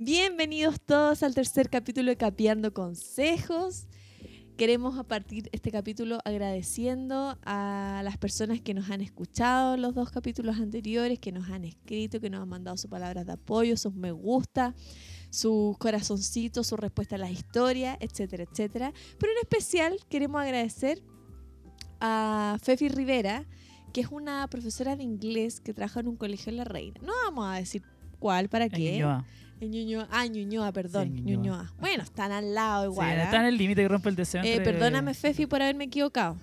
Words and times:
Bienvenidos 0.00 0.80
todos 0.80 1.24
al 1.24 1.34
tercer 1.34 1.68
capítulo 1.68 2.10
de 2.10 2.16
Capeando 2.16 2.72
Consejos. 2.72 3.88
Queremos 4.56 4.96
a 4.96 5.02
partir 5.02 5.48
este 5.50 5.72
capítulo 5.72 6.20
agradeciendo 6.24 7.36
a 7.44 8.02
las 8.04 8.16
personas 8.16 8.60
que 8.60 8.74
nos 8.74 8.90
han 8.90 9.00
escuchado 9.00 9.76
los 9.76 9.96
dos 9.96 10.12
capítulos 10.12 10.58
anteriores, 10.58 11.18
que 11.18 11.32
nos 11.32 11.50
han 11.50 11.64
escrito, 11.64 12.20
que 12.20 12.30
nos 12.30 12.40
han 12.40 12.48
mandado 12.48 12.76
sus 12.76 12.88
palabras 12.88 13.26
de 13.26 13.32
apoyo, 13.32 13.76
sus 13.76 13.92
me 13.92 14.12
gusta, 14.12 14.76
sus 15.30 15.76
corazoncitos, 15.78 16.68
su 16.68 16.76
respuesta 16.76 17.16
a 17.16 17.18
las 17.18 17.32
historias, 17.32 17.96
etcétera, 17.98 18.44
etcétera. 18.48 18.92
Pero 19.18 19.32
en 19.32 19.38
especial 19.38 19.96
queremos 20.08 20.40
agradecer 20.40 21.02
a 21.98 22.56
Fefi 22.62 22.88
Rivera, 22.88 23.46
que 23.92 24.02
es 24.02 24.12
una 24.12 24.46
profesora 24.46 24.94
de 24.94 25.02
inglés 25.02 25.60
que 25.60 25.74
trabaja 25.74 25.98
en 25.98 26.06
un 26.06 26.16
colegio 26.16 26.50
en 26.50 26.58
La 26.58 26.64
Reina. 26.64 27.00
No 27.02 27.12
vamos 27.24 27.48
a 27.48 27.56
decir 27.56 27.82
cuál, 28.20 28.48
para 28.48 28.68
qué. 28.68 29.04
En 29.60 29.70
Ñuñoa. 29.70 30.08
Ah, 30.10 30.26
Ñuñoa, 30.26 30.72
perdón. 30.72 31.12
Sí, 31.14 31.20
Ñuñoa. 31.22 31.36
Ñuñoa. 31.36 31.74
Bueno, 31.80 32.02
están 32.04 32.32
al 32.32 32.54
lado 32.54 32.84
Sí, 32.84 32.92
igual. 32.92 33.18
¿ah? 33.20 33.24
está 33.24 33.36
en 33.40 33.46
el 33.46 33.56
límite 33.56 33.82
que 33.82 33.88
rompe 33.88 34.08
el 34.08 34.16
deseo. 34.16 34.42
Eh, 34.42 34.54
entre- 34.54 34.72
perdóname, 34.72 35.14
Fefi, 35.14 35.46
por 35.46 35.62
haberme 35.62 35.84
equivocado. 35.84 36.36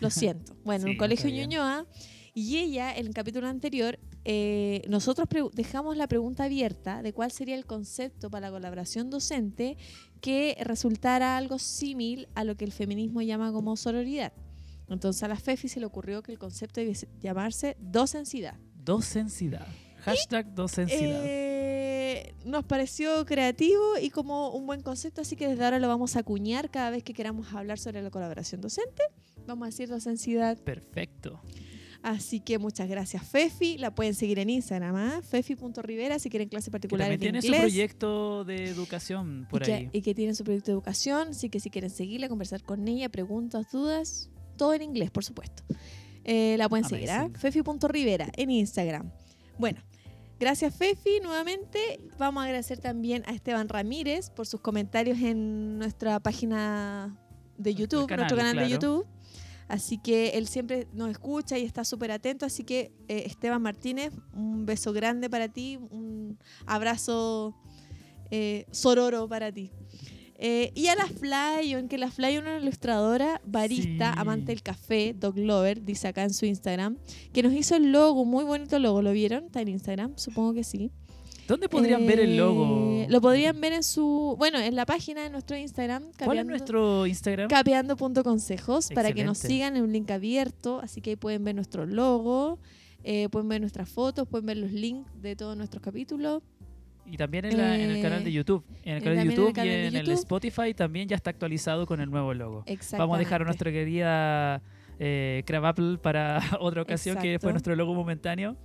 Lo 0.00 0.10
siento. 0.10 0.56
Bueno, 0.64 0.82
en 0.84 0.88
Sí, 0.88 0.90
un 0.92 0.96
colegio 0.98 1.26
está 1.26 1.34
bien. 1.36 1.48
Ñuñoa. 1.50 1.86
Y 2.34 2.58
ella, 2.58 2.94
en 2.94 3.06
el 3.06 3.14
capítulo 3.14 3.46
anterior, 3.48 3.98
eh, 4.24 4.82
nosotros 4.88 5.26
dejamos 5.54 5.96
la 5.96 6.06
pregunta 6.06 6.44
abierta 6.44 7.00
de 7.02 7.14
cuál 7.14 7.30
sería 7.30 7.54
el 7.54 7.64
concepto 7.64 8.28
para 8.30 8.48
la 8.48 8.52
colaboración 8.52 9.08
docente 9.08 9.78
que 10.20 10.54
resultara 10.60 11.38
algo 11.38 11.58
símil 11.58 12.28
a 12.34 12.44
lo 12.44 12.54
que 12.56 12.64
el 12.66 12.72
feminismo 12.72 13.22
llama 13.22 13.52
como 13.52 13.74
sororidad. 13.76 14.32
Entonces 14.90 15.22
a 15.22 15.28
la 15.28 15.36
Fefi 15.36 15.68
se 15.68 15.80
le 15.80 15.86
ocurrió 15.86 16.22
que 16.22 16.30
el 16.32 16.38
concepto 16.38 16.80
debe 16.80 16.92
llamarse 17.22 17.76
docensidad. 17.80 18.54
Docensidad. 18.84 19.66
Hashtag 20.06 20.54
docensidad. 20.54 21.22
Eh, 21.24 22.34
nos 22.44 22.64
pareció 22.64 23.24
creativo 23.26 23.98
y 24.00 24.10
como 24.10 24.50
un 24.50 24.66
buen 24.66 24.82
concepto, 24.82 25.20
así 25.20 25.36
que 25.36 25.48
desde 25.48 25.64
ahora 25.64 25.78
lo 25.78 25.88
vamos 25.88 26.16
a 26.16 26.20
acuñar 26.20 26.70
cada 26.70 26.90
vez 26.90 27.02
que 27.02 27.12
queramos 27.12 27.52
hablar 27.52 27.78
sobre 27.78 28.02
la 28.02 28.10
colaboración 28.10 28.60
docente. 28.60 29.02
Vamos 29.46 29.66
a 29.66 29.66
decir 29.66 29.88
docensidad. 29.88 30.58
Perfecto. 30.58 31.40
Así 32.02 32.38
que 32.38 32.58
muchas 32.58 32.88
gracias, 32.88 33.26
Fefi. 33.26 33.78
La 33.78 33.92
pueden 33.92 34.14
seguir 34.14 34.38
en 34.38 34.48
Instagram, 34.48 34.94
¿ah? 34.94 35.20
fefi.rivera 35.28 36.20
si 36.20 36.30
quieren 36.30 36.48
clases 36.48 36.66
Que 36.66 36.72
particulares 36.72 37.18
también 37.18 37.34
de 37.34 37.40
tiene 37.40 37.56
su 37.56 37.60
proyecto 37.62 38.44
de 38.44 38.64
educación 38.66 39.48
por 39.50 39.68
y, 39.68 39.72
ahí. 39.72 39.88
Que, 39.88 39.98
y 39.98 40.02
que 40.02 40.14
tiene 40.14 40.34
su 40.34 40.44
proyecto 40.44 40.70
de 40.70 40.74
educación, 40.74 41.28
así 41.30 41.48
que 41.50 41.58
si 41.58 41.68
quieren 41.68 41.90
seguirla, 41.90 42.28
conversar 42.28 42.62
con 42.62 42.86
ella, 42.86 43.08
preguntas, 43.08 43.72
dudas, 43.72 44.30
todo 44.56 44.72
en 44.74 44.82
inglés, 44.82 45.10
por 45.10 45.24
supuesto. 45.24 45.64
Eh, 46.22 46.54
la 46.58 46.68
pueden 46.68 46.84
seguir, 46.84 47.10
¿ah? 47.10 47.22
Amazing. 47.22 47.40
Fefi.rivera 47.40 48.30
en 48.36 48.50
Instagram. 48.50 49.10
Bueno, 49.58 49.80
gracias 50.38 50.74
Fefi 50.74 51.20
nuevamente. 51.22 52.00
Vamos 52.18 52.42
a 52.42 52.46
agradecer 52.46 52.78
también 52.78 53.22
a 53.26 53.32
Esteban 53.32 53.68
Ramírez 53.68 54.30
por 54.30 54.46
sus 54.46 54.60
comentarios 54.60 55.18
en 55.18 55.78
nuestra 55.78 56.20
página 56.20 57.16
de 57.58 57.72
Nuestro 57.72 58.00
YouTube, 58.00 58.08
canal, 58.08 58.24
nuestro 58.24 58.36
canal 58.36 58.56
de. 58.56 58.68
YouTube. 58.70 59.06
Así 59.68 59.98
que 59.98 60.30
él 60.30 60.46
siempre 60.46 60.86
nos 60.92 61.10
escucha 61.10 61.58
y 61.58 61.64
está 61.64 61.84
súper 61.84 62.12
atento. 62.12 62.46
Así 62.46 62.62
que 62.64 62.92
eh, 63.08 63.24
Esteban 63.26 63.60
Martínez, 63.62 64.12
un 64.32 64.64
beso 64.64 64.92
grande 64.92 65.28
para 65.28 65.48
ti, 65.48 65.78
un 65.90 66.38
abrazo 66.66 67.56
eh, 68.30 68.66
sororo 68.70 69.28
para 69.28 69.50
ti. 69.52 69.72
Eh, 70.38 70.70
y 70.74 70.88
a 70.88 70.94
la 70.94 71.06
Flyon, 71.06 71.88
que 71.88 71.96
la 71.96 72.10
Flyon 72.10 72.46
es 72.46 72.52
una 72.52 72.58
ilustradora, 72.60 73.40
barista, 73.46 74.12
Sí. 74.12 74.18
amante 74.18 74.52
del 74.52 74.62
café, 74.62 75.14
dog 75.18 75.38
lover, 75.38 75.82
dice 75.82 76.08
acá 76.08 76.24
en 76.24 76.34
su 76.34 76.44
Instagram, 76.44 76.98
que 77.32 77.42
nos 77.42 77.54
hizo 77.54 77.74
el 77.74 77.90
logo, 77.90 78.24
muy 78.26 78.44
bonito 78.44 78.78
logo, 78.78 79.00
¿lo 79.00 79.12
vieron? 79.12 79.44
Está 79.44 79.62
en 79.62 79.68
Instagram, 79.68 80.12
supongo 80.16 80.52
que 80.52 80.62
sí. 80.64 80.90
¿Dónde 81.48 81.68
podrían 81.68 82.06
ver 82.06 82.18
el 82.20 82.36
logo? 82.36 82.90
Eh, 82.92 83.06
Lo 83.08 83.20
podrían 83.20 83.60
ver 83.60 83.72
en 83.72 83.84
su, 83.84 84.34
bueno, 84.36 84.58
en 84.58 84.74
la 84.74 84.84
página 84.84 85.22
de 85.22 85.30
nuestro 85.30 85.56
Instagram, 85.56 86.02
¿Cuál 86.02 86.12
es 86.12 86.18
capeando- 86.44 86.48
nuestro 86.50 87.06
Instagram? 87.06 87.48
capeando.consejos 87.48 88.88
para 88.94 89.12
que 89.12 89.24
nos 89.24 89.38
sigan 89.38 89.76
en 89.76 89.84
un 89.84 89.92
link 89.92 90.10
abierto, 90.10 90.80
así 90.82 91.00
que 91.00 91.10
ahí 91.10 91.16
pueden 91.16 91.44
ver 91.44 91.54
nuestro 91.54 91.86
logo, 91.86 92.58
eh, 93.04 93.28
pueden 93.30 93.48
ver 93.48 93.60
nuestras 93.60 93.88
fotos, 93.88 94.26
pueden 94.28 94.46
ver 94.46 94.56
los 94.56 94.72
links 94.72 95.08
de 95.22 95.36
todos 95.36 95.56
nuestros 95.56 95.82
capítulos. 95.82 96.42
Y 97.10 97.16
también 97.16 97.44
en, 97.44 97.56
la- 97.56 97.76
en 97.78 97.90
el 97.90 98.02
canal 98.02 98.24
de 98.24 98.30
Eh, 98.30 98.32
YouTube. 98.32 98.64
En 98.84 98.96
el 98.96 98.98
eh, 98.98 99.04
canal 99.04 99.16
de 99.16 99.20
también 99.22 99.36
YouTube 99.36 99.54
canal 99.54 99.68
y 99.68 99.86
en 99.86 99.96
el. 99.96 100.10
Spotify 100.10 100.74
también 100.74 101.08
ya 101.08 101.16
está 101.16 101.30
actualizado 101.30 101.86
con 101.86 102.00
el 102.00 102.10
nuevo 102.10 102.34
logo. 102.34 102.64
Vamos 102.98 103.16
a 103.16 103.18
dejar 103.18 103.42
a 103.42 103.44
nuestra 103.44 103.70
querida 103.70 104.60
eh, 104.98 105.42
Crab 105.46 105.66
Apple 105.66 105.98
para 105.98 106.40
otra 106.60 106.82
ocasión, 106.82 107.16
que 107.18 107.28
Exacto. 107.28 107.44
fue 107.46 107.52
nuestro 107.52 107.76
logo 107.76 107.94
momentáneo. 107.94 108.56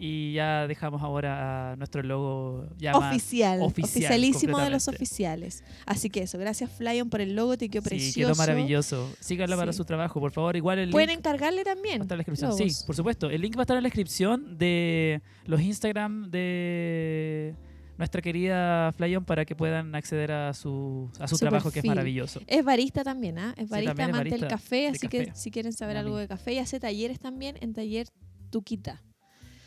Y 0.00 0.32
ya 0.34 0.68
dejamos 0.68 1.02
ahora 1.02 1.72
a 1.72 1.76
nuestro 1.76 2.04
logo 2.04 2.68
ya 2.78 2.92
más 2.92 3.10
oficial, 3.16 3.60
oficial, 3.62 3.88
oficialísimo 4.12 4.60
de 4.60 4.70
los 4.70 4.86
oficiales. 4.86 5.64
Así 5.86 6.08
que 6.08 6.22
eso, 6.22 6.38
gracias 6.38 6.70
Flyon 6.70 7.10
por 7.10 7.20
el 7.20 7.34
logo, 7.34 7.56
te 7.58 7.68
quedó 7.68 7.82
Sí, 7.82 7.88
precioso. 7.88 8.32
quedó 8.32 8.36
maravilloso. 8.36 9.10
Síganla 9.18 9.56
para 9.56 9.72
Sí. 9.72 9.78
su 9.78 9.84
trabajo, 9.84 10.20
por 10.20 10.30
favor. 10.30 10.54
Igual 10.56 10.78
el 10.78 10.90
Pueden 10.90 11.08
link 11.08 11.18
encargarle 11.18 11.64
va 11.64 11.72
a 11.72 11.74
también. 11.74 12.02
estar 12.02 12.14
en 12.14 12.18
la 12.18 12.22
descripción. 12.22 12.50
logos. 12.50 12.72
Sí, 12.72 12.84
por 12.86 12.94
supuesto. 12.94 13.28
El 13.28 13.40
link 13.40 13.56
va 13.56 13.62
a 13.62 13.64
estar 13.64 13.76
en 13.76 13.82
la 13.82 13.88
descripción 13.88 14.56
de 14.56 15.20
los 15.46 15.60
Instagram 15.60 16.30
de 16.30 17.56
nuestra 17.98 18.22
querida 18.22 18.92
Flyon 18.92 19.24
para 19.24 19.44
que 19.44 19.56
puedan 19.56 19.94
acceder 19.94 20.30
a 20.30 20.54
su, 20.54 21.10
a 21.18 21.26
su, 21.26 21.36
Su 21.36 21.40
trabajo, 21.40 21.70
que 21.70 21.80
es 21.80 21.84
maravilloso. 21.84 22.40
Es 22.46 22.64
barista 22.64 23.02
también, 23.02 23.38
¿ah? 23.38 23.54
Es 23.56 23.68
barista, 23.68 24.04
amante 24.04 24.30
del 24.30 24.46
café, 24.46 24.88
así 24.88 25.08
que 25.08 25.32
si 25.34 25.50
quieren 25.50 25.72
saber 25.72 25.96
Mami. 25.96 26.06
algo 26.06 26.18
de 26.18 26.28
café, 26.28 26.54
y 26.54 26.58
hace 26.58 26.78
talleres 26.78 27.18
también 27.18 27.56
en 27.60 27.74
taller 27.74 28.06
Tuquita. 28.50 29.02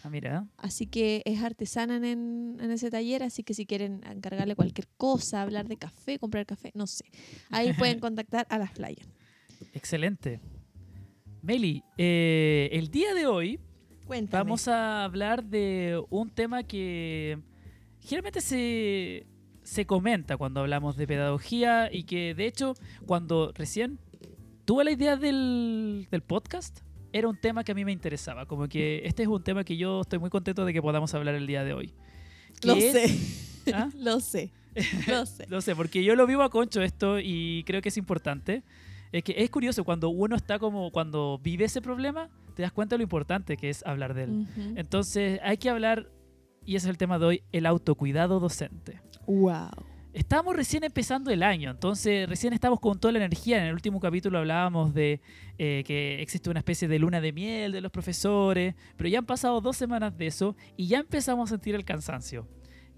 Ah, 0.04 0.10
mira. 0.10 0.48
Así 0.58 0.88
que 0.88 1.22
es 1.26 1.44
artesana 1.44 1.98
en, 1.98 2.58
en 2.60 2.72
ese 2.72 2.90
taller, 2.90 3.22
así 3.22 3.44
que 3.44 3.54
si 3.54 3.66
quieren 3.66 4.02
encargarle 4.10 4.56
cualquier 4.56 4.88
cosa, 4.98 5.42
hablar 5.42 5.68
de 5.68 5.78
café, 5.78 6.18
comprar 6.18 6.46
café, 6.46 6.72
no 6.74 6.88
sé. 6.88 7.06
Ahí 7.52 7.74
pueden 7.78 8.00
contactar 8.00 8.48
a 8.50 8.58
las 8.58 8.72
Flyon. 8.72 9.08
Excelente. 9.74 10.40
Meli, 11.42 11.84
eh, 11.98 12.70
el 12.72 12.90
día 12.90 13.14
de 13.14 13.28
hoy 13.28 13.60
Cuéntame. 14.06 14.44
vamos 14.44 14.68
a 14.68 15.04
hablar 15.04 15.44
de 15.44 16.02
un 16.10 16.30
tema 16.30 16.64
que 16.64 17.40
generalmente 18.02 18.42
se, 18.42 19.26
se 19.64 19.86
comenta 19.86 20.38
cuando 20.38 20.60
hablamos 20.62 20.98
de 20.98 21.08
pedagogía 21.08 21.90
y 21.92 22.04
que 22.04 22.34
de 22.36 22.46
hecho 22.48 22.74
cuando 23.06 23.52
recién 23.56 24.00
tuve 24.66 24.84
la 24.84 24.92
idea 24.92 25.16
del, 25.18 26.08
del 26.12 26.22
podcast 26.22 26.80
era 27.14 27.28
un 27.28 27.36
tema 27.40 27.64
que 27.64 27.74
a 27.74 27.76
mí 27.76 27.84
me 27.86 27.92
interesaba, 27.92 28.46
como 28.46 28.68
que 28.70 29.02
este 29.06 29.24
es 29.24 29.28
un 29.30 29.44
tema 29.44 29.64
que 29.64 29.76
yo 29.78 30.02
estoy 30.02 30.20
muy 30.20 30.30
contento 30.30 30.64
de 30.66 30.72
que 30.74 30.82
podamos 30.82 31.14
hablar 31.14 31.36
el 31.36 31.46
día 31.46 31.64
de 31.64 31.74
hoy. 31.74 31.94
Lo 32.64 32.74
es- 32.76 32.92
sé, 32.94 33.72
¿Ah? 33.74 33.90
lo 33.98 34.20
sé, 34.22 34.52
lo 35.08 35.26
sé. 35.26 35.46
No 35.50 35.60
sé, 35.62 35.76
porque 35.76 36.04
yo 36.04 36.16
lo 36.16 36.26
vivo 36.26 36.42
a 36.44 36.50
concho 36.50 36.82
esto 36.82 37.20
y 37.20 37.64
creo 37.66 37.82
que 37.82 37.90
es 37.90 37.98
importante. 37.98 38.64
Es 39.12 39.26
que 39.26 39.34
es 39.36 39.50
curioso 39.50 39.84
cuando 39.84 40.08
uno 40.08 40.38
está 40.38 40.58
como, 40.58 40.90
cuando 40.92 41.38
vive 41.44 41.66
ese 41.66 41.82
problema, 41.82 42.30
te 42.56 42.62
das 42.62 42.72
cuenta 42.72 42.94
de 42.96 43.00
lo 43.00 43.04
importante 43.04 43.58
que 43.58 43.70
es 43.70 43.86
hablar 43.86 44.14
de 44.14 44.24
él. 44.24 44.30
Ujú. 44.50 44.74
Entonces 44.78 45.42
hay 45.44 45.58
que 45.58 45.70
hablar, 45.70 46.08
y 46.66 46.76
ese 46.76 46.88
es 46.88 46.92
el 46.92 46.98
tema 46.98 47.18
de 47.20 47.26
hoy, 47.26 47.44
el 47.52 47.66
autocuidado 47.66 48.40
docente. 48.40 49.02
Wow. 49.26 49.70
Estamos 50.14 50.56
recién 50.56 50.84
empezando 50.84 51.32
el 51.32 51.42
año, 51.42 51.72
entonces 51.72 52.28
recién 52.28 52.52
estamos 52.52 52.82
con 52.82 53.00
toda 53.00 53.14
la 53.14 53.20
energía. 53.20 53.60
En 53.60 53.68
el 53.68 53.74
último 53.74 54.00
capítulo 54.00 54.40
hablábamos 54.40 54.94
de 54.94 55.22
eh, 55.58 55.84
que 55.88 56.22
existe 56.22 56.50
una 56.50 56.60
especie 56.60 56.90
de 56.90 57.00
luna 57.00 57.22
de 57.22 57.32
miel 57.32 57.72
de 57.72 57.80
los 57.80 57.92
profesores, 57.92 58.76
pero 58.98 59.10
ya 59.10 59.20
han 59.20 59.26
pasado 59.26 59.62
dos 59.62 59.78
semanas 59.78 60.18
de 60.18 60.28
eso 60.28 60.56
y 60.76 60.88
ya 60.88 61.00
empezamos 61.00 61.50
a 61.50 61.56
sentir 61.56 61.76
el 61.76 61.86
cansancio. 61.86 62.48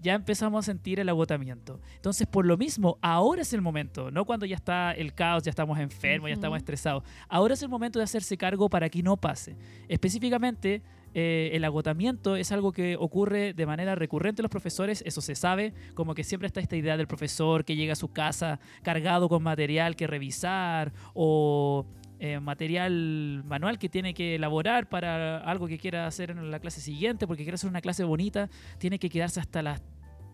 Ya 0.00 0.14
empezamos 0.14 0.66
a 0.66 0.70
sentir 0.70 1.00
el 1.00 1.08
agotamiento. 1.08 1.80
Entonces, 1.94 2.26
por 2.26 2.44
lo 2.44 2.58
mismo, 2.58 2.98
ahora 3.00 3.40
es 3.40 3.54
el 3.54 3.62
momento, 3.62 4.10
no 4.10 4.26
cuando 4.26 4.44
ya 4.44 4.56
está 4.56 4.92
el 4.92 5.14
caos, 5.14 5.44
ya 5.44 5.50
estamos 5.50 5.78
enfermos, 5.78 6.28
ya 6.28 6.34
estamos 6.34 6.58
estresados. 6.58 7.04
Ahora 7.28 7.54
es 7.54 7.62
el 7.62 7.70
momento 7.70 8.00
de 8.00 8.04
hacerse 8.04 8.36
cargo 8.36 8.68
para 8.68 8.90
que 8.90 9.02
no 9.02 9.16
pase. 9.16 9.56
Específicamente, 9.88 10.82
eh, 11.14 11.50
el 11.52 11.64
agotamiento 11.64 12.34
es 12.36 12.50
algo 12.50 12.72
que 12.72 12.96
ocurre 12.98 13.54
de 13.54 13.66
manera 13.66 13.94
recurrente 13.94 14.42
en 14.42 14.44
los 14.44 14.50
profesores, 14.50 15.02
eso 15.06 15.20
se 15.20 15.36
sabe, 15.36 15.72
como 15.94 16.14
que 16.14 16.24
siempre 16.24 16.48
está 16.48 16.60
esta 16.60 16.76
idea 16.76 16.96
del 16.96 17.06
profesor 17.06 17.64
que 17.64 17.76
llega 17.76 17.92
a 17.92 17.96
su 17.96 18.12
casa 18.12 18.58
cargado 18.82 19.28
con 19.28 19.42
material 19.42 19.94
que 19.94 20.08
revisar 20.08 20.92
o 21.14 21.86
eh, 22.18 22.40
material 22.40 23.42
manual 23.44 23.78
que 23.78 23.88
tiene 23.88 24.12
que 24.12 24.34
elaborar 24.34 24.88
para 24.88 25.38
algo 25.38 25.68
que 25.68 25.78
quiera 25.78 26.06
hacer 26.06 26.30
en 26.30 26.50
la 26.50 26.58
clase 26.58 26.80
siguiente, 26.80 27.26
porque 27.26 27.44
quiere 27.44 27.54
hacer 27.54 27.70
una 27.70 27.80
clase 27.80 28.02
bonita, 28.02 28.48
tiene 28.78 28.98
que 28.98 29.08
quedarse 29.08 29.40
hasta 29.40 29.62
las 29.62 29.82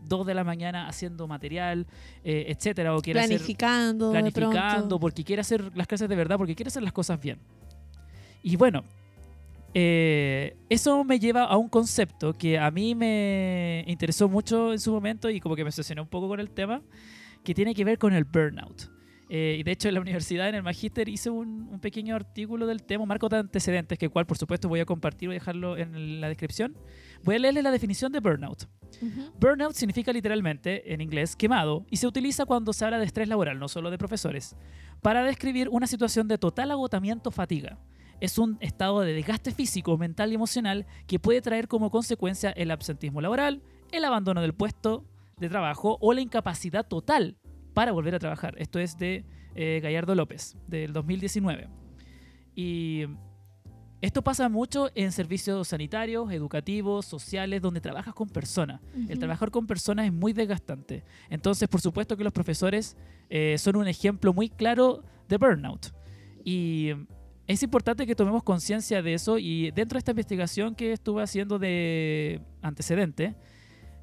2 0.07 0.27
de 0.27 0.35
la 0.35 0.45
mañana 0.45 0.89
haciendo 0.89 1.27
material, 1.27 1.87
eh, 2.25 2.47
etcétera, 2.49 2.97
o 2.97 3.03
quiere 3.03 3.21
hacer 3.21 3.37
Planificando, 3.37 4.13
de 4.13 4.13
planificando, 4.13 4.99
porque 4.99 5.25
quiere 5.25 5.41
hacer 5.41 5.77
las 5.77 5.87
clases 5.87 6.09
de 6.09 6.17
verdad, 6.17 6.39
porque 6.39 6.55
quiere 6.55 6.69
hacer 6.69 6.83
las 6.83 6.93
cosas 6.93 7.21
bien. 7.21 7.39
Y 8.43 8.57
bueno, 8.57 8.85
eh, 9.75 10.57
eso 10.69 11.05
me 11.05 11.19
lleva 11.19 11.45
a 11.45 11.57
un 11.57 11.69
concepto 11.69 12.33
que 12.33 12.59
a 12.59 12.71
mí 12.71 12.95
me 12.95 13.85
interesó 13.87 14.29
mucho 14.29 14.73
en 14.73 14.81
su 14.81 14.93
momento 14.93 15.31
y 15.31 15.41
como 15.41 15.55
que 15.57 15.65
me 15.65 15.69
obsesioné 15.69 16.01
un 16.01 16.09
poco 16.09 16.29
con 16.29 16.41
el 16.41 16.51
tema, 16.51 16.83
que 17.45 17.55
tiene 17.55 17.75
que 17.75 17.85
ver 17.85 17.99
con 17.99 18.13
el 18.13 18.25
burnout. 18.25 18.91
Eh, 19.33 19.59
y 19.61 19.63
de 19.63 19.71
hecho 19.71 19.87
en 19.87 19.95
la 19.95 20.01
universidad, 20.01 20.49
en 20.49 20.57
el 20.57 20.63
magíster, 20.63 21.09
hice 21.09 21.31
un, 21.31 21.69
un 21.71 21.79
pequeño 21.79 22.17
artículo 22.17 22.67
del 22.67 22.83
tema, 22.83 23.07
marco 23.07 23.29
de 23.29 23.39
antecedentes, 23.39 23.97
que 23.97 24.09
cual 24.09 24.27
por 24.27 24.37
supuesto 24.37 24.69
voy 24.69 24.81
a 24.81 24.85
compartir 24.85 25.31
y 25.31 25.35
dejarlo 25.35 25.77
en 25.77 26.21
la 26.21 26.29
descripción. 26.29 26.77
Voy 27.23 27.37
a 27.37 27.39
leerle 27.39 27.63
la 27.63 27.71
definición 27.71 28.11
de 28.11 28.19
burnout. 28.19 28.69
Ujú. 29.01 29.33
Burnout 29.39 29.75
significa 29.75 30.13
literalmente, 30.13 30.93
en 30.93 31.01
inglés, 31.01 31.37
quemado, 31.37 31.87
y 31.91 31.97
se 31.99 32.09
utiliza 32.09 32.45
cuando 32.45 32.73
se 32.73 32.85
habla 32.85 32.99
de 32.99 33.05
estrés 33.05 33.29
laboral, 33.29 33.59
no 33.59 33.69
solo 33.69 33.91
de 33.91 33.99
profesores, 33.99 34.57
para 35.01 35.23
describir 35.23 35.69
una 35.69 35.87
situación 35.87 36.27
de 36.27 36.37
total 36.37 36.73
agotamiento 36.73 37.31
fatiga. 37.31 37.79
Es 38.21 38.39
un 38.39 38.59
estado 38.61 39.01
de 39.01 39.13
desgaste 39.13 39.53
físico, 39.53 39.97
mental 39.97 40.31
y 40.33 40.35
emocional 40.35 40.87
que 41.07 41.19
puede 41.19 41.41
traer 41.41 41.69
como 41.69 41.91
consecuencia 41.91 42.51
el 42.51 42.71
absentismo 42.71 43.21
laboral, 43.21 43.63
el 43.93 44.05
abandono 44.05 44.43
del 44.43 44.55
puesto 44.55 45.05
de 45.39 45.49
trabajo 45.49 45.99
o 46.01 46.13
la 46.13 46.21
incapacidad 46.21 46.87
total 46.87 47.37
para 47.75 47.93
volver 47.93 48.15
a 48.15 48.19
trabajar. 48.19 48.55
Esto 48.59 48.79
es 48.79 48.99
de 48.99 49.25
eh, 49.55 49.81
Gallardo 49.83 50.15
López, 50.15 50.57
del 50.69 50.93
2019. 50.93 51.69
Y 52.55 53.07
esto 54.01 54.23
pasa 54.23 54.49
mucho 54.49 54.91
en 54.95 55.13
servicios 55.13 55.69
sanitarios, 55.69 56.33
educativos, 56.33 57.05
sociales, 57.05 57.61
donde 57.61 57.81
trabajas 57.81 58.15
con 58.15 58.29
personas. 58.29 58.81
El 59.09 59.19
trabajar 59.19 59.51
con 59.51 59.67
personas 59.67 60.07
es 60.07 60.13
muy 60.13 60.33
desgastante. 60.33 61.05
Entonces, 61.29 61.69
por 61.69 61.81
supuesto 61.83 62.17
que 62.17 62.25
los 62.25 62.33
profesores 62.33 62.97
eh, 63.29 63.57
son 63.59 63.77
un 63.77 63.89
ejemplo 63.89 64.33
muy 64.33 64.49
claro 64.49 65.03
de 65.29 65.37
burnout. 65.37 65.93
Y 66.45 66.93
es 67.47 67.63
importante 67.63 68.07
que 68.07 68.15
tomemos 68.15 68.43
conciencia 68.43 69.03
de 69.03 69.15
eso. 69.15 69.39
Y 69.39 69.71
dentro 69.73 69.97
de 69.97 70.01
esta 70.01 70.13
investigación 70.13 70.75
que 70.75 70.93
estuve 70.93 71.23
haciendo 71.23 71.59
de 71.59 72.41
antecedente, 72.63 73.35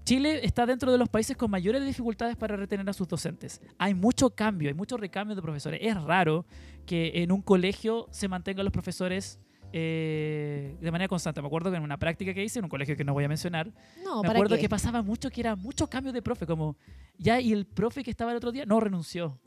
Chile 0.03 0.45
está 0.45 0.65
dentro 0.65 0.91
de 0.91 0.97
los 0.97 1.09
países 1.09 1.35
con 1.35 1.51
mayores 1.51 1.85
dificultades 1.85 2.35
para 2.37 2.55
retener 2.55 2.89
a 2.89 2.93
sus 2.93 3.07
docentes. 3.07 3.61
Hay 3.77 3.93
mucho 3.93 4.29
cambio, 4.29 4.69
hay 4.69 4.73
mucho 4.73 4.95
recambio 4.97 5.35
de 5.35 5.41
profesores. 5.41 5.79
Es 5.83 6.01
raro 6.01 6.45
que 6.85 7.11
en 7.15 7.31
un 7.31 7.41
colegio 7.41 8.07
se 8.11 8.27
mantengan 8.29 8.63
los 8.65 8.71
profesores 8.71 9.39
eh, 9.73 10.77
de 10.79 10.91
manera 10.91 11.09
constante. 11.09 11.41
Me 11.41 11.47
acuerdo 11.47 11.71
que 11.71 11.77
en 11.77 11.83
una 11.83 11.97
práctica 11.97 12.33
que 12.33 12.41
hice 12.41 12.59
en 12.59 12.65
un 12.65 12.69
colegio 12.69 12.95
que 12.95 13.03
no 13.03 13.13
voy 13.13 13.25
a 13.25 13.27
mencionar, 13.27 13.73
No, 14.01 14.21
me 14.21 14.27
¿para 14.27 14.39
acuerdo 14.39 14.55
qué? 14.55 14.61
que 14.61 14.69
pasaba 14.69 15.01
mucho 15.01 15.29
que 15.29 15.41
era 15.41 15.57
muchos 15.57 15.89
cambios 15.89 16.13
de 16.13 16.21
profe, 16.21 16.45
como 16.45 16.77
ya 17.17 17.41
y 17.41 17.51
el 17.51 17.65
profe 17.65 18.01
que 18.03 18.09
estaba 18.11 18.31
el 18.31 18.37
otro 18.37 18.53
día 18.53 18.65
no 18.65 18.79
renunció. 18.79 19.37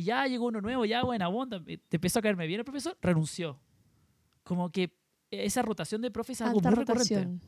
Y 0.00 0.04
ya 0.04 0.26
llegó 0.26 0.46
uno 0.46 0.62
nuevo, 0.62 0.86
ya 0.86 1.04
buena 1.04 1.28
onda, 1.28 1.62
eh, 1.66 1.76
te 1.76 1.98
empezó 1.98 2.20
a 2.20 2.22
caerme 2.22 2.46
bien 2.46 2.60
el 2.60 2.64
profesor, 2.64 2.96
renunció. 3.02 3.60
Como 4.44 4.70
que 4.70 4.96
esa 5.30 5.60
rotación 5.60 6.00
de 6.00 6.10
profes 6.10 6.40
es 6.40 6.46
algo 6.46 6.58
Alta 6.58 6.70
muy 6.70 6.78
recurrente. 6.78 7.14
rotación. 7.16 7.42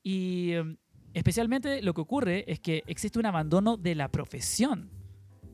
Y 0.00 0.52
em, 0.52 0.76
especialmente 1.14 1.82
lo 1.82 1.92
que 1.92 2.00
ocurre 2.00 2.44
es 2.46 2.60
que 2.60 2.84
existe 2.86 3.18
un 3.18 3.26
abandono 3.26 3.76
de 3.76 3.96
la 3.96 4.08
profesión. 4.08 4.88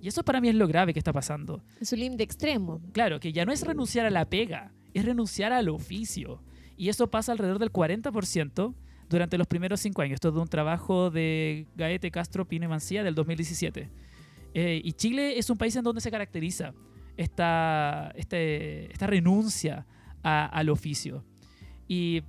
Y 0.03 0.09
eso 0.09 0.25
para 0.25 0.43
mí 0.43 0.51
es 0.51 0.55
lo 0.55 0.69
grave 0.69 0.93
que 0.93 0.99
está 1.01 1.11
pasando. 1.11 1.65
Es 1.81 1.91
un 1.95 2.01
límite 2.01 2.25
extremo. 2.25 2.83
Claro, 2.93 3.19
que 3.19 3.33
ya 3.33 3.47
no 3.47 3.53
es 3.53 3.63
renunciar 3.63 4.05
a 4.05 4.11
la 4.11 4.29
pega, 4.29 4.75
es 4.93 5.07
renunciar 5.07 5.55
al 5.55 5.71
oficio. 5.71 6.43
Y 6.77 6.91
eso 6.91 7.11
pasa 7.11 7.33
alrededor 7.33 7.59
del 7.59 7.73
40% 7.73 8.75
durante 9.09 9.39
los 9.39 9.47
primeros 9.47 9.81
cinco 9.81 10.03
años. 10.03 10.17
Esto 10.17 10.29
es 10.29 10.35
de 10.35 10.41
un 10.41 10.49
trabajo 10.49 11.11
de 11.11 11.67
Gaete 11.77 12.11
Castro 12.11 12.47
Pino 12.47 12.67
y 12.67 12.69
Mancía 12.69 13.03
del 13.03 13.15
2017. 13.15 13.89
Eh, 14.59 14.81
y 14.83 14.93
Chile 14.95 15.39
es 15.39 15.51
un 15.51 15.59
país 15.59 15.77
en 15.77 15.85
donde 15.85 16.01
se 16.01 16.11
caracteriza 16.11 16.73
esta, 17.19 18.11
este- 18.17 18.91
esta 18.91 19.07
renuncia 19.07 19.87
a- 20.23 20.47
al 20.47 20.71
oficio. 20.71 21.25
Y 21.87 22.23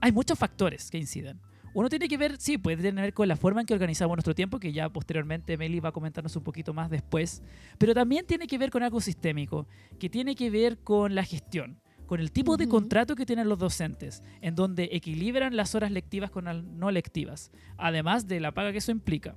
hay 0.00 0.12
muchos 0.12 0.38
factores 0.38 0.90
que 0.90 0.98
inciden. 0.98 1.40
Uno 1.72 1.88
tiene 1.88 2.06
que 2.06 2.18
ver, 2.18 2.36
sí, 2.38 2.58
puede 2.58 2.76
tener 2.76 2.94
que 2.96 3.00
ver 3.00 3.14
con 3.14 3.28
la 3.28 3.36
forma 3.36 3.60
en 3.62 3.66
que 3.66 3.72
organizamos 3.72 4.14
nuestro 4.16 4.34
tiempo, 4.34 4.58
que 4.58 4.72
ya 4.74 4.90
posteriormente 4.90 5.56
Meli 5.56 5.80
va 5.80 5.88
a 5.88 5.92
comentarnos 5.92 6.36
un 6.36 6.42
poquito 6.42 6.74
más 6.74 6.90
después, 6.90 7.42
pero 7.78 7.94
también 7.94 8.26
tiene 8.26 8.46
que 8.46 8.58
ver 8.58 8.70
con 8.70 8.82
algo 8.82 9.00
sistémico, 9.00 9.66
que 9.98 10.10
tiene 10.10 10.34
que 10.34 10.50
ver 10.50 10.78
con 10.78 11.14
la 11.14 11.24
gestión, 11.24 11.80
con 12.06 12.20
el 12.20 12.30
tipo 12.30 12.58
de 12.58 12.68
contrato 12.68 13.14
que 13.16 13.24
tienen 13.26 13.48
los 13.48 13.58
docentes, 13.58 14.22
en 14.42 14.54
donde 14.54 14.90
equilibran 14.92 15.56
las 15.56 15.74
horas 15.74 15.90
lectivas 15.92 16.30
con 16.30 16.44
las 16.44 16.62
no 16.62 16.90
lectivas, 16.90 17.50
además 17.78 18.26
de 18.28 18.40
la 18.40 18.52
paga 18.52 18.72
que 18.72 18.78
eso 18.78 18.90
implica. 18.92 19.36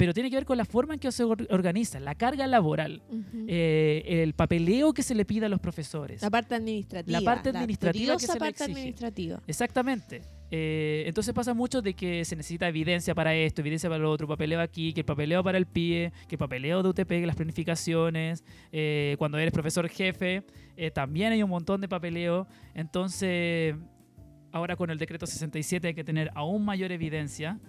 Pero 0.00 0.14
tiene 0.14 0.30
que 0.30 0.36
ver 0.36 0.46
con 0.46 0.56
la 0.56 0.64
forma 0.64 0.94
en 0.94 0.98
que 1.00 1.12
se 1.12 1.24
or- 1.24 1.46
organiza, 1.50 2.00
la 2.00 2.14
carga 2.14 2.46
laboral, 2.46 3.02
Ujú. 3.10 3.44
eh, 3.46 4.02
el 4.24 4.32
papeleo 4.32 4.94
que 4.94 5.02
se 5.02 5.14
le 5.14 5.26
pide 5.26 5.44
a 5.44 5.48
los 5.50 5.60
profesores. 5.60 6.22
la 6.22 6.30
parte 6.30 6.54
administrativa. 6.54 7.20
la 7.20 7.22
parte 7.22 7.50
administrativa 7.50 7.92
que 7.92 7.98
tediosa 8.16 8.26
se 8.28 8.32
le 8.32 8.38
parte 8.38 8.50
exige. 8.64 8.72
administrativa. 8.80 9.42
Exactamente. 9.46 10.22
Eh, 10.50 11.04
entonces 11.06 11.34
pasa 11.34 11.52
mucho 11.52 11.82
de 11.82 11.92
que 11.92 12.24
se 12.24 12.34
necesita 12.34 12.66
evidencia 12.66 13.14
para 13.14 13.34
esto, 13.34 13.60
evidencia 13.60 13.90
para 13.90 14.02
lo 14.02 14.10
otro, 14.10 14.26
papeleo 14.26 14.62
aquí, 14.62 14.94
que 14.94 15.00
el 15.00 15.04
papeleo 15.06 15.44
para 15.44 15.58
el 15.58 15.66
PIE, 15.66 16.12
que 16.28 16.36
el 16.36 16.38
papeleo 16.38 16.82
de 16.82 16.88
UTP, 16.88 17.06
que 17.20 17.26
las 17.26 17.36
planificaciones. 17.36 18.42
eh, 18.72 19.16
cuando 19.18 19.36
eres 19.36 19.52
profesor 19.52 19.86
jefe, 19.90 20.44
eh, 20.78 20.90
también 20.90 21.32
hay 21.32 21.42
un 21.42 21.50
montón 21.50 21.82
de 21.82 21.88
papeleo. 21.88 22.46
Entonces, 22.74 23.74
ahora 24.50 24.76
con 24.76 24.88
el 24.90 24.96
decreto 24.96 25.26
67 25.26 25.88
hay 25.88 25.94
que 25.94 26.04
tener 26.04 26.30
aún 26.34 26.64
mayor 26.64 26.90
evidencia. 26.90 27.60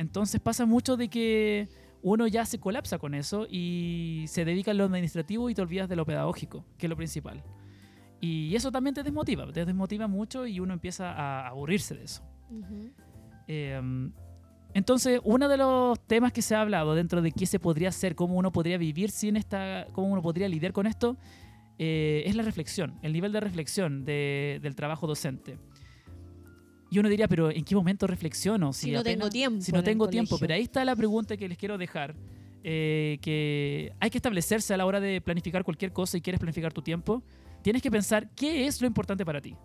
Entonces 0.00 0.40
pasa 0.40 0.64
mucho 0.64 0.96
de 0.96 1.08
que 1.08 1.68
uno 2.02 2.26
ya 2.26 2.46
se 2.46 2.58
colapsa 2.58 2.98
con 2.98 3.14
eso 3.14 3.46
y 3.50 4.24
se 4.28 4.46
dedica 4.46 4.70
a 4.70 4.74
lo 4.74 4.84
administrativo 4.84 5.50
y 5.50 5.54
te 5.54 5.60
olvidas 5.60 5.90
de 5.90 5.96
lo 5.96 6.06
pedagógico, 6.06 6.64
que 6.78 6.86
es 6.86 6.90
lo 6.90 6.96
principal. 6.96 7.42
Y 8.18 8.54
eso 8.56 8.72
también 8.72 8.94
te 8.94 9.02
desmotiva, 9.02 9.46
te 9.52 9.66
desmotiva 9.66 10.08
mucho 10.08 10.46
y 10.46 10.58
uno 10.58 10.72
empieza 10.72 11.12
a 11.12 11.48
aburrirse 11.48 11.94
de 11.94 12.04
eso. 12.04 12.22
Eh, 13.46 14.10
entonces, 14.72 15.20
uno 15.24 15.48
de 15.48 15.58
los 15.58 16.00
temas 16.06 16.32
que 16.32 16.40
se 16.40 16.54
ha 16.54 16.62
hablado 16.62 16.94
dentro 16.94 17.20
de 17.20 17.32
qué 17.32 17.44
se 17.44 17.58
podría 17.58 17.90
hacer, 17.90 18.14
cómo 18.14 18.36
uno 18.36 18.52
podría 18.52 18.78
vivir 18.78 19.10
sin 19.10 19.36
esta, 19.36 19.86
cómo 19.92 20.08
uno 20.08 20.22
podría 20.22 20.48
lidiar 20.48 20.72
con 20.72 20.86
esto, 20.86 21.18
eh, 21.78 22.22
es 22.24 22.36
la 22.36 22.42
reflexión, 22.42 22.98
el 23.02 23.12
nivel 23.12 23.32
de 23.32 23.40
reflexión 23.40 24.04
de- 24.06 24.60
del 24.62 24.74
trabajo 24.76 25.06
docente. 25.06 25.58
Y 26.90 26.98
uno 26.98 27.08
diría, 27.08 27.28
pero 27.28 27.50
¿en 27.50 27.64
qué 27.64 27.74
momento 27.76 28.06
reflexiono? 28.06 28.72
Si 28.72 28.90
no 28.90 29.02
tengo 29.04 29.30
tiempo 29.30 29.62
Si 29.62 29.70
no 29.72 29.82
tengo 29.82 30.08
tiempo. 30.08 30.30
colegio. 30.30 30.46
Pero 30.48 30.54
ahí 30.56 30.62
está 30.62 30.84
la 30.84 30.96
pregunta 30.96 31.36
que 31.36 31.48
les 31.48 31.56
quiero 31.56 31.78
dejar. 31.78 32.14
eh, 32.62 33.16
que 33.22 33.92
hay 34.00 34.10
que 34.10 34.18
establecerse 34.18 34.74
a 34.74 34.76
la 34.76 34.84
hora 34.84 35.00
de 35.00 35.20
planificar 35.22 35.64
cualquier 35.64 35.92
cosa 35.92 36.18
y 36.18 36.20
quieres 36.20 36.38
planificar 36.40 36.72
tu 36.74 36.82
tiempo. 36.82 37.22
Tienes 37.62 37.80
que 37.80 37.90
pensar 37.90 38.28
qué 38.34 38.66
es 38.66 38.80
lo 38.82 38.86
importante 38.86 39.24
para 39.24 39.40
ti. 39.40 39.56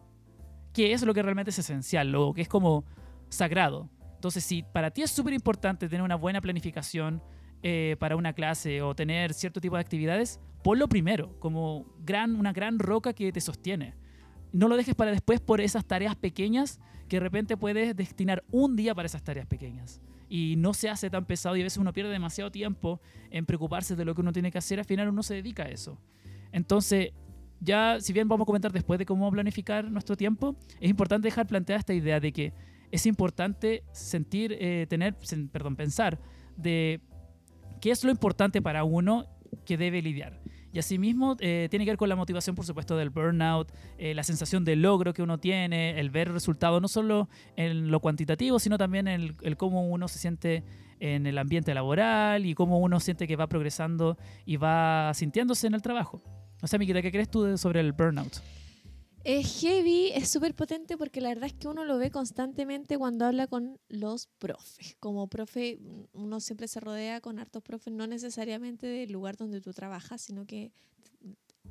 ¿Qué 0.71 0.93
es 0.93 1.01
lo 1.03 1.13
que 1.13 1.21
realmente 1.21 1.49
es 1.49 1.59
esencial? 1.59 2.09
Lo 2.11 2.33
que 2.33 2.41
es 2.41 2.47
como 2.47 2.85
sagrado. 3.27 3.89
Entonces, 4.13 4.43
si 4.45 4.63
para 4.63 4.91
ti 4.91 5.01
es 5.01 5.11
súper 5.11 5.33
importante 5.33 5.89
tener 5.89 6.03
una 6.03 6.15
buena 6.15 6.39
planificación 6.41 7.21
eh, 7.63 7.95
para 7.99 8.15
una 8.15 8.31
clase 8.33 8.81
o 8.81 8.95
tener 8.95 9.33
cierto 9.33 9.59
tipo 9.59 9.75
de 9.75 9.81
actividades, 9.81 10.39
ponlo 10.63 10.87
primero, 10.87 11.37
como 11.39 11.85
gran, 11.99 12.35
una 12.35 12.53
gran 12.53 12.79
roca 12.79 13.11
que 13.13 13.31
te 13.33 13.41
sostiene. 13.41 13.93
No 14.53 14.67
lo 14.69 14.77
dejes 14.77 14.95
para 14.95 15.11
después 15.11 15.41
por 15.41 15.59
esas 15.59 15.85
tareas 15.85 16.15
pequeñas 16.15 16.79
que 17.07 17.17
de 17.17 17.21
repente 17.21 17.57
puedes 17.57 17.95
destinar 17.95 18.43
un 18.51 18.75
día 18.75 18.95
para 18.95 19.05
esas 19.05 19.23
tareas 19.23 19.45
pequeñas. 19.45 20.01
Y 20.27 20.55
no 20.57 20.73
se 20.73 20.89
hace 20.89 21.09
tan 21.09 21.25
pesado 21.25 21.55
y 21.55 21.61
a 21.61 21.63
veces 21.63 21.77
uno 21.77 21.93
pierde 21.93 22.11
demasiado 22.11 22.51
tiempo 22.51 22.99
en 23.29 23.45
preocuparse 23.45 23.95
de 23.95 24.05
lo 24.05 24.15
que 24.15 24.21
uno 24.21 24.33
tiene 24.33 24.51
que 24.51 24.57
hacer, 24.57 24.79
al 24.79 24.85
final 24.85 25.09
uno 25.09 25.21
se 25.21 25.35
dedica 25.35 25.63
a 25.63 25.69
eso. 25.69 25.99
Entonces, 26.51 27.11
ya, 27.59 27.99
si 27.99 28.13
bien 28.13 28.27
vamos 28.27 28.45
a 28.45 28.47
comentar 28.47 28.71
después 28.71 28.97
de 28.99 29.05
cómo 29.05 29.29
planificar 29.31 29.89
nuestro 29.89 30.15
tiempo, 30.15 30.55
es 30.79 30.89
importante 30.89 31.27
dejar 31.27 31.47
planteada 31.47 31.79
esta 31.79 31.93
idea 31.93 32.19
de 32.19 32.31
que 32.31 32.53
es 32.91 33.05
importante 33.05 33.83
sentir, 33.91 34.55
eh, 34.59 34.87
tener, 34.89 35.15
perdón, 35.51 35.75
pensar 35.75 36.19
de 36.55 37.01
qué 37.81 37.91
es 37.91 38.03
lo 38.03 38.11
importante 38.11 38.61
para 38.61 38.83
uno 38.83 39.25
que 39.65 39.77
debe 39.77 40.01
lidiar. 40.01 40.39
Y 40.75 40.79
asimismo 40.79 41.37
eh, 41.39 41.67
tiene 41.69 41.85
que 41.85 41.91
ver 41.91 41.97
con 41.97 42.09
la 42.09 42.17
motivación, 42.17 42.53
por 42.53 42.65
supuesto, 42.65 42.97
del 42.97 43.09
burnout, 43.09 43.71
eh, 43.97 44.13
la 44.13 44.23
sensación 44.23 44.65
de 44.65 44.75
logro 44.75 45.13
que 45.13 45.23
uno 45.23 45.37
tiene, 45.37 45.97
el 45.97 46.09
ver 46.09 46.29
resultados, 46.29 46.81
no 46.81 46.89
solo 46.89 47.29
en 47.55 47.91
lo 47.91 48.01
cuantitativo, 48.01 48.59
sino 48.59 48.77
también 48.77 49.07
en 49.07 49.37
el, 49.41 49.55
cómo 49.55 49.87
uno 49.87 50.09
se 50.09 50.19
siente 50.19 50.65
en 50.99 51.27
el 51.27 51.37
ambiente 51.37 51.73
laboral 51.73 52.45
y 52.45 52.55
cómo 52.55 52.79
uno 52.79 52.99
siente 52.99 53.25
que 53.25 53.37
va 53.37 53.47
progresando 53.47 54.17
y 54.45 54.57
va 54.57 55.13
sintiéndose 55.13 55.65
en 55.67 55.75
el 55.75 55.81
trabajo. 55.81 56.21
O 56.61 56.67
sea, 56.67 56.77
Miquita, 56.77 57.01
¿qué 57.01 57.09
crees 57.09 57.29
tú 57.29 57.57
sobre 57.57 57.79
el 57.79 57.93
burnout? 57.93 58.41
Es 59.25 59.59
heavy, 59.59 60.11
es 60.13 60.29
súper 60.29 60.53
potente 60.53 60.99
porque 60.99 61.19
la 61.19 61.29
verdad 61.29 61.47
es 61.47 61.53
que 61.53 61.67
uno 61.67 61.83
lo 61.83 61.97
ve 61.97 62.11
constantemente 62.11 62.95
cuando 62.95 63.25
habla 63.25 63.47
con 63.47 63.79
los 63.89 64.27
profes. 64.37 64.95
Como 64.99 65.25
profe, 65.25 65.79
uno 66.13 66.39
siempre 66.39 66.67
se 66.67 66.79
rodea 66.79 67.21
con 67.21 67.39
hartos 67.39 67.63
profes, 67.63 67.91
no 67.91 68.05
necesariamente 68.05 68.85
del 68.85 69.11
lugar 69.11 69.35
donde 69.35 69.61
tú 69.61 69.73
trabajas, 69.73 70.21
sino 70.21 70.45
que 70.45 70.71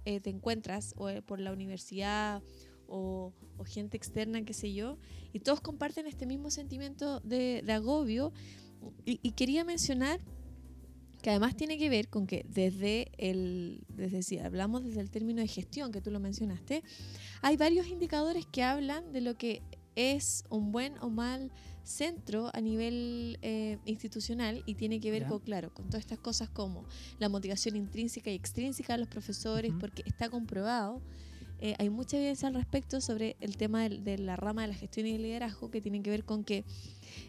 eh, 0.05 0.19
te 0.19 0.31
encuentras 0.31 0.95
o, 0.97 1.09
eh, 1.09 1.23
por 1.23 1.39
la 1.39 1.53
universidad 1.53 2.43
o, 2.89 3.33
o 3.57 3.65
gente 3.65 3.97
externa, 3.97 4.45
qué 4.45 4.53
sé 4.53 4.75
yo, 4.75 4.99
y 5.33 5.39
todos 5.39 5.61
comparten 5.61 6.09
este 6.09 6.27
mismo 6.27 6.51
sentimiento 6.51 7.21
de, 7.21 7.63
de 7.65 7.73
agobio. 7.73 8.33
Y, 9.05 9.21
y 9.23 9.31
quería 9.31 9.63
mencionar 9.65 10.19
que 11.25 11.31
además 11.31 11.57
tiene 11.57 11.79
que 11.79 11.89
ver 11.89 12.09
con 12.09 12.27
que 12.27 12.45
desde 12.51 13.11
el, 13.17 13.83
desde 13.89 14.23
si 14.23 14.39
hablamos 14.39 14.85
desde 14.85 15.01
el 15.01 15.11
término 15.11 15.41
de 15.41 15.49
gestión 15.49 15.91
que 15.91 16.03
tú 16.03 16.11
lo 16.11 16.21
mencionaste, 16.21 16.83
hay 17.41 17.57
varios 17.57 17.87
indicadores 17.89 18.45
que 18.45 18.63
hablan 18.63 19.11
de 19.11 19.23
lo 19.23 19.35
que 19.35 19.63
es 19.97 20.45
un 20.51 20.71
buen 20.71 20.99
o 21.01 21.09
mal 21.09 21.51
centro 21.83 22.51
a 22.53 22.61
nivel 22.61 23.39
eh, 23.41 23.79
institucional 23.87 24.63
y 24.67 24.75
tiene 24.75 25.01
que 25.01 25.11
ver 25.11 25.23
Ya. 25.23 25.29
con, 25.29 25.39
claro, 25.39 25.73
con 25.73 25.87
todas 25.87 26.01
estas 26.01 26.19
cosas 26.19 26.51
como 26.51 26.85
la 27.19 27.31
motivación 27.31 27.75
intrínseca 27.75 28.31
y 28.31 28.35
extrínseca 28.35 28.93
de 28.93 28.99
los 28.99 29.09
profesores, 29.09 29.73
porque 29.81 30.03
está 30.05 30.29
comprobado. 30.29 31.01
eh, 31.61 31.75
hay 31.79 31.89
mucha 31.89 32.19
evidencia 32.19 32.49
al 32.49 32.55
respecto 32.55 33.01
sobre 33.01 33.37
el 33.41 33.57
tema 33.57 33.89
de, 33.89 34.19
la 34.19 34.37
rama 34.37 34.61
de 34.63 34.69
la 34.69 34.75
gestión 34.75 35.07
y 35.07 35.13
el 35.13 35.23
liderazgo 35.23 35.71
que 35.71 35.81
tienen 35.81 36.03
que 36.03 36.11
ver 36.11 36.25
con 36.25 36.45
que 36.45 36.67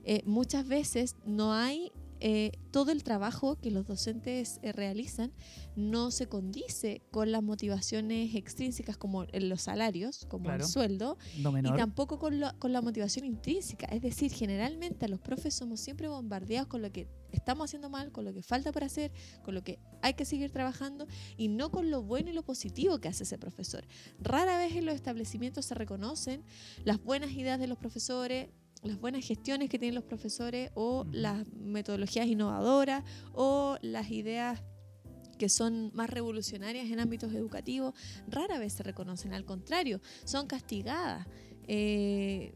eh, 0.04 0.22
muchas 0.26 0.68
veces 0.68 1.16
no 1.26 1.54
hay 1.54 1.94
eh, 2.28 2.54
todo 2.72 2.92
el 2.92 3.04
trabajo 3.04 3.58
que 3.62 3.70
los 3.70 3.86
docentes 3.86 4.60
eh, 4.64 4.72
realizan 4.72 5.32
no 5.76 6.10
se 6.10 6.26
condice 6.28 7.04
con 7.12 7.32
las 7.32 7.44
motivaciones 7.44 8.34
extrínsecas 8.34 8.98
como 8.98 9.26
los 9.26 9.62
salarios, 9.62 10.26
como 10.28 10.46
Claro. 10.46 10.64
el 10.64 10.70
sueldo, 10.70 11.18
No 11.38 11.56
y 11.60 11.62
tampoco 11.78 12.18
con, 12.18 12.40
lo- 12.40 12.58
con 12.58 12.74
la 12.74 12.82
motivación 12.82 13.26
intrínseca. 13.26 13.86
Es 13.88 14.02
decir, 14.02 14.32
generalmente 14.32 15.06
a 15.06 15.08
los 15.08 15.20
profes 15.20 15.54
somos 15.54 15.80
siempre 15.80 16.08
bombardeados 16.08 16.68
con 16.68 16.82
lo 16.82 16.92
que 16.92 17.08
estamos 17.32 17.66
haciendo 17.66 17.92
mal, 17.92 18.12
con 18.12 18.26
lo 18.26 18.34
que 18.34 18.42
falta 18.42 18.72
por 18.72 18.84
hacer, 18.84 19.12
con 19.44 19.54
lo 19.54 19.64
que 19.64 19.78
hay 20.02 20.16
que 20.16 20.26
seguir 20.26 20.50
trabajando 20.50 21.06
y 21.38 21.48
no 21.50 21.70
con 21.70 21.92
lo 21.92 22.02
bueno 22.02 22.32
y 22.32 22.34
lo 22.34 22.44
positivo 22.44 22.98
que 23.00 23.08
hace 23.10 23.22
ese 23.24 23.38
profesor. 23.38 23.86
Rara 24.20 24.58
vez 24.58 24.76
en 24.76 24.86
los 24.88 24.96
establecimientos 24.96 25.66
se 25.66 25.76
reconocen 25.76 26.44
las 26.86 27.04
buenas 27.04 27.32
ideas 27.34 27.60
de 27.60 27.68
los 27.68 27.78
profesores, 27.78 28.50
las 28.86 29.00
buenas 29.00 29.26
gestiones 29.26 29.70
que 29.70 29.80
tienen 29.80 29.96
los 29.96 30.04
profesores 30.04 30.72
o 30.76 31.06
las 31.12 31.48
metodologías 31.54 32.28
innovadoras 32.28 33.04
o 33.34 33.78
las 33.82 34.12
ideas 34.12 34.62
que 35.38 35.50
son 35.50 35.92
más 35.94 36.10
revolucionarias 36.10 36.90
en 36.90 37.00
ámbitos 37.00 37.34
educativos, 37.34 37.94
rara 38.28 38.58
vez 38.58 38.74
se 38.74 38.84
reconocen, 38.84 39.34
al 39.34 39.44
contrario, 39.44 40.00
son 40.24 40.48
castigadas. 40.48 41.28
Eh, 41.68 42.56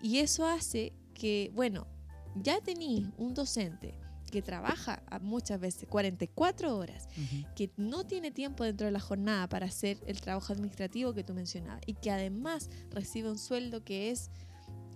y 0.00 0.18
eso 0.18 0.46
hace 0.46 0.92
que, 1.14 1.50
bueno, 1.54 1.88
ya 2.36 2.60
tení 2.60 3.10
un 3.16 3.34
docente 3.34 3.98
que 4.30 4.40
trabaja 4.40 5.02
muchas 5.20 5.60
veces 5.60 5.86
44 5.88 6.76
horas, 6.76 7.06
que 7.54 7.70
no 7.76 8.04
tiene 8.04 8.30
tiempo 8.30 8.64
dentro 8.64 8.86
de 8.86 8.92
la 8.92 9.00
jornada 9.00 9.48
para 9.48 9.66
hacer 9.66 9.98
el 10.06 10.20
trabajo 10.20 10.52
administrativo 10.54 11.12
que 11.12 11.22
tú 11.22 11.34
mencionabas 11.34 11.82
y 11.86 11.94
que 11.94 12.10
además 12.10 12.70
recibe 12.90 13.30
un 13.30 13.38
sueldo 13.38 13.84
que 13.84 14.10
es 14.10 14.30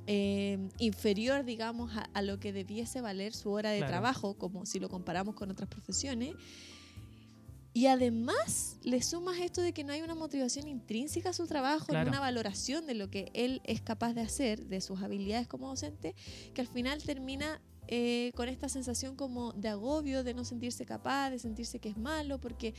eh, 0.07 0.59
inferior, 0.79 1.45
digamos, 1.45 1.97
a, 1.97 2.03
a 2.15 2.23
lo 2.23 2.39
que 2.39 2.53
debiese 2.53 3.01
valer 3.01 3.33
su 3.35 3.51
hora 3.51 3.71
de 3.71 3.79
Claro. 3.79 3.91
trabajo, 3.93 4.35
como 4.35 4.65
si 4.67 4.79
lo 4.81 4.89
comparamos 4.89 5.35
con 5.35 5.51
otras 5.51 5.69
profesiones. 5.69 6.35
Y 7.73 7.89
además 7.89 8.79
le 8.85 9.03
sumas 9.03 9.37
esto 9.39 9.61
de 9.61 9.75
que 9.75 9.85
no 9.85 9.93
hay 9.93 10.01
una 10.01 10.15
motivación 10.15 10.67
intrínseca 10.67 11.31
a 11.31 11.33
su 11.35 11.47
trabajo, 11.47 11.87
Claro. 11.89 12.09
una 12.09 12.21
valoración 12.21 12.87
de 12.87 12.95
lo 12.95 13.11
que 13.11 13.31
él 13.35 13.61
es 13.65 13.83
capaz 13.83 14.15
de 14.15 14.23
hacer, 14.23 14.65
de 14.67 14.81
sus 14.81 15.03
habilidades 15.03 15.47
como 15.47 15.69
docente, 15.69 16.15
que 16.55 16.63
al 16.63 16.69
final 16.69 17.03
termina 17.03 17.61
eh, 17.89 18.33
con 18.35 18.49
esta 18.49 18.69
sensación 18.69 19.15
como 19.15 19.53
de 19.53 19.69
agobio, 19.69 20.25
de 20.25 20.33
no 20.35 20.45
sentirse 20.45 20.85
capaz, 20.87 21.31
de 21.31 21.39
sentirse 21.39 21.79
que 21.79 21.89
es 21.91 21.97
malo, 21.97 22.41
porque 22.41 22.75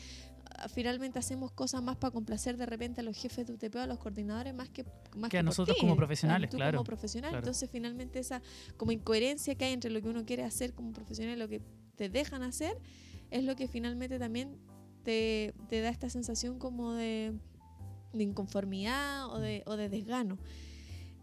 finalmente 0.73 1.19
hacemos 1.19 1.51
cosas 1.51 1.81
más 1.81 1.97
para 1.97 2.11
complacer 2.11 2.57
de 2.57 2.65
repente 2.65 3.01
a 3.01 3.03
los 3.03 3.17
jefes 3.17 3.47
de 3.47 3.53
UTP 3.53 3.75
o 3.75 3.79
a 3.79 3.87
los 3.87 3.97
coordinadores 3.99 4.53
más 4.53 4.69
que 4.69 4.85
más 5.15 5.29
Que 5.29 5.37
a 5.37 5.41
por 5.41 5.45
nosotros 5.45 5.75
ti, 5.75 5.81
como 5.81 5.93
a 5.93 5.97
profesionales, 5.97 6.49
tú 6.49 6.57
claro, 6.57 6.77
como 6.77 6.85
profesional 6.85 7.31
claro. 7.31 7.43
entonces 7.43 7.69
finalmente 7.69 8.19
esa 8.19 8.41
como 8.77 8.91
incoherencia 8.91 9.55
que 9.55 9.65
hay 9.65 9.73
entre 9.73 9.91
lo 9.91 10.01
que 10.01 10.09
uno 10.09 10.25
quiere 10.25 10.43
hacer 10.43 10.73
como 10.73 10.93
profesional 10.93 11.35
y 11.35 11.39
lo 11.39 11.47
que 11.47 11.61
te 11.95 12.09
dejan 12.09 12.43
hacer 12.43 12.77
es 13.31 13.43
lo 13.43 13.55
que 13.55 13.67
finalmente 13.67 14.19
también 14.19 14.57
te, 15.03 15.53
te 15.69 15.81
da 15.81 15.89
esta 15.89 16.09
sensación 16.09 16.59
como 16.59 16.93
de, 16.93 17.33
de 18.13 18.23
inconformidad 18.23 19.27
o 19.27 19.39
de, 19.39 19.63
o 19.65 19.77
de 19.77 19.89
desgano. 19.89 20.37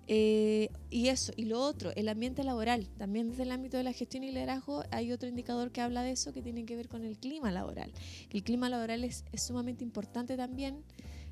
Eh, 0.07 0.69
y 0.91 1.09
eso, 1.09 1.33
y 1.37 1.47
lo 1.47 1.61
otro, 1.61 1.93
el 1.97 2.09
ambiente 2.09 2.45
laboral. 2.45 2.89
También 2.99 3.31
desde 3.31 3.45
el 3.45 3.53
ámbito 3.53 3.77
de 3.77 3.85
la 3.85 3.93
gestión 3.93 4.25
y 4.25 4.31
liderazgo 4.31 4.85
hay 4.91 5.13
otro 5.13 5.29
indicador 5.29 5.71
que 5.71 5.81
habla 5.81 6.03
de 6.03 6.13
eso 6.13 6.33
que 6.33 6.43
tiene 6.43 6.65
que 6.65 6.77
ver 6.77 6.89
con 6.89 7.05
el 7.05 7.19
clima 7.19 7.51
laboral. 7.51 7.93
El 8.31 8.43
clima 8.43 8.69
laboral 8.69 9.05
es, 9.05 9.25
es 9.33 9.43
sumamente 9.43 9.83
importante 9.83 10.37
también 10.37 10.85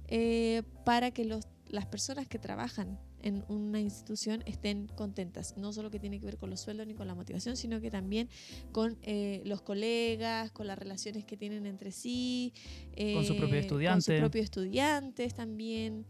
eh, 0.08 0.62
para 0.84 1.10
que 1.10 1.24
los, 1.24 1.46
las 1.68 1.86
personas 1.86 2.26
que 2.26 2.38
trabajan 2.38 2.98
en 3.22 3.44
una 3.48 3.80
institución 3.80 4.42
estén 4.46 4.88
contentas. 4.88 5.56
No 5.56 5.72
solo 5.72 5.90
que 5.90 6.00
tiene 6.00 6.18
que 6.18 6.26
ver 6.26 6.36
con 6.36 6.50
los 6.50 6.60
sueldos 6.60 6.86
ni 6.86 6.94
con 6.94 7.06
la 7.06 7.14
motivación, 7.14 7.56
sino 7.56 7.80
que 7.80 7.90
también 7.90 8.28
con 8.72 8.98
eh, 9.02 9.42
los 9.46 9.62
colegas, 9.62 10.50
con 10.50 10.66
las 10.66 10.78
relaciones 10.78 11.24
que 11.24 11.36
tienen 11.36 11.66
entre 11.66 11.92
sí. 11.92 12.52
Con 12.96 13.24
su 13.24 13.36
propio 13.36 13.60
eh, 13.60 13.68
Con 13.68 14.02
sus 14.02 14.14
propios 14.16 14.44
estudiantes 14.44 15.34
también 15.34 16.04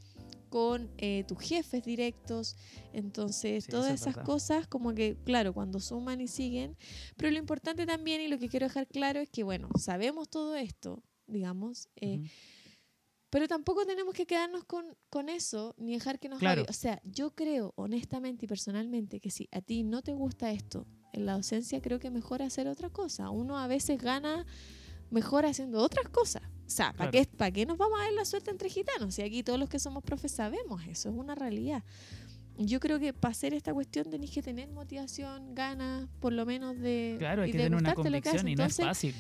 con 0.53 0.91
eh, 0.99 1.25
tus 1.27 1.39
jefes 1.41 1.83
directos. 1.83 2.57
Entonces, 2.93 3.65
Sí, 3.65 3.71
todas 3.71 3.95
es 3.95 4.03
esas 4.03 4.17
verdad. 4.17 4.27
cosas 4.27 4.67
como 4.69 4.95
que, 4.95 5.17
claro, 5.25 5.55
cuando 5.55 5.81
suman 5.81 6.21
y 6.21 6.29
siguen. 6.29 6.77
Pero 7.17 7.31
lo 7.31 7.39
importante 7.39 7.87
también 7.87 8.21
y 8.21 8.29
lo 8.29 8.39
que 8.39 8.51
quiero 8.51 8.67
dejar 8.67 8.87
claro 8.87 9.19
es 9.21 9.31
que, 9.31 9.45
bueno, 9.45 9.71
sabemos 9.79 10.29
todo 10.29 10.55
esto, 10.55 11.03
digamos, 11.27 11.89
eh, 11.97 12.21
pero 13.31 13.49
tampoco 13.49 13.87
tenemos 13.87 14.13
que 14.13 14.27
quedarnos 14.27 14.65
con, 14.65 14.85
con 15.09 15.31
eso 15.31 15.75
ni 15.79 15.95
dejar 15.95 16.19
que 16.19 16.29
nos 16.29 16.39
Claro. 16.39 16.67
O 16.69 16.73
sea, 16.75 17.01
yo 17.03 17.35
creo 17.35 17.73
honestamente 17.77 18.45
y 18.45 18.49
personalmente 18.49 19.21
que 19.21 19.31
si 19.31 19.49
a 19.53 19.63
ti 19.63 19.85
no 19.85 20.03
te 20.03 20.13
gusta 20.13 20.53
esto 20.53 20.87
en 21.15 21.25
la 21.25 21.33
docencia, 21.33 21.81
creo 21.81 21.99
que 21.99 22.11
mejor 22.11 22.43
hacer 22.43 22.69
otra 22.69 22.91
cosa. 22.91 23.31
Uno 23.31 23.57
a 23.59 23.67
veces 23.69 23.97
gana 24.03 24.45
mejor 25.11 25.47
haciendo 25.47 25.79
otras 25.81 26.11
cosas. 26.11 26.43
O 26.73 26.75
sea, 26.75 26.93
¿para 26.95 27.11
Claro. 27.11 27.29
qué, 27.31 27.37
¿para 27.37 27.50
qué 27.50 27.67
nos 27.67 27.76
vamos 27.76 28.00
a 28.00 28.05
ver 28.05 28.14
la 28.14 28.25
suerte 28.25 28.50
entre 28.50 28.71
gitanos? 28.71 29.14
Si 29.14 29.21
aquí 29.23 29.43
todos 29.43 29.59
los 29.59 29.69
que 29.69 29.79
somos 29.79 30.02
profes 30.02 30.33
sabemos 30.33 30.83
eso, 30.87 31.11
es 31.11 31.14
una 31.14 31.35
realidad. 31.35 31.83
Yo 32.57 32.81
creo 32.81 32.99
que 32.99 33.12
para 33.12 33.33
hacer 33.33 33.52
esta 33.52 33.75
cuestión 33.75 34.09
tenéis 34.11 34.31
que 34.31 34.43
tener 34.43 34.69
motivación, 34.71 35.55
ganas, 35.55 36.09
por 36.21 36.33
lo 36.33 36.47
menos 36.47 36.79
de. 36.79 37.17
Claro, 37.19 37.43
hay 37.43 37.50
y 37.50 37.52
que 37.52 37.59
tener 37.59 37.75
una 37.75 37.95
convicción 37.95 38.49
y 38.49 38.55
no 38.55 38.64
es 38.64 38.76
fácil. 38.76 39.14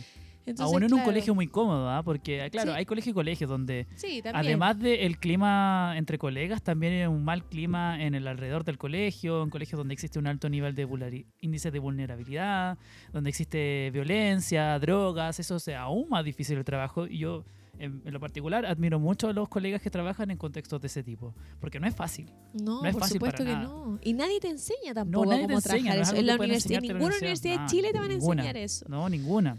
Entonces, 0.44 0.72
Aún 0.74 0.82
en 0.82 0.92
un 0.92 0.98
claro, 0.98 1.04
colegio 1.10 1.34
muy 1.34 1.46
cómodo, 1.46 1.88
¿ah? 1.88 2.02
porque 2.02 2.48
claro, 2.50 2.72
Sí. 2.72 2.78
hay 2.78 2.84
colegios 2.84 3.12
y 3.12 3.14
colegios 3.14 3.48
donde 3.48 3.86
Sí, 3.94 4.22
además 4.32 4.78
del 4.78 5.18
clima 5.18 5.94
entre 5.96 6.18
colegas, 6.18 6.62
también 6.62 6.92
hay 6.94 7.06
un 7.06 7.24
mal 7.24 7.44
clima 7.44 8.02
en 8.02 8.14
el 8.14 8.26
alrededor 8.26 8.64
del 8.64 8.78
colegio, 8.78 9.42
en 9.42 9.50
colegios 9.50 9.78
donde 9.78 9.94
existe 9.94 10.18
un 10.18 10.26
alto 10.26 10.48
nivel 10.48 10.74
de 10.74 10.86
vulneri- 10.88 11.26
índice 11.40 11.70
de 11.70 11.78
vulnerabilidad, 11.78 12.78
donde 13.12 13.30
existe 13.30 13.90
violencia, 13.92 14.78
drogas, 14.78 15.38
eso 15.40 15.56
es 15.56 15.68
aún 15.68 16.08
más 16.08 16.24
difícil 16.24 16.58
el 16.58 16.64
trabajo. 16.64 17.06
Y 17.06 17.18
yo, 17.18 17.44
en, 17.78 18.02
en 18.04 18.12
lo 18.12 18.20
particular, 18.20 18.66
admiro 18.66 18.98
mucho 19.00 19.28
a 19.28 19.32
los 19.32 19.48
colegas 19.48 19.80
que 19.80 19.90
trabajan 19.90 20.30
en 20.30 20.36
contextos 20.38 20.80
de 20.80 20.86
ese 20.88 21.02
tipo, 21.02 21.34
porque 21.60 21.80
no 21.80 21.86
es 21.86 21.94
fácil. 21.94 22.26
No, 22.52 22.82
No 22.82 22.86
es 22.86 22.92
por 22.92 23.02
fácil 23.02 23.14
supuesto 23.14 23.44
para 23.44 23.50
que 23.50 23.56
nada. 23.56 23.68
no. 23.68 23.98
Y 24.02 24.12
nadie 24.12 24.38
te 24.40 24.48
enseña 24.48 24.92
tampoco 24.94 25.26
nadie 25.26 25.42
te 25.42 25.46
cómo 25.46 25.58
enseña, 25.58 25.82
trabajar 25.92 25.96
no 25.96 26.02
es 26.02 26.08
eso. 26.08 26.10
algo 26.16 26.20
En 26.20 26.26
la 26.26 26.34
universidad, 26.36 26.76
en 26.78 26.82
ninguna 26.82 27.16
universidad. 27.16 27.52
universidad 27.54 27.60
de 27.60 27.66
Chile 27.70 27.92
te 27.92 27.98
van 27.98 28.10
a 28.10 28.14
Ninguna. 28.14 28.42
enseñar 28.42 28.56
eso. 28.56 28.86
No, 28.88 29.08
ninguna. 29.08 29.58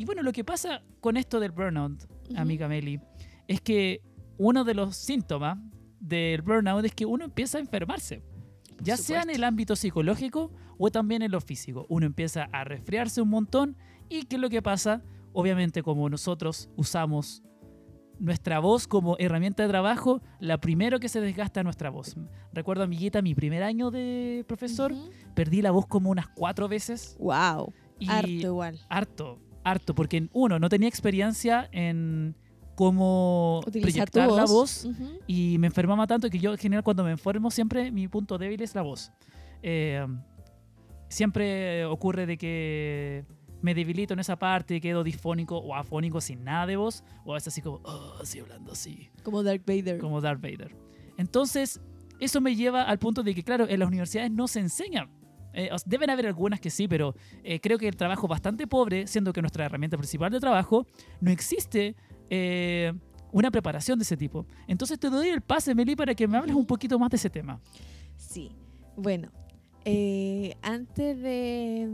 Y 0.00 0.06
bueno, 0.06 0.22
lo 0.22 0.32
que 0.32 0.44
pasa 0.44 0.82
con 1.02 1.18
esto 1.18 1.40
del 1.40 1.50
burnout, 1.50 2.10
amiga 2.34 2.68
Meli, 2.68 3.02
es 3.46 3.60
que 3.60 4.00
uno 4.38 4.64
de 4.64 4.72
los 4.72 4.96
síntomas 4.96 5.58
del 6.00 6.40
burnout 6.40 6.82
es 6.86 6.94
que 6.94 7.04
uno 7.04 7.26
empieza 7.26 7.58
a 7.58 7.60
enfermarse. 7.60 8.22
Ya 8.82 8.96
sea 8.96 9.20
en 9.20 9.28
el 9.28 9.44
ámbito 9.44 9.76
psicológico 9.76 10.52
o 10.78 10.90
también 10.90 11.20
en 11.20 11.30
lo 11.30 11.42
físico. 11.42 11.84
Uno 11.90 12.06
empieza 12.06 12.48
a 12.50 12.64
resfriarse 12.64 13.20
un 13.20 13.28
montón 13.28 13.76
y 14.08 14.22
¿qué 14.22 14.36
es 14.36 14.40
lo 14.40 14.48
que 14.48 14.62
pasa? 14.62 15.02
Obviamente 15.34 15.82
como 15.82 16.08
nosotros 16.08 16.70
usamos 16.76 17.42
nuestra 18.18 18.58
voz 18.58 18.88
como 18.88 19.18
herramienta 19.18 19.64
de 19.64 19.68
trabajo, 19.68 20.22
la 20.38 20.62
primero 20.62 20.98
que 20.98 21.10
se 21.10 21.20
desgasta 21.20 21.60
es 21.60 21.64
nuestra 21.64 21.90
voz. 21.90 22.16
Recuerdo, 22.54 22.84
amiguita, 22.84 23.20
mi 23.20 23.34
primer 23.34 23.62
año 23.62 23.90
de 23.90 24.46
profesor, 24.48 24.94
perdí 25.34 25.60
la 25.60 25.72
voz 25.72 25.86
como 25.86 26.08
unas 26.08 26.28
cuatro 26.28 26.68
veces. 26.68 27.18
Wow. 27.20 27.74
Y 27.98 28.08
Harto 28.08 28.30
igual. 28.30 28.80
harto, 28.88 29.38
harto, 29.70 29.94
porque 29.94 30.28
uno, 30.32 30.58
no 30.58 30.68
tenía 30.68 30.88
experiencia 30.88 31.68
en 31.72 32.34
cómo 32.74 33.60
proyectar 33.70 34.28
la 34.30 34.42
voz. 34.44 34.50
voz 34.50 34.84
Ujú. 34.86 35.18
y 35.26 35.58
me 35.58 35.66
enfermaba 35.66 36.06
tanto 36.06 36.30
que 36.30 36.38
yo 36.38 36.52
en 36.52 36.58
general 36.58 36.82
cuando 36.82 37.04
me 37.04 37.10
enfermo 37.10 37.50
siempre 37.50 37.90
mi 37.90 38.08
punto 38.08 38.38
débil 38.38 38.62
es 38.62 38.74
la 38.74 38.82
voz. 38.82 39.12
Eh, 39.62 40.06
siempre 41.08 41.84
ocurre 41.84 42.26
de 42.26 42.38
que 42.38 43.24
me 43.62 43.74
debilito 43.74 44.14
en 44.14 44.20
esa 44.20 44.36
parte 44.38 44.76
y 44.76 44.80
quedo 44.80 45.04
disfónico 45.04 45.58
o 45.58 45.74
afónico 45.74 46.20
sin 46.20 46.44
nada 46.44 46.66
de 46.66 46.76
voz 46.76 47.04
o 47.24 47.36
es 47.36 47.46
así 47.46 47.60
como, 47.60 47.80
oh, 47.84 48.14
así 48.22 48.38
hablando 48.40 48.72
así, 48.72 49.10
Como 49.22 49.42
Darth 49.42 49.66
Vader. 49.66 49.98
como 49.98 50.20
Darth 50.20 50.40
Vader. 50.40 50.74
Entonces, 51.18 51.80
eso 52.20 52.40
me 52.40 52.56
lleva 52.56 52.84
al 52.84 52.98
punto 52.98 53.22
de 53.22 53.34
que, 53.34 53.42
claro, 53.42 53.66
en 53.68 53.78
las 53.78 53.88
universidades 53.88 54.30
no 54.30 54.48
se 54.48 54.60
enseña. 54.60 55.10
Eh, 55.52 55.70
deben 55.86 56.10
haber 56.10 56.26
algunas 56.26 56.60
que 56.60 56.70
sí, 56.70 56.86
pero 56.88 57.14
eh, 57.42 57.60
creo 57.60 57.78
que 57.78 57.88
el 57.88 57.96
trabajo 57.96 58.26
es 58.26 58.30
bastante 58.30 58.66
pobre, 58.66 59.06
siendo 59.06 59.32
que 59.32 59.40
nuestra 59.40 59.64
herramienta 59.64 59.96
principal 59.96 60.30
de 60.30 60.40
trabajo 60.40 60.86
no 61.20 61.30
existe 61.30 61.94
eh, 62.30 62.92
una 63.32 63.50
preparación 63.50 63.98
de 63.98 64.02
ese 64.04 64.16
tipo. 64.16 64.46
Entonces 64.66 64.98
te 64.98 65.08
doy 65.10 65.28
el 65.28 65.40
pase, 65.40 65.74
Meli, 65.74 65.96
para 65.96 66.14
que 66.14 66.26
me 66.28 66.36
hables 66.38 66.54
un 66.54 66.66
poquito 66.66 66.98
más 66.98 67.10
de 67.10 67.16
ese 67.16 67.30
tema. 67.30 67.60
Sí. 68.16 68.50
Bueno, 68.96 69.30
Eh, 69.86 70.56
antes 70.60 71.18
de, 71.22 71.88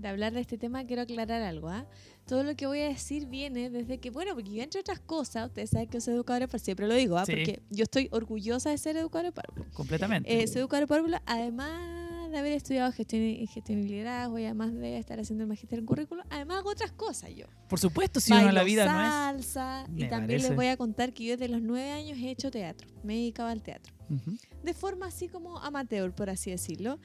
de 0.00 0.08
hablar 0.08 0.32
de 0.32 0.40
este 0.40 0.56
tema, 0.56 0.86
quiero 0.86 1.02
aclarar 1.02 1.42
algo. 1.42 1.68
¿ah? 1.68 1.84
Todo 2.26 2.44
lo 2.44 2.54
que 2.56 2.66
voy 2.66 2.80
a 2.80 2.88
decir 2.88 3.26
viene 3.26 3.68
desde 3.68 3.98
que, 3.98 4.08
bueno, 4.10 4.32
porque 4.34 4.54
yo, 4.54 4.62
entre 4.62 4.80
otras 4.80 5.00
cosas, 5.00 5.48
ustedes 5.48 5.68
saben 5.68 5.88
que 5.88 6.00
soy 6.00 6.14
educadora 6.14 6.46
párvulo, 6.46 6.64
siempre 6.64 6.88
lo 6.88 6.94
digo, 6.94 7.18
¿ah? 7.18 7.26
Sí. 7.26 7.32
porque 7.32 7.60
yo 7.68 7.82
estoy 7.82 8.08
orgullosa 8.10 8.70
de 8.70 8.78
ser 8.78 8.96
educadora 8.96 9.28
de 9.28 9.32
párvulo. 9.32 9.66
Completamente. 9.74 10.32
Eh, 10.42 10.46
soy 10.46 10.60
educadora 10.60 10.84
de 10.84 10.88
párvulo, 10.88 11.18
además 11.26 12.03
de 12.34 12.40
haber 12.40 12.52
estudiado 12.52 12.92
gestión 12.92 13.22
y, 13.22 13.46
gestión 13.46 13.78
y 13.80 13.88
liderazgo, 13.88 14.38
y 14.38 14.44
además 14.44 14.74
de 14.74 14.98
estar 14.98 15.18
haciendo 15.18 15.44
el 15.44 15.48
magister 15.48 15.78
en 15.78 15.86
currículo, 15.86 16.22
además 16.30 16.58
hago 16.58 16.70
otras 16.70 16.92
cosas 16.92 17.30
yo. 17.34 17.46
Por 17.68 17.78
supuesto, 17.80 18.20
si 18.20 18.32
uno 18.32 18.40
en 18.40 18.46
la 18.54 18.60
Bailo 18.62 18.66
vida 18.66 18.84
no 18.84 18.92
salsa, 18.98 19.84
y 19.94 20.00
también 20.08 20.10
parece. 20.10 20.48
les 20.48 20.56
voy 20.56 20.66
a 20.66 20.76
contar 20.76 21.12
que 21.14 21.24
yo 21.24 21.36
desde 21.36 21.48
los 21.52 21.62
nueve 21.62 21.90
años 21.92 22.18
he 22.18 22.30
hecho 22.30 22.50
teatro, 22.50 22.88
me 23.02 23.14
dedicaba 23.14 23.50
al 23.50 23.62
teatro 23.62 23.94
es. 24.10 24.20
De 24.62 24.74
forma 24.74 25.06
así 25.06 25.28
como 25.28 25.58
amateur, 25.58 26.12
por 26.14 26.28
así 26.28 26.50
decirlo. 26.50 26.98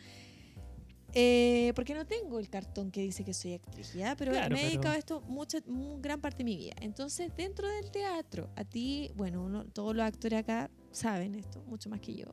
Eh, 1.14 1.72
porque 1.76 1.96
no 1.96 2.06
tengo 2.06 2.38
el 2.38 2.50
cartón 2.50 2.92
que 2.92 3.02
dice 3.02 3.24
que 3.24 3.34
soy 3.34 3.54
actriz, 3.54 3.94
¿ya? 3.94 4.16
Pero 4.16 4.32
Claro, 4.32 4.54
me 4.54 4.62
he 4.62 4.66
dedicado 4.66 4.84
pero- 4.84 4.96
a 4.96 4.98
esto 4.98 5.22
mucha, 5.22 5.58
mu- 5.66 6.00
gran 6.00 6.22
parte 6.22 6.40
de 6.40 6.44
mi 6.44 6.56
vida. 6.56 6.76
Entonces, 6.82 7.32
dentro 7.36 7.68
del 7.68 7.90
teatro, 7.90 8.52
a 8.56 8.64
ti, 8.64 9.10
bueno, 9.16 9.44
uno- 9.44 9.66
todos 9.66 9.96
los 9.96 10.06
actores 10.06 10.40
acá 10.40 10.70
saben 10.92 11.34
esto, 11.34 11.64
mucho 11.64 11.90
más 11.90 12.00
que 12.00 12.14
yo. 12.14 12.26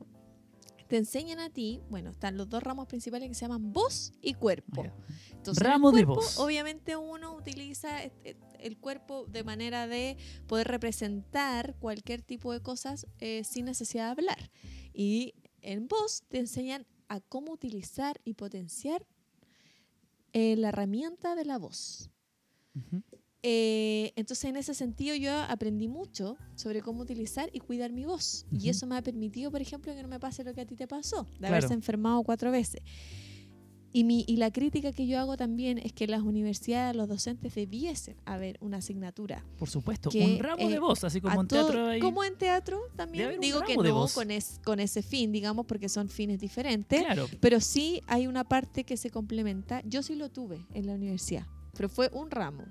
Te 0.87 0.97
enseñan 0.97 1.39
a 1.39 1.49
ti, 1.49 1.81
bueno, 1.89 2.11
están 2.11 2.37
los 2.37 2.49
dos 2.49 2.63
ramos 2.63 2.87
principales 2.87 3.27
que 3.27 3.35
se 3.35 3.41
llaman 3.41 3.73
voz 3.73 4.13
y 4.21 4.33
cuerpo. 4.35 4.85
Entonces, 5.31 5.63
Ramo 5.63 5.91
de 5.91 6.05
voz. 6.05 6.37
Obviamente 6.39 6.95
uno 6.95 7.35
utiliza 7.35 8.03
este- 8.03 8.37
el 8.59 8.77
cuerpo 8.77 9.25
de 9.27 9.43
manera 9.43 9.85
de 9.87 10.17
poder 10.47 10.67
representar 10.67 11.75
cualquier 11.79 12.21
tipo 12.21 12.53
de 12.53 12.61
cosas 12.61 13.05
eh, 13.19 13.43
sin 13.43 13.65
necesidad 13.65 14.05
de 14.05 14.11
hablar. 14.11 14.51
Y 14.93 15.33
en 15.61 15.87
voz 15.87 16.23
te 16.29 16.39
enseñan 16.39 16.85
a 17.09 17.19
cómo 17.19 17.51
utilizar 17.51 18.19
y 18.23 18.33
potenciar 18.33 19.05
eh, 20.33 20.55
la 20.57 20.69
herramienta 20.69 21.35
de 21.35 21.45
la 21.45 21.57
voz. 21.57 22.09
Ujú. 22.75 23.01
Eh, 23.43 24.13
entonces, 24.15 24.45
en 24.45 24.57
ese 24.57 24.73
sentido, 24.73 25.15
yo 25.15 25.31
aprendí 25.43 25.87
mucho 25.87 26.37
sobre 26.55 26.81
cómo 26.81 27.01
utilizar 27.01 27.49
y 27.53 27.59
cuidar 27.59 27.91
mi 27.91 28.05
voz. 28.05 28.45
Y 28.51 28.57
Ujú. 28.57 28.69
eso 28.69 28.87
me 28.87 28.97
ha 28.97 29.01
permitido, 29.01 29.51
por 29.51 29.61
ejemplo, 29.61 29.93
que 29.93 30.01
no 30.01 30.07
me 30.07 30.19
pase 30.19 30.43
lo 30.43 30.53
que 30.53 30.61
a 30.61 30.65
ti 30.65 30.75
te 30.75 30.87
pasó, 30.87 31.23
de 31.23 31.37
Claro. 31.39 31.55
haberse 31.55 31.73
enfermado 31.73 32.23
cuatro 32.23 32.51
veces. 32.51 32.81
Y, 33.93 34.03
mi, 34.03 34.25
y 34.27 34.35
la 34.35 34.51
crítica 34.51 34.91
que 34.91 35.07
yo 35.07 35.17
hago 35.19 35.37
también 35.37 35.77
es 35.79 35.93
que 35.93 36.07
las 36.07 36.21
universidades 36.21 36.95
los 36.95 37.07
docentes 37.07 37.55
debiesen 37.55 38.17
haber 38.25 38.57
una 38.59 38.77
asignatura. 38.77 39.43
Por 39.57 39.69
supuesto, 39.69 40.09
que, 40.09 40.23
un 40.23 40.39
ramo 40.39 40.61
eh, 40.67 40.69
de 40.69 40.79
voz, 40.79 41.03
así 41.03 41.21
como 41.21 41.39
a 41.39 41.41
en 41.41 41.47
todo- 41.47 41.71
teatro. 41.71 41.99
Como 42.01 42.23
en 42.23 42.37
teatro 42.37 42.81
también. 42.95 43.39
Digo 43.39 43.61
que 43.61 43.75
no 43.77 44.07
con, 44.13 44.29
es- 44.29 44.59
con 44.63 44.79
ese 44.79 45.01
fin, 45.01 45.31
digamos, 45.31 45.65
porque 45.65 45.89
son 45.89 46.09
fines 46.09 46.37
diferentes. 46.39 47.01
Claro, 47.01 47.27
Pero 47.39 47.59
sí 47.61 48.01
hay 48.07 48.27
una 48.27 48.43
parte 48.43 48.83
que 48.83 48.97
se 48.97 49.09
complementa. 49.09 49.81
Yo 49.85 50.03
sí 50.03 50.15
lo 50.15 50.29
tuve 50.29 50.65
en 50.73 50.85
la 50.85 50.93
universidad, 50.93 51.47
pero 51.73 51.87
fue 51.87 52.09
un 52.13 52.29
ramo. 52.29 52.65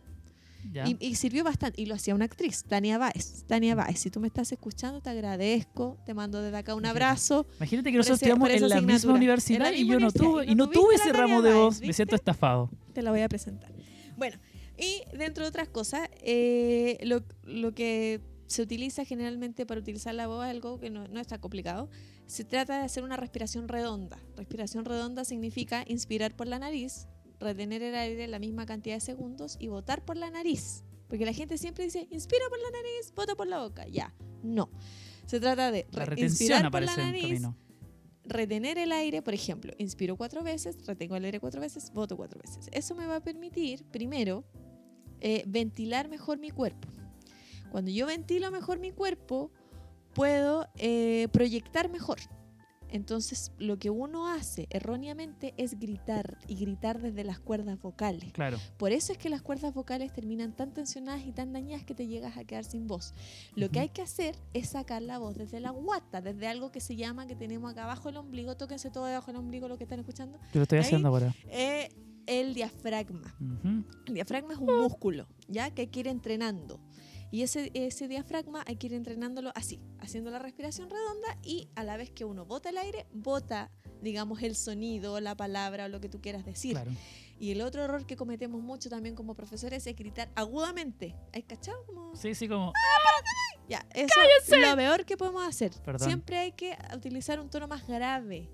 Y, 0.87 0.97
y 1.01 1.15
sirvió 1.15 1.45
bastante. 1.45 1.81
Y 1.81 1.87
lo 1.87 1.95
hacía 1.95 2.15
una 2.15 2.25
actriz, 2.27 2.65
Tania 2.65 2.99
Báez. 2.99 3.45
Tania 3.47 3.75
Báez, 3.75 3.99
si 4.01 4.11
tú 4.11 4.21
me 4.21 4.27
estás 4.27 4.51
escuchando, 4.53 5.01
te 5.01 5.11
agradezco. 5.11 5.97
Te 6.05 6.15
mando 6.15 6.43
desde 6.43 6.57
acá 6.57 6.75
un 6.75 6.81
Imagínate. 6.81 7.05
abrazo. 7.05 7.47
Imagínate 7.59 7.91
que 7.93 7.97
nosotros 7.99 8.23
estudiamos 8.23 8.51
en 8.51 8.69
la 8.69 8.81
misma 8.81 9.15
universidad 9.15 9.73
y 9.73 9.87
yo 9.87 9.99
no 10.01 10.11
tuve, 10.11 10.47
Y 10.47 10.55
no 10.55 10.69
tuve 10.69 10.95
ese 10.97 11.13
ramo 11.13 11.43
de 11.43 11.55
voz. 11.55 11.81
Me 11.81 11.93
siento 11.93 12.15
estafado. 12.17 12.71
Te 12.93 13.03
la 13.03 13.11
voy 13.11 13.21
a 13.21 13.29
presentar. 13.29 13.73
Bueno, 14.17 14.39
y 14.79 15.03
dentro 15.17 15.45
de 15.45 15.49
otras 15.49 15.69
cosas, 15.69 16.09
eh, 16.23 16.99
lo, 17.03 17.23
lo 17.45 17.73
que 17.75 18.21
se 18.47 18.63
utiliza 18.63 19.05
generalmente 19.05 19.67
para 19.67 19.81
utilizar 19.81 20.15
la 20.15 20.27
voz 20.27 20.45
es 20.45 20.51
algo 20.51 20.79
que 20.79 20.89
no, 20.91 21.09
no 21.09 21.21
es 21.21 21.27
tan 21.27 21.41
complicado. 21.41 21.89
Se 22.27 22.45
trata 22.45 22.79
de 22.79 22.85
hacer 22.85 23.03
una 23.05 23.17
respiración 23.17 23.69
redonda. 23.69 24.19
Respiración 24.37 24.85
redonda 24.85 25.25
significa 25.25 25.85
inspirar 25.87 26.35
por 26.35 26.47
la 26.47 26.59
nariz, 26.59 27.09
retener 27.41 27.83
el 27.83 27.95
aire 27.95 28.27
la 28.29 28.39
misma 28.39 28.67
cantidad 28.67 28.97
de 28.97 29.01
segundos 29.01 29.57
y 29.61 29.69
botar 29.69 30.05
por 30.05 30.17
la 30.17 30.31
nariz. 30.31 30.85
Porque 31.09 31.25
la 31.25 31.33
gente 31.33 31.57
siempre 31.59 31.85
dice, 31.85 32.09
inspira 32.11 32.45
por 32.49 32.59
la 32.59 32.71
nariz, 32.71 33.13
bota 33.15 33.35
por 33.37 33.47
la 33.47 33.61
boca. 33.63 33.87
Ya, 33.87 34.15
no. 34.43 34.71
Se 35.27 35.39
trata 35.41 35.71
de 35.71 35.87
La 35.93 36.05
re- 36.05 36.21
inspirar 36.21 36.71
por 36.71 36.83
la 36.83 36.97
nariz, 36.97 37.43
retener 38.25 38.79
el 38.79 38.91
aire, 38.93 39.23
por 39.23 39.35
ejemplo, 39.35 39.73
inspiro 39.79 40.17
cuatro 40.17 40.43
veces, 40.43 40.85
retengo 40.87 41.15
el 41.17 41.25
aire 41.25 41.39
cuatro 41.41 41.61
veces, 41.61 41.93
voto 41.93 42.17
cuatro 42.17 42.41
veces. 42.41 42.69
Eso 42.73 42.95
me 42.95 43.07
va 43.07 43.17
a 43.17 43.21
permitir, 43.21 43.85
primero, 43.85 44.45
eh, 45.21 45.45
ventilar 45.47 46.09
mejor 46.09 46.39
mi 46.39 46.51
cuerpo. 46.51 46.89
Cuando 47.71 47.91
yo 47.91 48.07
ventilo 48.07 48.51
mejor 48.51 48.79
mi 48.81 48.91
cuerpo, 48.91 49.53
puedo 50.15 50.67
eh, 50.77 51.29
proyectar 51.33 51.89
mejor. 51.91 52.19
Entonces, 52.91 53.53
lo 53.59 53.79
que 53.79 53.91
uno 53.91 54.29
hace 54.29 54.67
erróneamente 54.71 55.55
es 55.57 55.79
gritar 55.79 56.39
y 56.47 56.55
gritar 56.57 57.01
desde 57.01 57.25
las 57.25 57.39
cuerdas 57.41 57.81
vocales. 57.81 58.33
Claro. 58.33 58.59
Por 58.77 58.93
eso 58.93 59.13
es 59.13 59.19
que 59.19 59.29
las 59.29 59.43
cuerdas 59.43 59.75
vocales 59.75 60.13
terminan 60.13 60.53
tan 60.55 60.73
tensionadas 60.73 61.27
y 61.27 61.33
tan 61.33 61.53
dañadas 61.53 61.85
que 61.85 61.95
te 61.95 62.07
llegas 62.07 62.37
a 62.37 62.45
quedar 62.45 62.65
sin 62.65 62.87
voz. 62.87 63.13
Lo 63.55 63.69
que 63.71 63.81
hay 63.81 63.89
que 63.89 64.03
hacer 64.03 64.37
es 64.55 64.69
sacar 64.71 65.03
la 65.03 65.19
voz 65.19 65.37
desde 65.37 65.61
la 65.61 65.71
guata, 65.71 66.21
desde 66.21 66.47
algo 66.47 66.71
que 66.73 66.81
se 66.81 66.97
llama, 66.97 67.27
que 67.27 67.37
tenemos 67.37 67.71
acá 67.73 67.85
abajo 67.85 68.09
el 68.09 68.17
ombligo, 68.17 68.57
tóquense 68.57 68.91
todo 68.91 69.05
debajo 69.07 69.27
del 69.29 69.37
ombligo 69.37 69.69
lo 69.69 69.77
que 69.79 69.85
están 69.85 69.99
escuchando, 70.01 70.39
Yo 70.53 70.61
lo 70.61 70.63
estoy 70.63 70.79
Ahí- 70.79 70.85
haciendo 70.85 71.09
ahora. 71.09 71.35
eh, 71.49 71.89
el 72.27 72.55
diafragma. 72.55 73.35
Ujú. 73.41 73.85
El 74.07 74.15
diafragma 74.15 74.53
es 74.55 74.59
un 74.59 74.67
músculo, 74.67 75.29
¿ya? 75.49 75.71
Que 75.71 75.83
hay 75.83 75.87
que 75.89 76.01
ir 76.01 76.09
entrenando. 76.09 76.81
Y 77.31 77.43
ese, 77.43 77.71
ese 77.75 78.09
diafragma 78.09 78.63
hay 78.67 78.77
que 78.77 78.87
ir 78.87 78.95
entrenándolo 78.95 79.51
así, 79.55 79.81
haciendo 79.99 80.31
la 80.31 80.39
respiración 80.39 80.89
redonda 80.91 81.39
y 81.43 81.69
a 81.75 81.85
la 81.85 81.97
vez 81.97 82.11
que 82.11 82.25
uno 82.25 82.45
bota 82.45 82.71
el 82.71 82.79
aire, 82.79 83.07
bota, 83.13 83.71
digamos, 84.01 84.43
el 84.43 84.55
sonido, 84.55 85.21
la 85.21 85.37
palabra 85.37 85.87
o 85.87 85.89
lo 85.89 86.01
que 86.01 86.09
tú 86.09 86.21
quieras 86.21 86.45
decir. 86.45 86.73
Claro. 86.73 86.93
Y 87.39 87.51
el 87.51 87.61
otro 87.61 87.83
error 87.83 88.07
que 88.07 88.17
cometemos 88.17 88.63
mucho 88.63 88.89
también 88.89 89.15
como 89.15 89.35
profesores 89.35 89.87
es 89.87 89.97
gritar 89.97 90.31
agudamente. 90.35 91.15
¿Has 91.35 91.45
cachado? 91.45 91.85
Como... 91.85 92.17
Sí, 92.17 92.35
sí, 92.35 92.49
como. 92.49 92.73
Ya, 93.69 93.85
eso 93.95 94.15
es 94.43 94.61
lo 94.61 94.77
peor 94.77 95.05
que 95.05 95.17
podemos 95.17 95.47
hacer. 95.47 95.73
Perdón. 95.85 96.07
Siempre 96.09 96.39
hay 96.39 96.53
que 96.53 96.77
utilizar 96.95 97.41
un 97.41 97.51
tono 97.51 97.67
más 97.67 97.87
grave. 97.87 98.49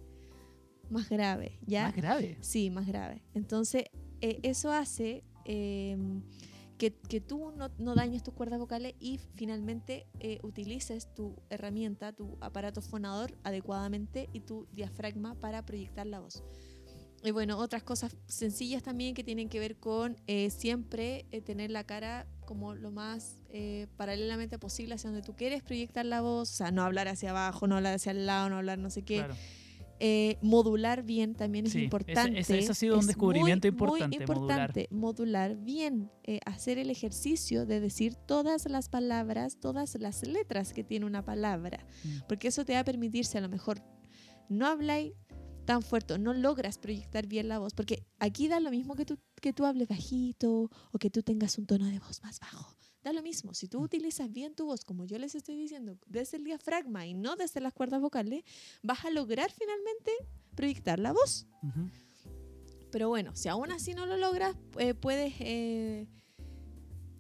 Más 0.90 1.08
grave, 1.08 1.58
¿ya? 1.66 1.84
Más 1.84 1.96
grave. 1.96 2.38
Sí, 2.40 2.70
más 2.70 2.86
grave. 2.86 3.22
Entonces, 3.34 3.84
eh, 4.20 4.40
eso 4.42 4.72
hace 4.72 5.22
eh, 5.44 5.96
que, 6.82 6.92
que 6.92 7.20
tú 7.20 7.52
no, 7.56 7.70
no 7.78 7.94
dañes 7.94 8.24
tus 8.24 8.34
cuerdas 8.34 8.58
vocales 8.58 8.94
y 8.98 9.20
finalmente 9.36 10.08
eh, 10.18 10.40
utilices 10.42 11.14
tu 11.14 11.36
herramienta, 11.48 12.12
tu 12.12 12.36
aparato 12.40 12.82
fonador 12.82 13.38
adecuadamente 13.44 14.28
y 14.32 14.40
tu 14.40 14.66
diafragma 14.72 15.36
para 15.36 15.64
proyectar 15.64 16.08
la 16.08 16.18
voz. 16.18 16.42
Y 17.22 17.30
bueno, 17.30 17.56
otras 17.58 17.84
cosas 17.84 18.16
sencillas 18.26 18.82
también 18.82 19.14
que 19.14 19.22
tienen 19.22 19.48
que 19.48 19.60
ver 19.60 19.76
con 19.76 20.16
eh, 20.26 20.50
siempre 20.50 21.24
eh, 21.30 21.40
tener 21.40 21.70
la 21.70 21.84
cara 21.84 22.26
como 22.46 22.74
lo 22.74 22.90
más 22.90 23.36
eh, 23.50 23.86
paralelamente 23.96 24.58
posible 24.58 24.96
hacia 24.96 25.08
donde 25.08 25.24
tú 25.24 25.36
quieres 25.36 25.62
proyectar 25.62 26.04
la 26.04 26.20
voz, 26.20 26.50
o 26.50 26.56
sea, 26.56 26.72
no 26.72 26.82
hablar 26.82 27.06
hacia 27.06 27.30
abajo, 27.30 27.68
no 27.68 27.76
hablar 27.76 27.94
hacia 27.94 28.10
el 28.10 28.26
lado, 28.26 28.50
no 28.50 28.56
hablar 28.56 28.78
no 28.78 28.90
sé 28.90 29.02
qué. 29.02 29.18
Claro. 29.18 29.36
Eh, 30.04 30.36
modular 30.42 31.04
bien 31.04 31.36
también 31.36 31.66
es 31.66 31.72
Sí, 31.74 31.84
importante. 31.84 32.40
ese- 32.40 32.58
ese 32.58 32.72
ha 32.72 32.74
sido 32.74 32.94
un 32.94 33.00
Es 33.02 33.06
descubrimiento 33.06 33.68
muy, 33.68 33.70
muy 33.78 33.78
importante, 34.02 34.16
importante, 34.16 34.88
modular. 34.90 35.54
bien, 35.56 36.10
eh, 36.24 36.40
hacer 36.44 36.78
el 36.78 36.90
ejercicio 36.90 37.66
de 37.66 37.78
decir 37.78 38.16
todas 38.16 38.68
las 38.68 38.88
palabras, 38.88 39.60
todas 39.60 39.94
las 40.00 40.26
letras 40.26 40.72
que 40.72 40.82
tiene 40.82 41.06
una 41.06 41.24
palabra, 41.24 41.86
Mm. 42.02 42.08
porque 42.26 42.48
eso 42.48 42.64
te 42.64 42.72
va 42.72 42.80
a 42.80 42.84
permitir 42.84 43.24
si 43.26 43.38
a 43.38 43.42
lo 43.42 43.48
mejor 43.48 43.80
no 44.48 44.66
habláis 44.66 45.12
tan 45.66 45.82
fuerte, 45.82 46.18
no 46.18 46.34
logras 46.34 46.78
proyectar 46.78 47.28
bien 47.28 47.46
la 47.46 47.60
voz, 47.60 47.72
porque 47.72 48.02
aquí 48.18 48.48
da 48.48 48.58
lo 48.58 48.72
mismo 48.72 48.96
que 48.96 49.04
tú, 49.04 49.20
que 49.40 49.52
tú 49.52 49.64
hables 49.66 49.86
bajito 49.86 50.68
o 50.90 50.98
que 50.98 51.10
tú 51.10 51.22
tengas 51.22 51.56
un 51.58 51.66
tono 51.66 51.86
de 51.86 52.00
voz 52.00 52.20
más 52.24 52.40
bajo. 52.40 52.74
Da 53.02 53.12
lo 53.12 53.22
mismo, 53.22 53.52
si 53.52 53.66
tú 53.66 53.80
utilizas 53.80 54.32
bien 54.32 54.54
tu 54.54 54.66
voz, 54.66 54.84
como 54.84 55.04
yo 55.04 55.18
les 55.18 55.34
estoy 55.34 55.56
diciendo, 55.56 55.98
desde 56.06 56.36
el 56.36 56.44
diafragma 56.44 57.04
y 57.06 57.14
no 57.14 57.34
desde 57.34 57.60
las 57.60 57.72
cuerdas 57.72 58.00
vocales, 58.00 58.44
vas 58.82 59.04
a 59.04 59.10
lograr 59.10 59.50
finalmente 59.50 60.12
proyectar 60.54 61.00
la 61.00 61.12
voz. 61.12 61.46
Pero 62.92 63.08
bueno, 63.08 63.34
si 63.34 63.48
aún 63.48 63.72
así 63.72 63.94
no 63.94 64.06
lo 64.06 64.16
logras, 64.16 64.54
eh, 64.78 64.94
puedes 64.94 65.34
eh, 65.40 66.06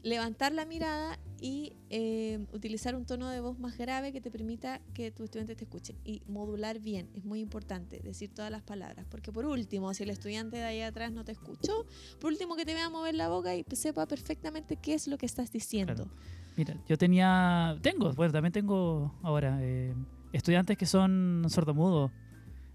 levantar 0.02 0.52
la 0.52 0.66
mirada 0.66 1.18
y 1.42 1.72
eh, 1.90 2.46
utilizar 2.52 2.94
un 2.94 3.04
tono 3.04 3.28
de 3.28 3.40
voz 3.40 3.58
más 3.58 3.76
grave 3.76 4.12
que 4.12 4.20
te 4.20 4.30
permita 4.30 4.80
que 4.94 5.10
tu 5.10 5.24
estudiante 5.24 5.56
te 5.56 5.64
escuche. 5.64 5.96
Y 6.04 6.22
modular 6.28 6.78
bien, 6.78 7.10
es 7.14 7.24
muy 7.24 7.40
importante 7.40 7.98
decir 7.98 8.32
todas 8.32 8.52
las 8.52 8.62
palabras. 8.62 9.04
Porque 9.10 9.32
por 9.32 9.44
último, 9.44 9.92
si 9.92 10.04
el 10.04 10.10
estudiante 10.10 10.58
de 10.58 10.62
ahí 10.62 10.80
atrás 10.82 11.10
no 11.10 11.24
te 11.24 11.32
escuchó, 11.32 11.84
por 12.20 12.30
último 12.30 12.54
que 12.54 12.64
te 12.64 12.74
vea 12.74 12.88
mover 12.88 13.16
la 13.16 13.28
boca 13.28 13.56
y 13.56 13.64
sepa 13.72 14.06
perfectamente 14.06 14.76
qué 14.76 14.94
es 14.94 15.08
lo 15.08 15.18
que 15.18 15.26
estás 15.26 15.50
diciendo. 15.50 16.08
Mira, 16.56 16.76
yo 16.88 16.96
tenía, 16.96 17.76
tengo, 17.82 18.12
bueno, 18.12 18.32
también 18.32 18.52
tengo 18.52 19.12
ahora 19.22 19.58
eh, 19.62 19.96
estudiantes 20.32 20.78
que 20.78 20.86
son 20.86 21.44
sordomudos. 21.48 22.12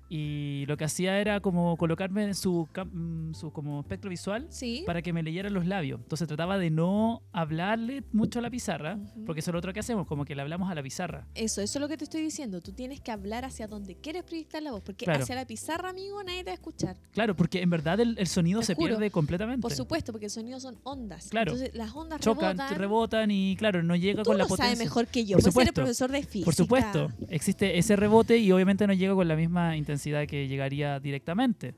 Y 0.10 0.65
lo 0.67 0.78
que 0.78 0.86
hacía 0.86 1.20
era 1.20 1.39
como 1.41 1.76
colocarme 1.78 2.24
en 2.24 2.36
su, 2.36 2.67
mm, 2.93 3.34
su 3.34 3.52
como 3.52 3.82
espectro 3.82 4.10
visual 4.10 4.48
Sí. 4.50 4.84
para 4.86 5.02
que 5.02 5.12
me 5.13 5.24
leyera 5.24 5.50
los 5.50 5.65
labios. 5.65 6.00
Entonces 6.02 6.28
trataba 6.28 6.58
de 6.58 6.70
no 6.70 7.22
hablarle 7.34 8.04
mucho 8.13 8.39
a 8.39 8.41
la 8.41 8.50
pizarra, 8.50 8.98
porque 9.26 9.39
eso 9.41 9.52
es 9.52 9.54
lo 9.54 9.60
otro 9.60 9.74
que 9.74 9.80
hacemos, 9.80 10.08
como 10.08 10.26
que 10.26 10.36
le 10.36 10.41
hablamos 10.41 10.72
a 10.72 10.76
la 10.76 10.84
pizarra. 10.84 11.28
Eso, 11.36 11.62
eso 11.62 11.78
es 11.80 11.82
lo 11.82 11.88
que 11.88 11.98
te 11.98 12.04
estoy 12.06 12.22
diciendo. 12.22 12.62
Tú 12.62 12.72
tienes 12.72 13.02
que 13.02 13.12
hablar 13.12 13.46
hacia 13.46 13.67
donde 13.67 13.96
quieres 13.96 14.24
proyectar 14.24 14.62
la 14.63 14.72
voz, 14.72 14.82
porque 14.82 15.06
Claro. 15.06 15.24
hacia 15.24 15.36
la 15.36 15.46
pizarra, 15.46 15.89
amigo, 15.89 16.24
nadie 16.24 16.39
te 16.43 16.46
va 16.50 16.52
a 16.52 16.56
escuchar. 16.56 16.98
Claro, 17.12 17.36
porque 17.36 17.62
en 17.62 17.70
verdad 17.70 18.00
el, 18.00 18.17
el 18.17 18.28
sonido 18.28 18.62
Te 18.62 18.67
se 18.67 18.76
juro. 18.76 18.96
pierde 18.96 19.12
completamente. 19.12 19.62
Por 19.62 19.74
supuesto, 19.74 20.12
porque 20.12 20.26
el 20.28 20.32
sonido 20.32 20.60
son 20.60 20.78
ondas. 20.84 21.28
Claro. 21.30 21.52
Entonces 21.52 21.76
las 21.76 21.93
ondas 21.96 22.22
Chocan, 22.22 22.58
rebotan. 22.58 22.78
rebotan 22.80 23.32
y 23.32 23.56
claro, 23.58 23.84
no 23.84 23.96
llega 23.96 24.24
Tú 24.24 24.30
con 24.30 24.38
la 24.38 24.43
lo 24.46 24.48
potencia. 24.48 24.74
sabes 24.76 24.80
mejor 24.80 25.08
que 25.08 25.26
yo. 25.26 25.38
Por 25.38 25.43
Puedes 25.43 25.54
ser 25.54 25.62
el 25.62 25.67
supuesto. 25.67 25.82
profesor 25.82 26.12
de 26.12 26.24
física. 26.24 26.46
Por 26.46 26.56
supuesto, 26.56 27.08
existe 27.30 27.78
ese 27.78 27.96
rebote 27.96 28.38
y 28.38 28.52
obviamente 28.52 28.88
no 28.88 28.93
llega 28.93 29.13
con 29.13 29.28
la 29.28 29.36
misma 29.36 29.76
intensidad 29.76 29.96
que 30.27 30.47
llegaría 30.47 30.99
directamente. 30.99 31.75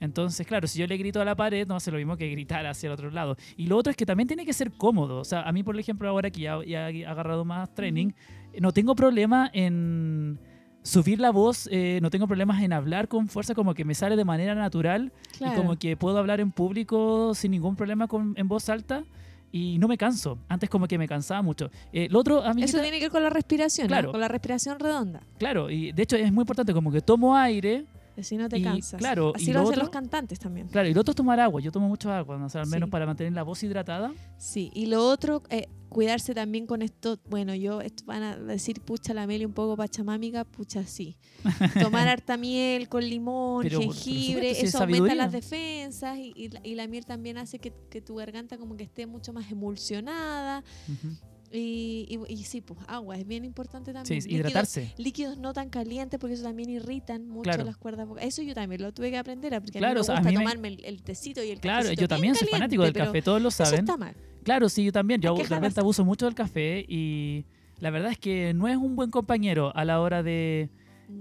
Entonces, 0.00 0.46
claro, 0.46 0.66
si 0.68 0.78
yo 0.78 0.86
le 0.86 0.96
grito 0.96 1.20
a 1.20 1.24
la 1.24 1.34
pared, 1.34 1.66
no 1.66 1.74
hace 1.74 1.90
lo 1.90 1.96
mismo 1.98 2.16
que 2.16 2.30
gritar 2.30 2.64
hacia 2.66 2.86
el 2.86 2.92
otro 2.92 3.10
lado. 3.10 3.36
Y 3.56 3.66
lo 3.66 3.76
otro 3.76 3.90
es 3.90 3.96
que 3.96 4.06
también 4.06 4.28
tiene 4.28 4.46
que 4.46 4.52
ser 4.52 4.70
cómodo. 4.70 5.18
O 5.20 5.24
sea, 5.24 5.42
a 5.42 5.50
mí, 5.52 5.62
por 5.64 5.78
ejemplo, 5.78 6.08
ahora 6.08 6.30
que 6.30 6.42
ya, 6.42 6.64
ya 6.64 6.88
he 6.90 7.04
agarrado 7.04 7.44
más 7.44 7.74
training, 7.74 8.12
no 8.60 8.72
tengo 8.72 8.94
problema 8.94 9.50
en 9.52 10.38
subir 10.82 11.18
la 11.18 11.30
voz, 11.32 11.68
eh, 11.72 11.98
no 12.00 12.10
tengo 12.10 12.26
problemas 12.28 12.62
en 12.62 12.72
hablar 12.72 13.08
con 13.08 13.26
fuerza, 13.28 13.54
como 13.54 13.74
que 13.74 13.84
me 13.84 13.94
sale 13.94 14.14
de 14.16 14.24
manera 14.24 14.54
natural 14.54 15.12
Claro. 15.36 15.52
y 15.52 15.56
como 15.56 15.76
que 15.76 15.96
puedo 15.96 16.16
hablar 16.18 16.38
en 16.40 16.52
público 16.52 17.34
sin 17.34 17.50
ningún 17.50 17.74
problema 17.74 18.06
con, 18.06 18.34
en 18.36 18.46
voz 18.48 18.68
alta 18.68 19.04
y 19.52 19.78
no 19.78 19.88
me 19.88 19.96
canso. 19.96 20.38
Antes 20.48 20.68
como 20.68 20.86
que 20.86 20.98
me 20.98 21.08
cansaba 21.08 21.42
mucho. 21.42 21.70
Eh, 21.92 22.08
lo 22.10 22.18
otro, 22.20 22.42
a 22.42 22.54
mí 22.54 22.62
Eso 22.62 22.80
tiene 22.80 22.98
que 22.98 23.04
ver 23.06 23.10
con 23.10 23.22
la 23.22 23.30
respiración, 23.30 23.86
¿no? 23.86 23.92
Claro. 23.92 24.10
con 24.12 24.20
la 24.20 24.28
respiración 24.28 24.78
redonda. 24.78 25.20
Claro, 25.38 25.70
y 25.70 25.92
de 25.92 26.02
hecho 26.02 26.16
es 26.16 26.32
muy 26.32 26.42
importante, 26.42 26.72
como 26.72 26.92
que 26.92 27.00
tomo 27.00 27.36
aire, 27.36 27.86
Así 28.18 28.36
no 28.36 28.48
te 28.48 28.58
Y, 28.58 28.62
cansas. 28.62 28.98
claro, 28.98 29.32
Así 29.34 29.44
y 29.50 29.52
lo 29.52 29.54
lo 29.54 29.60
hacen 29.60 29.72
otro- 29.74 29.82
los 29.84 29.90
cantantes 29.90 30.38
también. 30.38 30.68
claro, 30.68 30.88
y 30.88 30.94
lo 30.94 31.00
otro 31.00 31.12
es 31.12 31.16
tomar 31.16 31.38
agua. 31.40 31.60
Yo 31.60 31.70
tomo 31.72 31.88
mucho 31.88 32.10
agua, 32.12 32.36
o 32.44 32.48
sea, 32.48 32.62
al 32.62 32.68
menos 32.68 32.88
Sí. 32.88 32.90
para 32.90 33.06
mantener 33.06 33.32
la 33.32 33.42
voz 33.44 33.62
hidratada. 33.62 34.12
Sí, 34.38 34.70
y 34.74 34.86
lo 34.86 35.06
otro, 35.08 35.42
eh, 35.50 35.68
cuidarse 35.88 36.34
también 36.34 36.66
con 36.66 36.82
esto. 36.82 37.18
Bueno, 37.30 37.54
yo, 37.54 37.80
esto 37.80 38.04
van 38.06 38.22
a 38.22 38.36
decir, 38.36 38.80
pucha 38.80 39.14
la 39.14 39.26
Meli 39.26 39.44
un 39.44 39.52
poco 39.52 39.76
pachamámica, 39.76 40.44
pucha 40.44 40.84
sí. 40.84 41.16
Tomar 41.92 42.08
harta 42.08 42.36
miel 42.36 42.88
con 42.88 43.08
limón, 43.08 43.62
Pero, 43.62 43.80
jengibre, 43.80 44.50
eso 44.50 44.78
aumenta 44.82 45.14
las 45.14 45.32
defensas 45.32 46.18
y, 46.18 46.32
y 46.36 46.48
la, 46.50 46.60
y 46.64 46.74
la 46.74 46.86
miel 46.88 47.04
también 47.06 47.38
hace 47.38 47.58
que, 47.58 47.72
que 47.90 48.00
tu 48.00 48.16
garganta 48.16 48.58
como 48.58 48.76
que 48.76 48.84
esté 48.84 49.06
mucho 49.06 49.32
más 49.32 49.50
emulsionada. 49.50 50.62
Ujú. 50.88 51.14
Y, 51.50 52.06
y, 52.28 52.32
y 52.32 52.44
sí, 52.44 52.60
pues 52.60 52.78
agua 52.88 53.16
es 53.16 53.26
bien 53.26 53.44
importante 53.44 53.92
también. 53.92 54.20
Sí, 54.22 54.28
hidratarse. 54.30 54.92
Líquidos 54.98 55.38
no 55.38 55.52
tan 55.54 55.70
calientes 55.70 56.20
porque 56.20 56.34
eso 56.34 56.42
también 56.42 56.68
irritan 56.68 57.26
mucho 57.28 57.44
Claro. 57.44 57.64
las 57.64 57.76
cuerdas 57.78 58.06
vocales. 58.06 58.28
Eso 58.34 58.42
yo 58.42 58.54
también 58.54 58.82
lo 58.82 58.92
tuve 58.92 59.10
que 59.10 59.16
aprender 59.16 59.54
a- 59.54 59.60
porque 59.60 59.78
Claro, 59.78 59.92
a 59.92 59.94
mí 59.94 59.98
o 59.98 60.02
me 60.02 60.04
sea, 60.04 60.14
a 60.16 60.18
gusta 60.18 60.30
me- 60.30 60.36
tomarme 60.44 60.68
el, 60.68 60.84
el 60.84 61.02
tecito 61.02 61.42
y 61.42 61.50
el 61.50 61.60
Claro, 61.60 61.78
cafecito 61.84 62.00
yo 62.02 62.08
también 62.08 62.34
soy 62.34 62.48
fanático 62.48 62.82
del 62.82 62.92
café, 62.92 63.22
todos 63.22 63.40
lo 63.40 63.48
Eso 63.48 63.64
saben. 63.64 63.80
está 63.80 63.96
mal. 63.96 64.14
Claro, 64.42 64.68
sí, 64.68 64.84
yo 64.84 64.92
también. 64.92 65.20
Yo 65.20 65.34
jalarse. 65.36 65.80
abuso 65.80 66.04
mucho 66.04 66.26
del 66.26 66.34
café 66.34 66.84
y 66.88 67.44
la 67.80 67.90
verdad 67.90 68.10
es 68.12 68.18
que 68.18 68.52
no 68.54 68.68
es 68.68 68.76
un 68.76 68.94
buen 68.96 69.10
compañero 69.10 69.72
a 69.74 69.84
la 69.84 70.00
hora 70.00 70.22
de, 70.22 70.68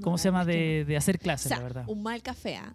¿cómo 0.02 0.12
No, 0.14 0.18
se 0.18 0.26
llama? 0.30 0.44
De, 0.46 0.84
de 0.86 0.98
hacer. 0.98 1.16
O 1.16 1.20
clases, 1.20 1.48
sea, 1.50 1.58
la 1.58 1.64
verdad. 1.64 1.84
un 1.88 2.04
mal 2.04 2.22
café, 2.22 2.56
¿ah? 2.58 2.74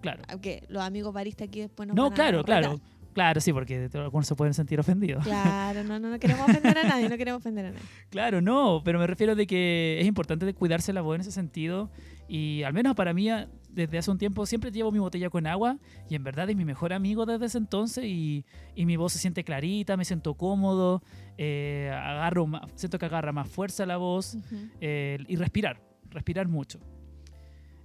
Claro. 0.00 0.22
Aunque 0.28 0.64
los 0.68 0.82
amigos 0.82 1.12
baristas 1.12 1.46
aquí 1.48 1.60
después 1.60 1.86
nos 1.86 1.94
No, 1.94 2.04
van 2.04 2.12
a 2.12 2.14
claro, 2.14 2.44
claro. 2.44 2.80
Claro, 3.12 3.40
sí, 3.40 3.52
porque 3.52 3.88
algunos 3.94 4.26
se 4.26 4.34
pueden 4.34 4.54
sentir 4.54 4.78
ofendidos. 4.78 5.24
Claro, 5.24 5.82
no, 5.84 5.98
no, 5.98 6.10
no 6.10 6.18
queremos 6.18 6.44
ofender 6.48 6.78
a 6.78 6.84
nadie, 6.84 7.08
no 7.08 7.16
queremos 7.16 7.40
ofender 7.40 7.66
a 7.66 7.70
nadie. 7.72 7.84
Claro, 8.08 8.40
no, 8.40 8.82
pero 8.84 8.98
me 8.98 9.06
refiero 9.06 9.34
de 9.34 9.46
que 9.46 9.98
es 10.00 10.06
importante 10.06 10.46
de 10.46 10.54
cuidarse 10.54 10.92
la 10.92 11.00
voz 11.00 11.16
en 11.16 11.20
ese 11.22 11.32
sentido 11.32 11.90
y 12.28 12.62
al 12.62 12.72
menos 12.72 12.94
para 12.94 13.12
mí 13.12 13.28
desde 13.70 13.98
hace 13.98 14.10
un 14.10 14.18
tiempo 14.18 14.46
siempre 14.46 14.70
llevo 14.70 14.92
mi 14.92 15.00
botella 15.00 15.30
con 15.30 15.46
agua 15.46 15.78
y 16.08 16.14
en 16.14 16.22
verdad 16.22 16.48
es 16.48 16.56
mi 16.56 16.64
mejor 16.64 16.92
amigo 16.92 17.26
desde 17.26 17.46
ese 17.46 17.58
entonces 17.58 18.04
y, 18.04 18.44
y 18.74 18.86
mi 18.86 18.96
voz 18.96 19.12
se 19.12 19.18
siente 19.18 19.42
clarita, 19.42 19.96
me 19.96 20.04
siento 20.04 20.34
cómodo, 20.34 21.02
eh, 21.38 21.90
agarro 21.92 22.46
más, 22.46 22.62
siento 22.76 22.98
que 22.98 23.06
agarra 23.06 23.32
más 23.32 23.48
fuerza 23.48 23.84
la 23.86 23.96
voz 23.96 24.36
eh, 24.80 25.18
y 25.26 25.36
respirar, 25.36 25.80
respirar 26.10 26.46
mucho. 26.46 26.78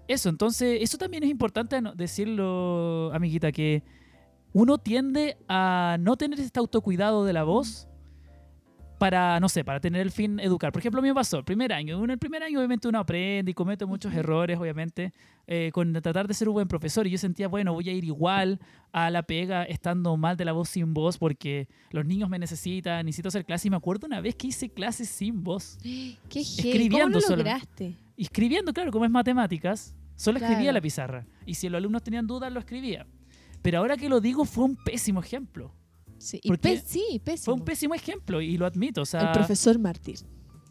Eso, 0.08 0.30
entonces, 0.30 0.80
eso 0.82 1.00
también 1.00 1.24
es 1.24 1.30
importante 1.32 1.82
decirlo, 1.96 3.12
amiguita, 3.12 3.52
que 3.52 3.82
uno 4.56 4.78
tiende 4.78 5.36
a 5.50 5.98
no 6.00 6.16
tener 6.16 6.40
este 6.40 6.60
autocuidado 6.60 7.26
de 7.26 7.34
la 7.34 7.44
voz 7.44 7.90
para, 8.98 9.38
no 9.42 9.50
sé, 9.50 9.66
para 9.66 9.82
tener 9.82 10.00
el 10.00 10.12
fin 10.12 10.40
educar. 10.40 10.72
Por 10.72 10.80
ejemplo, 10.80 11.00
a 11.00 11.02
mí 11.02 11.10
me 11.10 11.14
pasó 11.14 11.40
el 11.40 11.44
primer 11.44 11.74
año. 11.74 12.02
En 12.02 12.10
el 12.10 12.18
primer 12.18 12.42
año, 12.42 12.60
obviamente, 12.60 12.88
uno 12.88 12.98
aprende 13.00 13.52
y 13.52 13.54
comete 13.54 13.86
muchos 13.86 14.14
errores, 14.14 14.58
obviamente, 14.58 15.12
eh, 15.46 15.72
con 15.74 15.92
tratar 16.02 16.26
de 16.30 16.34
ser 16.34 16.48
un 16.48 16.54
buen 16.54 16.70
profesor. 16.70 17.06
Y 17.06 17.10
yo 17.10 17.18
sentía, 17.18 17.50
bueno, 17.50 17.74
voy 17.74 17.90
a 17.90 17.92
ir 17.92 18.06
igual 18.06 18.58
a 18.94 19.10
la 19.10 19.24
pega 19.24 19.64
estando 19.64 20.16
mal 20.16 20.38
de 20.38 20.46
la 20.46 20.54
voz 20.54 20.70
sin 20.70 20.94
voz 20.94 21.18
porque 21.18 21.68
los 21.92 22.06
niños 22.06 22.30
me 22.30 22.40
necesitan, 22.40 23.06
necesito 23.06 23.28
hacer 23.28 23.44
clase. 23.44 23.68
Y 23.68 23.72
me 23.72 23.76
acuerdo 23.78 24.08
una 24.08 24.22
vez 24.22 24.36
que 24.36 24.48
hice 24.48 24.70
clases 24.70 25.10
sin 25.10 25.44
voz. 25.44 25.78
Qué 25.84 26.44
heavy. 26.46 26.56
¿Cómo 26.56 26.70
Escribiendo 26.70 27.10
lo 27.20 27.22
solo. 27.22 27.36
lograste? 27.38 27.98
escribiendo, 28.16 28.72
claro, 28.72 28.94
como 28.94 29.04
es 29.04 29.12
matemáticas, 29.12 29.94
solo 30.16 30.38
escribía 30.38 30.62
Claro. 30.64 30.76
la 30.76 30.82
pizarra. 30.82 31.28
Y 31.46 31.56
si 31.56 31.68
los 31.68 31.78
alumnos 31.80 32.02
tenían 32.02 32.26
dudas, 32.26 32.50
lo 32.54 32.62
escribía. 32.62 33.06
Pero 33.66 33.80
ahora 33.80 33.98
que 33.98 34.10
lo 34.10 34.22
digo, 34.22 34.46
fue 34.46 34.64
un 34.66 34.76
pésimo 34.76 35.20
ejemplo. 35.22 35.74
Sí, 36.20 36.40
y 36.44 36.50
sí, 36.86 37.20
pésimo. 37.24 37.46
Fue 37.46 37.54
un 37.56 37.62
pésimo 37.66 37.96
ejemplo 37.96 38.40
y 38.40 38.58
lo 38.58 38.66
admito. 38.68 39.02
O 39.02 39.06
sea, 39.06 39.22
El 39.22 39.32
profesor 39.32 39.80
mártir. 39.80 40.20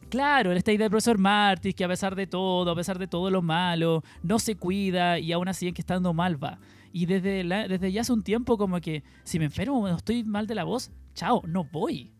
claro, 0.09 0.53
esta 0.53 0.71
idea 0.71 0.85
del 0.85 0.91
profesor 0.91 1.19
Martis, 1.19 1.75
que 1.75 1.83
a 1.85 1.89
pesar 1.89 2.15
de 2.15 2.29
todo, 2.29 2.71
a 2.71 2.77
pesar 2.77 2.99
de 3.01 3.09
todo 3.09 3.31
lo 3.31 3.43
malo, 3.43 4.03
no 4.23 4.39
se 4.39 4.55
cuida 4.57 5.19
y 5.19 5.33
aún 5.33 5.49
así 5.49 5.67
en 5.67 5.75
que 5.75 5.83
estando 5.83 6.15
mal 6.15 6.43
va. 6.43 6.61
Y 6.93 7.07
desde, 7.07 7.43
la- 7.43 7.67
desde 7.67 7.91
ya 7.91 8.03
hace 8.03 8.13
un 8.13 8.23
tiempo 8.23 8.57
como 8.57 8.81
que 8.81 9.03
si 9.25 9.41
me 9.41 9.47
enfermo 9.47 9.81
o 9.83 9.89
estoy 9.89 10.23
mal 10.23 10.47
de 10.47 10.55
la 10.55 10.63
voz, 10.63 10.93
chao, 11.15 11.43
no 11.49 11.65
voy. 11.65 12.13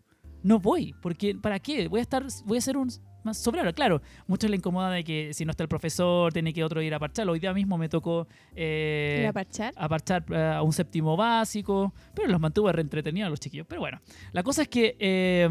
No 0.43 0.59
voy, 0.59 0.93
porque 1.01 1.35
¿para 1.35 1.57
qué? 1.59 1.87
Voy 1.87 1.99
a 1.99 2.03
estar, 2.03 2.25
voy 2.45 2.57
a 2.57 2.61
ser 2.61 2.75
un 2.75 2.89
más 3.25 3.37
sobrero. 3.37 3.73
Claro, 3.73 4.01
muchos 4.27 4.49
le 4.49 4.57
incomoda 4.57 4.91
de 4.91 5.03
que 5.03 5.33
si 5.33 5.45
no 5.45 5.51
está 5.51 5.63
el 5.63 5.69
profesor, 5.69 6.31
tiene 6.31 6.53
que 6.53 6.63
otro 6.63 6.81
ir 6.81 6.93
a 6.93 6.99
parcharlo. 6.99 7.33
Hoy 7.33 7.39
día 7.39 7.53
mismo 7.53 7.77
me 7.77 7.89
tocó 7.89 8.27
eh, 8.55 9.19
¿Ir 9.21 9.27
a 9.27 9.33
parchar? 9.33 9.73
a 9.75 9.89
parchar 9.89 10.23
eh, 10.29 10.53
a 10.55 10.61
un 10.61 10.71
séptimo 10.73 11.17
básico, 11.17 11.93
pero 12.13 12.29
los 12.29 12.39
mantuve 12.39 12.71
reentretenidos 12.71 13.27
a 13.27 13.29
los 13.29 13.39
chiquillos. 13.39 13.67
Pero 13.67 13.81
bueno, 13.81 13.99
la 14.31 14.43
cosa 14.43 14.61
es 14.61 14.67
que 14.67 14.95
eh, 14.99 15.49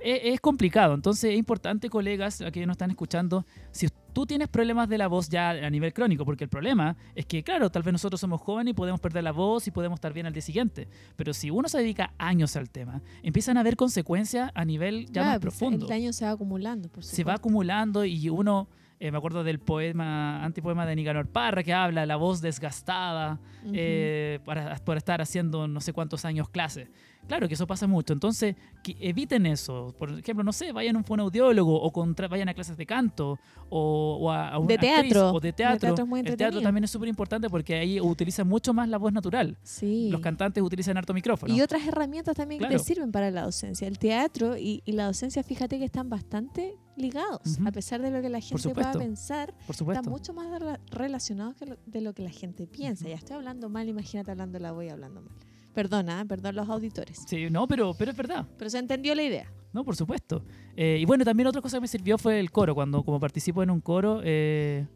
e- 0.00 0.32
es, 0.32 0.40
complicado, 0.40 0.94
entonces 0.94 1.32
es 1.32 1.38
importante, 1.38 1.88
colegas, 1.88 2.40
a 2.40 2.50
que 2.50 2.66
nos 2.66 2.74
están 2.74 2.90
escuchando, 2.90 3.46
si 3.70 3.86
tú 4.12 4.26
tienes 4.26 4.48
problemas 4.48 4.88
de 4.88 4.98
la 4.98 5.06
voz 5.08 5.28
ya 5.28 5.50
a 5.50 5.70
nivel 5.70 5.92
crónico, 5.92 6.24
porque 6.24 6.44
el 6.44 6.50
problema 6.50 6.96
es 7.14 7.26
que, 7.26 7.42
claro, 7.42 7.70
tal 7.70 7.82
vez 7.82 7.92
nosotros 7.92 8.20
somos 8.20 8.40
jóvenes 8.40 8.72
y 8.72 8.74
podemos 8.74 9.00
perder 9.00 9.24
la 9.24 9.32
voz 9.32 9.66
y 9.66 9.70
podemos 9.70 9.96
estar 9.96 10.12
bien 10.12 10.26
al 10.26 10.32
día 10.32 10.42
siguiente, 10.42 10.88
pero 11.16 11.32
si 11.34 11.50
uno 11.50 11.68
se 11.68 11.78
dedica 11.78 12.12
años 12.18 12.56
al 12.56 12.70
tema, 12.70 13.02
empiezan 13.22 13.56
a 13.56 13.60
haber 13.60 13.76
consecuencias 13.76 14.50
a 14.54 14.64
nivel 14.64 15.06
ya 15.06 15.12
Claro, 15.12 15.28
más 15.28 15.38
pues, 15.40 15.56
profundo 15.58 15.86
El 15.86 15.90
daño 15.90 16.12
se 16.12 16.24
va 16.24 16.32
acumulando, 16.32 16.88
por 16.88 17.02
se 17.04 17.24
va 17.24 17.32
supuesto. 17.34 17.40
acumulando 17.40 18.04
y 18.04 18.28
uno, 18.28 18.68
eh, 19.04 19.10
me 19.10 19.18
acuerdo 19.18 19.42
del 19.42 19.58
poema, 19.58 20.44
antipoema 20.44 20.86
de 20.86 20.94
Nicanor 20.94 21.26
Parra, 21.28 21.62
que 21.64 21.72
habla 21.74 22.06
la 22.06 22.14
voz 22.16 22.40
desgastada 22.40 23.40
eh, 23.72 24.38
para, 24.44 24.76
por 24.76 24.96
estar 24.96 25.20
haciendo 25.20 25.66
no 25.66 25.80
sé 25.80 25.92
cuántos 25.92 26.24
años 26.24 26.48
clase. 26.48 26.88
Claro 27.26 27.46
que 27.46 27.54
eso 27.54 27.66
pasa 27.68 27.86
mucho, 27.86 28.12
entonces 28.12 28.56
que 28.82 28.96
eviten 29.00 29.46
eso. 29.46 29.94
Por 29.98 30.10
ejemplo, 30.18 30.42
no 30.44 30.52
sé, 30.52 30.72
vayan 30.72 30.96
a 30.96 30.98
un 30.98 31.04
fonoaudiólogo 31.04 31.80
o 31.80 31.92
contra- 31.92 32.26
vayan 32.28 32.48
a 32.48 32.54
clases 32.54 32.76
de 32.76 32.84
canto 32.86 33.38
o, 33.70 34.18
o 34.20 34.30
a, 34.30 34.48
a 34.50 34.58
una 34.58 34.66
De 34.68 34.74
actriz, 34.74 35.12
teatro. 35.12 35.30
o 35.32 35.40
de 35.40 35.48
De 35.48 35.52
teatro. 35.52 35.94
el 36.26 36.36
teatro 36.36 36.60
también 36.60 36.84
es 36.84 36.90
súper 36.90 37.08
importante 37.08 37.48
porque 37.48 37.74
ahí 37.76 38.00
utilizan 38.00 38.48
mucho 38.48 38.72
más 38.74 38.88
la 38.88 38.98
voz 38.98 39.12
natural. 39.12 39.56
Sí. 39.62 40.08
Los 40.10 40.20
cantantes 40.20 40.62
utilizan 40.62 40.96
harto 40.96 41.14
micrófono. 41.14 41.54
Y 41.54 41.60
otras 41.60 41.86
herramientas 41.86 42.36
también 42.36 42.60
que 42.60 42.68
te 42.68 42.78
sirven 42.80 43.12
para 43.12 43.30
la 43.30 43.42
docencia. 43.42 43.86
El 43.88 43.98
teatro 44.00 44.56
y, 44.56 44.82
y 44.84 44.92
la 44.92 45.06
docencia, 45.06 45.42
fíjate 45.44 45.78
que 45.78 45.84
están 45.84 46.08
bastante 46.10 46.74
ligados. 46.96 47.58
A 47.64 47.72
pesar 47.72 48.02
de 48.02 48.10
lo 48.10 48.20
que 48.22 48.28
la 48.28 48.40
gente 48.40 48.68
pueda 48.74 48.92
pensar, 48.92 49.54
están 49.68 50.04
mucho 50.08 50.32
más 50.34 50.46
rela- 50.60 50.80
relacionados 50.90 51.54
que 51.56 51.66
lo- 51.66 51.78
de 51.86 52.00
lo 52.00 52.12
que 52.14 52.22
la 52.22 52.30
gente 52.30 52.66
piensa. 52.66 53.08
Ya 53.08 53.14
estoy 53.14 53.36
hablando 53.36 53.68
mal, 53.68 53.88
imagínate 53.88 54.30
hablando 54.30 54.58
la 54.58 54.72
voy 54.72 54.88
hablando 54.88 55.22
mal. 55.22 55.32
Perdona, 55.74 56.20
¿eh? 56.20 56.26
perdón 56.26 56.54
los 56.56 56.68
auditores. 56.68 57.24
Sí, 57.26 57.48
no, 57.50 57.66
pero, 57.66 57.94
pero 57.94 58.10
es 58.10 58.16
verdad. 58.16 58.46
Pero 58.58 58.68
se 58.68 58.78
entendió 58.78 59.14
la 59.14 59.22
idea. 59.22 59.50
No, 59.72 59.84
por 59.84 59.96
supuesto. 59.96 60.44
Eh, 60.76 60.98
y 61.00 61.04
bueno, 61.06 61.24
también 61.24 61.46
otra 61.46 61.62
cosa 61.62 61.78
que 61.78 61.80
me 61.82 61.88
sirvió 61.88 62.18
fue 62.18 62.38
el 62.38 62.50
coro. 62.50 62.74
Cuando 62.74 63.02
como 63.02 63.18
participo 63.18 63.62
en 63.62 63.70
un 63.70 63.80
coro, 63.80 64.20
eh, 64.22 64.86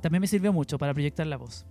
también 0.00 0.20
me 0.20 0.28
sirvió 0.28 0.52
mucho 0.52 0.78
para 0.78 0.94
proyectar 0.94 1.26
la 1.26 1.36
voz. 1.36 1.66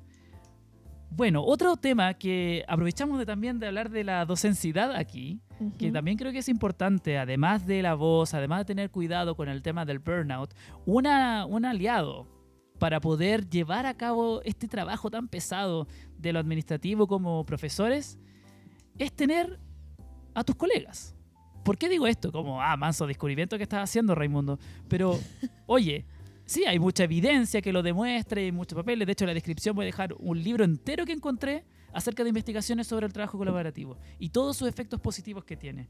Bueno, 1.10 1.44
otro 1.44 1.78
tema 1.78 2.14
que 2.16 2.66
aprovechamos 2.68 3.20
de, 3.20 3.26
también 3.26 3.58
de 3.60 3.68
hablar 3.68 3.90
de 3.90 4.04
la 4.04 4.26
docencidad 4.26 4.94
aquí, 4.96 5.40
que 5.78 5.92
también 5.92 6.18
creo 6.18 6.32
que 6.34 6.40
es 6.40 6.50
importante, 6.50 7.18
además 7.18 7.66
de 7.66 7.82
la 7.82 7.94
voz, 7.94 8.34
además 8.34 8.60
de 8.60 8.66
tener 8.66 8.92
cuidado 8.92 9.36
con 9.36 9.48
el 9.48 9.62
tema 9.62 9.86
del 9.86 10.00
burnout, 10.00 10.54
una, 10.86 11.46
un 11.46 11.64
aliado 11.64 12.28
para 12.80 13.00
poder 13.00 13.50
llevar 13.50 13.86
a 13.86 13.96
cabo 13.96 14.42
este 14.44 14.68
trabajo 14.68 15.10
tan 15.10 15.30
pesado 15.30 15.88
de 16.18 16.34
lo 16.34 16.40
administrativo 16.40 17.08
como 17.08 17.46
profesores, 17.46 18.20
es 18.98 19.14
tener 19.14 19.60
a 20.34 20.44
tus 20.44 20.56
colegas. 20.56 21.16
¿Por 21.64 21.78
qué 21.78 21.90
digo 21.90 22.06
esto? 22.06 22.32
Como, 22.32 22.62
ah, 22.62 22.78
manso 22.78 23.08
descubrimiento 23.08 23.58
que 23.58 23.64
estás 23.64 23.90
haciendo, 23.90 24.14
Raimundo. 24.14 24.60
Pero, 24.88 25.18
oye, 25.66 26.06
Sí, 26.46 26.64
hay 26.66 26.78
mucha 26.78 27.04
evidencia 27.04 27.62
que 27.62 27.74
lo 27.74 27.82
demuestre 27.82 28.46
y 28.46 28.52
muchos 28.52 28.76
papeles. 28.76 29.06
De 29.06 29.14
hecho, 29.14 29.26
en 29.26 29.30
la 29.30 29.34
descripción 29.34 29.76
voy 29.76 29.84
a 29.84 29.88
dejar 29.88 30.16
un 30.20 30.42
libro 30.44 30.64
entero 30.64 31.06
que 31.06 31.12
encontré 31.12 31.66
acerca 31.92 32.24
de 32.24 32.30
investigaciones 32.30 32.88
sobre 32.88 33.08
el 33.08 33.14
trabajo 33.14 33.38
colaborativo 33.38 33.98
y 34.20 34.30
todos 34.30 34.58
sus 34.58 34.68
efectos 34.68 35.00
positivos 35.00 35.44
que 35.44 35.58
tiene. 35.58 35.90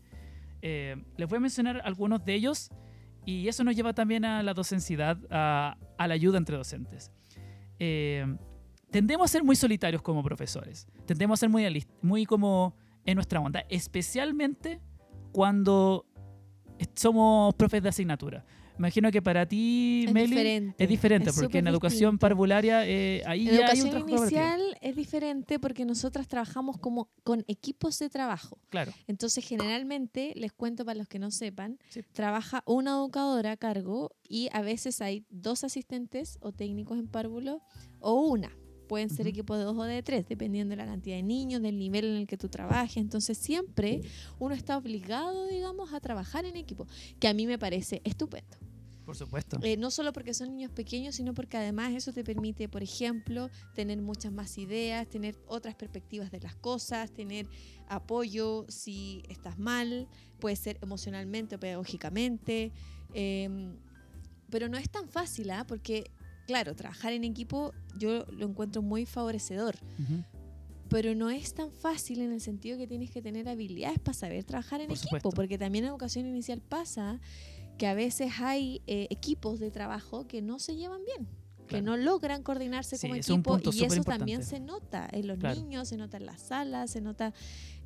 Eh, 0.62 0.96
les 1.18 1.28
voy 1.28 1.38
a 1.38 1.40
mencionar 1.42 1.82
algunos 1.84 2.24
de 2.24 2.36
ellos 2.36 2.72
y 3.26 3.48
eso 3.48 3.64
nos 3.64 3.76
lleva 3.76 3.94
también 3.94 4.24
a 4.24 4.44
la 4.44 4.54
docencidad, 4.54 5.18
a, 5.30 5.78
a 5.98 6.08
la 6.08 6.14
ayuda 6.14 6.38
entre 6.38 6.56
docentes. 6.56 7.12
Eh, 7.80 8.26
tendemos 8.92 9.26
a 9.26 9.28
ser 9.28 9.44
muy 9.44 9.56
solitarios 9.56 10.02
como 10.02 10.24
profesores. 10.24 10.88
Tendemos 11.06 11.40
a 11.40 11.42
ser 11.42 11.50
muy, 11.50 11.86
muy 12.02 12.26
como 12.26 12.78
en 13.06 13.16
nuestra 13.16 13.40
onda, 13.42 13.66
especialmente 13.70 14.80
cuando 15.32 16.06
somos 16.94 17.54
profes 17.56 17.84
de 17.84 17.90
asignatura. 17.90 18.46
Imagino 18.78 19.12
que 19.12 19.22
para 19.22 19.46
ti, 19.46 20.04
Es 20.08 20.14
Meli, 20.14 20.28
diferente, 20.36 20.84
es 20.84 20.90
diferente, 20.90 21.30
es 21.30 21.40
porque 21.40 21.60
en 21.60 21.68
educación 21.68 22.12
distinto. 22.16 22.20
parvularia 22.20 22.86
eh, 22.88 23.22
ahí 23.26 23.48
En 23.48 23.56
ya 23.58 23.68
hay 23.68 23.82
un 23.82 23.88
educación 23.88 24.20
inicial 24.20 24.78
es 24.82 24.96
diferente 24.96 25.60
porque 25.60 25.86
nosotras 25.86 26.28
trabajamos 26.28 26.78
como 26.78 27.10
con 27.24 27.44
equipos 27.48 27.98
de 28.00 28.10
trabajo. 28.10 28.60
Claro, 28.70 28.92
Entonces, 29.08 29.46
generalmente, 29.48 30.34
les 30.36 30.52
cuento 30.52 30.84
para 30.86 30.98
los 30.98 31.08
que 31.08 31.20
no 31.20 31.32
sepan, 31.32 31.80
Sí. 31.90 32.02
trabaja 32.14 32.64
una 32.66 32.92
educadora 32.92 33.52
a 33.52 33.58
cargo 33.58 34.12
y 34.28 34.50
a 34.52 34.62
veces 34.62 35.02
hay 35.02 35.26
dos 35.30 35.64
asistentes 35.64 36.38
o 36.42 36.52
técnicos 36.52 37.00
en 37.00 37.08
párvulo 37.08 37.62
o 38.00 38.14
una. 38.16 38.52
Pueden 38.88 39.10
ser 39.10 39.22
Ujú. 39.22 39.30
equipos 39.30 39.58
de 39.58 39.64
dos 39.64 39.78
o 39.78 39.84
de 39.84 40.02
tres, 40.04 40.28
dependiendo 40.28 40.72
de 40.72 40.78
la 40.78 40.86
cantidad 40.86 41.16
de 41.16 41.24
niños, 41.24 41.62
del 41.62 41.78
nivel 41.78 42.06
en 42.06 42.16
el 42.18 42.28
que 42.28 42.38
tú 42.38 42.50
trabajes. 42.50 42.98
Entonces, 42.98 43.38
siempre 43.38 44.02
uno 44.40 44.54
está 44.56 44.78
obligado, 44.78 45.48
digamos, 45.48 45.94
a 45.94 46.00
trabajar 46.00 46.46
en 46.46 46.56
equipo, 46.56 46.88
que 47.20 47.28
a 47.28 47.34
mí 47.34 47.46
me 47.48 47.58
parece 47.58 48.02
estupendo. 48.04 48.58
por 49.06 49.16
supuesto. 49.16 49.60
Eh, 49.62 49.78
no 49.78 49.92
solo 49.92 50.12
porque 50.14 50.34
son 50.34 50.50
niños 50.56 50.72
pequeños, 50.72 51.14
sino 51.16 51.36
porque 51.36 51.58
además 51.58 51.94
eso 51.94 52.12
te 52.12 52.24
permite, 52.24 52.68
por 52.68 52.82
ejemplo, 52.82 53.52
tener 53.76 54.02
muchas 54.02 54.32
más 54.32 54.58
ideas, 54.58 55.08
tener 55.08 55.38
otras 55.48 55.76
perspectivas 55.76 56.32
de 56.32 56.40
las 56.40 56.56
cosas, 56.56 57.12
tener 57.12 57.48
apoyo 57.88 58.66
si 58.68 59.22
estás 59.30 59.60
mal, 59.60 60.08
puede 60.40 60.56
ser 60.56 60.80
emocionalmente 60.82 61.54
o 61.56 61.60
pedagógicamente. 61.60 62.72
em, 63.14 63.76
pero 64.50 64.70
no 64.70 64.78
es 64.78 64.90
tan 64.90 65.08
fácil, 65.08 65.50
¿ah? 65.52 65.66
porque, 65.68 66.10
claro, 66.46 66.76
trabajar 66.76 67.14
en 67.14 67.24
equipo 67.24 67.74
yo 67.98 68.26
lo 68.32 68.48
encuentro 68.48 68.82
muy 68.82 69.06
favorecedor. 69.06 69.76
Pero 70.88 71.16
no 71.16 71.32
es 71.32 71.54
tan 71.56 71.72
fácil 71.72 72.22
en 72.22 72.32
el 72.32 72.42
sentido 72.42 72.78
que 72.78 72.86
tienes 72.88 73.10
que 73.10 73.22
tener 73.22 73.50
habilidades 73.50 73.98
para 74.00 74.14
saber 74.14 74.44
trabajar 74.44 74.82
en 74.82 74.88
Por 74.88 74.96
equipo, 74.98 75.08
supuesto. 75.08 75.30
porque 75.32 75.58
también 75.58 75.86
en 75.86 75.90
educación 75.90 76.28
inicial 76.28 76.62
pasa 76.62 77.20
que 77.80 77.88
a 77.88 77.96
veces 77.96 78.32
hay 78.40 78.82
eh, 78.86 79.08
equipos 79.10 79.60
de 79.60 79.72
trabajo 79.72 80.28
que 80.28 80.42
no 80.44 80.60
se 80.60 80.76
llevan 80.76 81.02
bien, 81.04 81.28
que 81.68 81.82
no 81.82 81.98
logran 81.98 82.44
coordinarse 82.44 82.98
Sí, 82.98 83.08
como 83.08 83.16
equipo 83.16 83.60
y 83.64 83.84
eso 83.84 84.04
también 84.04 84.44
se 84.44 84.60
nota 84.60 85.10
en 85.12 85.26
los 85.28 85.40
Claro. 85.40 85.60
niños, 85.60 85.88
se 85.90 85.98
nota 85.98 86.18
en 86.18 86.28
las 86.28 86.40
salas, 86.42 86.92
se 86.92 87.02
nota 87.02 87.34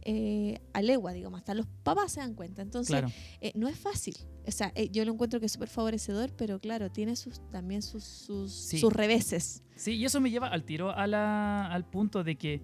eh, 0.04 0.60
a 0.74 0.82
legua, 0.82 1.14
digamos, 1.14 1.40
hasta 1.40 1.54
los 1.54 1.68
papás 1.84 2.12
se 2.14 2.20
dan 2.22 2.34
cuenta. 2.36 2.62
Entonces, 2.62 2.92
Claro, 2.92 3.10
eh, 3.42 3.52
no 3.56 3.68
es 3.68 3.78
fácil. 3.78 4.16
O 4.48 4.52
sea, 4.52 4.72
eh, 4.76 4.90
yo 4.90 5.06
lo 5.06 5.12
encuentro 5.14 5.40
que 5.40 5.46
es 5.46 5.52
súper 5.52 5.70
favorecedor, 5.70 6.32
pero 6.36 6.60
claro, 6.60 6.90
tiene 6.92 7.16
sus, 7.16 7.42
también 7.52 7.82
sus, 7.82 8.04
sus, 8.04 8.52
Sí. 8.54 8.78
sus 8.80 8.92
reveses. 8.94 9.64
sí, 9.76 9.94
y 9.96 10.06
eso 10.06 10.20
me 10.22 10.30
lleva 10.32 10.48
al 10.48 10.64
tiro 10.66 10.92
a 10.92 11.08
la- 11.08 11.68
al 11.68 11.86
punto 11.90 12.24
de 12.24 12.36
que, 12.36 12.62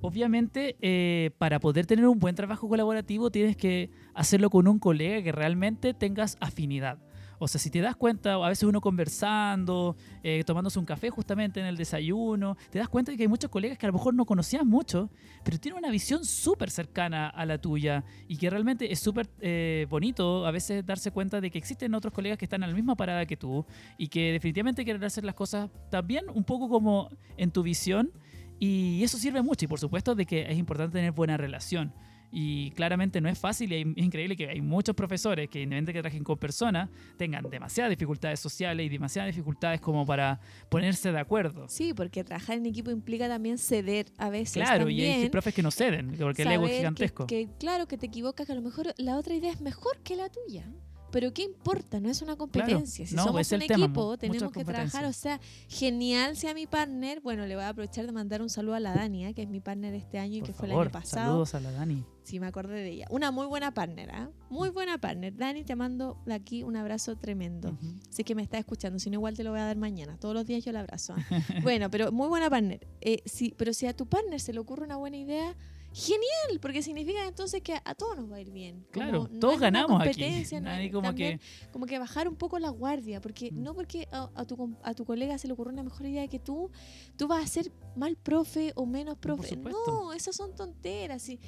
obviamente, 0.00 0.76
eh, 0.80 1.30
para 1.38 1.60
poder 1.60 1.86
tener 1.86 2.06
un 2.06 2.18
buen 2.18 2.34
trabajo 2.34 2.68
colaborativo, 2.68 3.30
tienes 3.30 3.56
que 3.56 3.90
hacerlo 4.14 4.50
con 4.50 4.68
un 4.68 4.78
colega 4.78 5.22
que 5.22 5.32
realmente 5.32 5.94
tengas 5.94 6.36
afinidad. 6.40 6.98
O 7.38 7.48
sea, 7.48 7.60
si 7.60 7.70
te 7.70 7.80
das 7.80 7.96
cuenta, 7.96 8.34
a 8.34 8.48
veces 8.48 8.64
uno 8.64 8.80
conversando, 8.80 9.96
eh, 10.22 10.42
tomándose 10.44 10.78
un 10.78 10.84
café 10.84 11.10
justamente 11.10 11.60
en 11.60 11.66
el 11.66 11.76
desayuno, 11.76 12.56
te 12.70 12.78
das 12.78 12.88
cuenta 12.88 13.12
de 13.12 13.16
que 13.16 13.24
hay 13.24 13.28
muchos 13.28 13.50
colegas 13.50 13.78
que 13.78 13.86
a 13.86 13.88
lo 13.88 13.92
mejor 13.92 14.14
no 14.14 14.24
conocías 14.26 14.64
mucho, 14.64 15.10
pero 15.44 15.58
tienen 15.58 15.78
una 15.78 15.90
visión 15.90 16.24
súper 16.24 16.70
cercana 16.70 17.28
a 17.28 17.46
la 17.46 17.58
tuya 17.58 18.04
y 18.26 18.36
que 18.36 18.50
realmente 18.50 18.92
es 18.92 19.00
súper 19.00 19.28
eh, 19.40 19.86
bonito 19.88 20.46
a 20.46 20.50
veces 20.50 20.84
darse 20.84 21.10
cuenta 21.10 21.40
de 21.40 21.50
que 21.50 21.58
existen 21.58 21.94
otros 21.94 22.12
colegas 22.12 22.38
que 22.38 22.44
están 22.44 22.62
a 22.62 22.66
la 22.66 22.74
misma 22.74 22.96
parada 22.96 23.26
que 23.26 23.36
tú 23.36 23.64
y 23.96 24.08
que 24.08 24.32
definitivamente 24.32 24.84
quieren 24.84 25.02
hacer 25.04 25.24
las 25.24 25.34
cosas 25.34 25.70
también 25.90 26.24
un 26.34 26.44
poco 26.44 26.68
como 26.68 27.10
en 27.36 27.50
tu 27.50 27.62
visión 27.62 28.12
y 28.58 29.02
eso 29.04 29.18
sirve 29.18 29.42
mucho 29.42 29.64
y 29.64 29.68
por 29.68 29.78
supuesto 29.78 30.14
de 30.14 30.26
que 30.26 30.50
es 30.50 30.58
importante 30.58 30.98
tener 30.98 31.12
buena 31.12 31.36
relación. 31.36 31.92
Y 32.30 32.70
claramente 32.72 33.20
no 33.20 33.28
es 33.28 33.38
fácil 33.38 33.72
y 33.72 33.76
es 33.76 33.86
increíble 33.96 34.36
que 34.36 34.48
hay 34.48 34.60
muchos 34.60 34.94
profesores 34.94 35.48
que 35.48 35.62
independientemente 35.62 35.92
que 35.92 36.02
trabajen 36.02 36.24
con 36.24 36.38
personas 36.38 36.90
tengan 37.16 37.48
demasiadas 37.48 37.90
dificultades 37.90 38.40
sociales 38.40 38.86
y 38.86 38.88
demasiadas 38.88 39.34
dificultades 39.34 39.80
como 39.80 40.04
para 40.04 40.40
ponerse 40.68 41.10
de 41.10 41.18
acuerdo. 41.18 41.68
Sí, 41.68 41.94
porque 41.94 42.24
trabajar 42.24 42.58
en 42.58 42.66
equipo 42.66 42.90
implica 42.90 43.28
también 43.28 43.58
ceder 43.58 44.06
a 44.18 44.30
veces. 44.30 44.62
Claro, 44.62 44.88
y 44.88 45.02
hay 45.02 45.28
profes 45.30 45.54
que 45.54 45.62
no 45.62 45.70
ceden 45.70 46.14
porque 46.18 46.42
el 46.42 46.52
ego 46.52 46.66
es 46.66 46.76
gigantesco. 46.76 47.26
Que, 47.26 47.46
que, 47.46 47.52
claro, 47.58 47.86
que 47.86 47.96
te 47.96 48.06
equivocas, 48.06 48.46
que 48.46 48.52
a 48.52 48.56
lo 48.56 48.62
mejor 48.62 48.92
la 48.98 49.16
otra 49.16 49.34
idea 49.34 49.52
es 49.52 49.60
mejor 49.60 49.98
que 50.02 50.16
la 50.16 50.28
tuya. 50.28 50.66
Pero 51.10 51.32
¿qué 51.32 51.42
importa? 51.42 52.00
No 52.00 52.10
es 52.10 52.22
una 52.22 52.36
competencia. 52.36 53.06
si 53.06 53.14
no, 53.14 53.24
somos 53.24 53.50
un 53.52 53.60
tema, 53.60 53.84
equipo, 53.86 54.16
tenemos 54.18 54.52
que 54.52 54.64
trabajar. 54.64 55.04
O 55.06 55.12
sea, 55.12 55.40
genial 55.68 56.36
sea 56.36 56.54
mi 56.54 56.66
partner. 56.66 57.20
Bueno, 57.20 57.46
le 57.46 57.54
voy 57.54 57.64
a 57.64 57.70
aprovechar 57.70 58.06
de 58.06 58.12
mandar 58.12 58.42
un 58.42 58.50
saludo 58.50 58.74
a 58.74 58.80
la 58.80 58.94
Dania, 58.94 59.32
que 59.32 59.42
es 59.42 59.48
mi 59.48 59.60
partner 59.60 59.94
este 59.94 60.18
año 60.18 60.36
y 60.36 60.40
Por 60.40 60.48
que 60.48 60.52
fue 60.52 60.66
el 60.68 60.78
año 60.78 60.90
pasado. 60.90 61.26
saludos 61.26 61.54
a 61.54 61.60
la 61.60 61.72
Dani. 61.72 62.04
Sí, 62.28 62.40
me 62.40 62.46
acordé 62.46 62.74
de 62.74 62.90
ella. 62.90 63.06
Una 63.08 63.30
muy 63.30 63.46
buena 63.46 63.72
partner, 63.72 64.10
¿ah? 64.10 64.30
Muy 64.50 64.68
buena 64.68 64.98
partner. 64.98 65.34
Dani, 65.34 65.64
te 65.64 65.74
mando 65.74 66.18
de 66.26 66.34
aquí 66.34 66.62
un 66.62 66.76
abrazo 66.76 67.16
tremendo. 67.16 67.70
Ujú. 67.70 67.94
Sé 68.10 68.22
que 68.22 68.34
me 68.34 68.42
está 68.42 68.58
escuchando, 68.58 68.98
si 68.98 69.08
no 69.08 69.14
igual 69.14 69.34
te 69.34 69.44
lo 69.44 69.50
voy 69.50 69.60
a 69.60 69.64
dar 69.64 69.78
mañana. 69.78 70.18
Todos 70.18 70.34
los 70.34 70.44
días 70.44 70.62
yo 70.62 70.72
la 70.72 70.80
abrazo. 70.80 71.14
¿ah? 71.16 71.40
bueno, 71.62 71.90
pero 71.90 72.12
muy 72.12 72.28
buena 72.28 72.50
partner. 72.50 72.86
Eh, 73.00 73.22
sí, 73.24 73.54
pero 73.56 73.72
si 73.72 73.86
a 73.86 73.96
tu 73.96 74.06
partner 74.06 74.40
se 74.40 74.52
le 74.52 74.58
ocurre 74.58 74.84
una 74.84 74.96
buena 74.96 75.16
idea, 75.16 75.56
genial, 75.98 76.60
porque 76.60 76.82
significa 76.82 77.26
entonces 77.26 77.60
que 77.60 77.74
a, 77.84 77.94
todos 77.94 78.16
nos 78.16 78.30
va 78.30 78.36
a 78.36 78.40
ir 78.40 78.50
bien. 78.50 78.86
Como 78.92 78.92
Claro, 78.92 79.28
no 79.30 79.38
todos 79.40 79.58
ganamos 79.58 80.00
aquí. 80.00 80.10
competencia, 80.10 80.60
no 80.60 80.70
como 80.92 81.08
también 81.08 81.38
que 81.38 81.70
como 81.72 81.86
que 81.86 81.98
bajar 81.98 82.28
un 82.28 82.36
poco 82.36 82.58
la 82.58 82.70
guardia, 82.70 83.20
porque 83.20 83.50
Mm. 83.50 83.62
no 83.62 83.74
porque 83.74 84.08
a, 84.12 84.30
a 84.34 84.44
tu, 84.44 84.76
a 84.82 84.94
tu 84.94 85.04
colega 85.04 85.36
se 85.38 85.46
le 85.48 85.54
ocurrió 85.54 85.72
una 85.72 85.82
mejor 85.82 86.06
idea 86.06 86.26
que 86.28 86.38
tú, 86.38 86.70
tú 87.16 87.26
vas 87.26 87.44
a 87.44 87.46
ser 87.48 87.72
mal 87.96 88.16
profe 88.16 88.72
o 88.76 88.86
menos 88.86 89.18
profe. 89.18 89.56
No, 89.56 90.12
esas 90.12 90.36
son 90.36 90.54
tonteras. 90.54 91.28
Y 91.28 91.40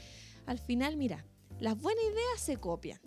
al 0.46 0.58
final, 0.58 0.96
mira, 0.96 1.24
las 1.60 1.78
buenas 1.80 2.02
ideas 2.04 2.40
se 2.40 2.56
copian. 2.56 3.00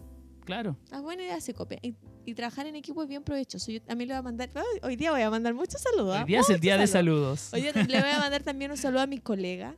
Claro. 0.46 0.78
Las 0.92 1.02
buenas 1.02 1.26
ideas 1.26 1.44
se 1.44 1.54
copian. 1.54 1.80
Y, 1.84 1.96
y 2.26 2.34
trabajar 2.36 2.68
en 2.68 2.76
equipo 2.76 3.02
es 3.04 3.10
bien 3.10 3.24
provechoso. 3.24 3.72
Yo 3.72 3.82
también 3.82 4.10
le 4.10 4.14
voy 4.14 4.20
a 4.20 4.24
mandar. 4.24 4.50
Hoy 4.82 4.96
día 4.96 5.12
voy 5.12 5.22
a 5.22 5.30
mandar 5.30 5.54
muchos 5.54 5.82
saludos. 5.82 6.16
Hoy 6.16 6.22
¿ah? 6.22 6.26
día 6.26 6.40
es 6.42 6.50
el 6.50 6.60
día 6.60 6.78
de 6.78 6.88
saludos. 6.88 7.50
Hoy 7.54 7.62
día 7.62 7.72
le 7.74 8.00
voy 8.02 8.10
a 8.12 8.20
mandar 8.26 8.44
también 8.44 8.72
un 8.72 8.78
saludo 8.78 9.02
a 9.02 9.08
mis 9.08 9.22
colegas, 9.22 9.76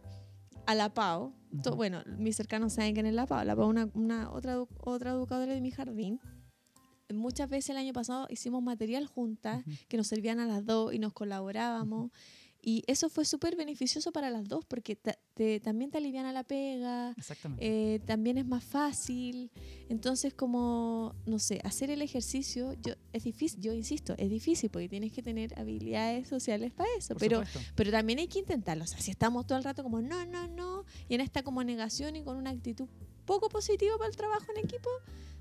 a 0.67 0.75
la 0.75 0.93
Ujú. 1.51 1.75
Bueno, 1.75 2.03
mis 2.17 2.35
cercanos 2.35 2.73
saben 2.73 2.93
quién 2.93 3.05
es 3.05 3.13
la 3.13 3.25
Pau. 3.25 3.45
La 3.45 3.55
Pau 3.55 3.69
una, 3.69 3.89
una 3.93 4.31
otra, 4.31 4.57
otra 4.79 5.11
educadora 5.11 5.53
de 5.53 5.61
mi 5.61 5.71
jardín. 5.71 6.19
Muchas 7.13 7.47
veces 7.49 7.69
el 7.69 7.77
año 7.77 7.93
pasado 7.93 8.27
hicimos 8.29 8.63
material 8.63 9.05
juntas 9.05 9.65
Ujú. 9.65 9.75
que 9.87 9.97
nos 9.97 10.07
servían 10.07 10.39
a 10.39 10.47
las 10.47 10.65
dos 10.65 10.93
y 10.93 10.99
nos 10.99 11.13
colaborábamos. 11.13 12.11
Y 12.67 12.83
eso 12.87 13.09
fue 13.09 13.25
súper 13.25 13.55
beneficioso 13.55 14.11
para 14.11 14.31
las 14.31 14.47
dos 14.49 14.65
porque 14.65 14.95
ta- 14.95 15.19
te- 15.35 15.59
también 15.59 15.91
te 15.91 15.99
aliviana 15.99 16.33
la 16.33 16.43
pega, 16.43 17.13
Exactamente. 17.15 17.63
eh, 17.63 17.99
también 17.99 18.39
es 18.39 18.45
más 18.47 18.63
fácil. 18.63 19.51
Entonces, 19.87 20.33
como, 20.33 21.13
no 21.27 21.37
sé, 21.37 21.61
hacer 21.63 21.91
el 21.91 22.01
ejercicio 22.01 22.73
yo, 22.81 22.93
es 23.13 23.23
difícil, 23.23 23.61
yo 23.61 23.71
insisto, 23.71 24.15
es 24.17 24.31
difícil 24.31 24.71
porque 24.71 24.89
tienes 24.89 25.11
que 25.13 25.21
tener 25.21 25.53
habilidades 25.59 26.27
sociales 26.27 26.71
para 26.73 26.89
eso. 26.97 27.09
Por 27.13 27.19
pero, 27.19 27.45
supuesto. 27.45 27.71
pero 27.75 27.91
también 27.91 28.17
hay 28.17 28.27
que 28.27 28.39
intentarlo. 28.39 28.83
O 28.83 28.87
sea, 28.87 28.99
si 28.99 29.11
estamos 29.11 29.45
todo 29.45 29.59
el 29.59 29.63
rato 29.63 29.83
como 29.83 30.01
no, 30.01 30.25
no, 30.25 30.47
no, 30.47 30.85
y 31.07 31.13
en 31.13 31.21
esta 31.21 31.43
como 31.43 31.63
negación 31.63 32.15
y 32.15 32.23
con 32.23 32.35
una 32.35 32.49
actitud 32.49 32.87
poco 33.25 33.47
positiva 33.47 33.95
para 33.99 34.09
el 34.09 34.15
trabajo 34.15 34.45
en 34.57 34.65
equipo, 34.65 34.89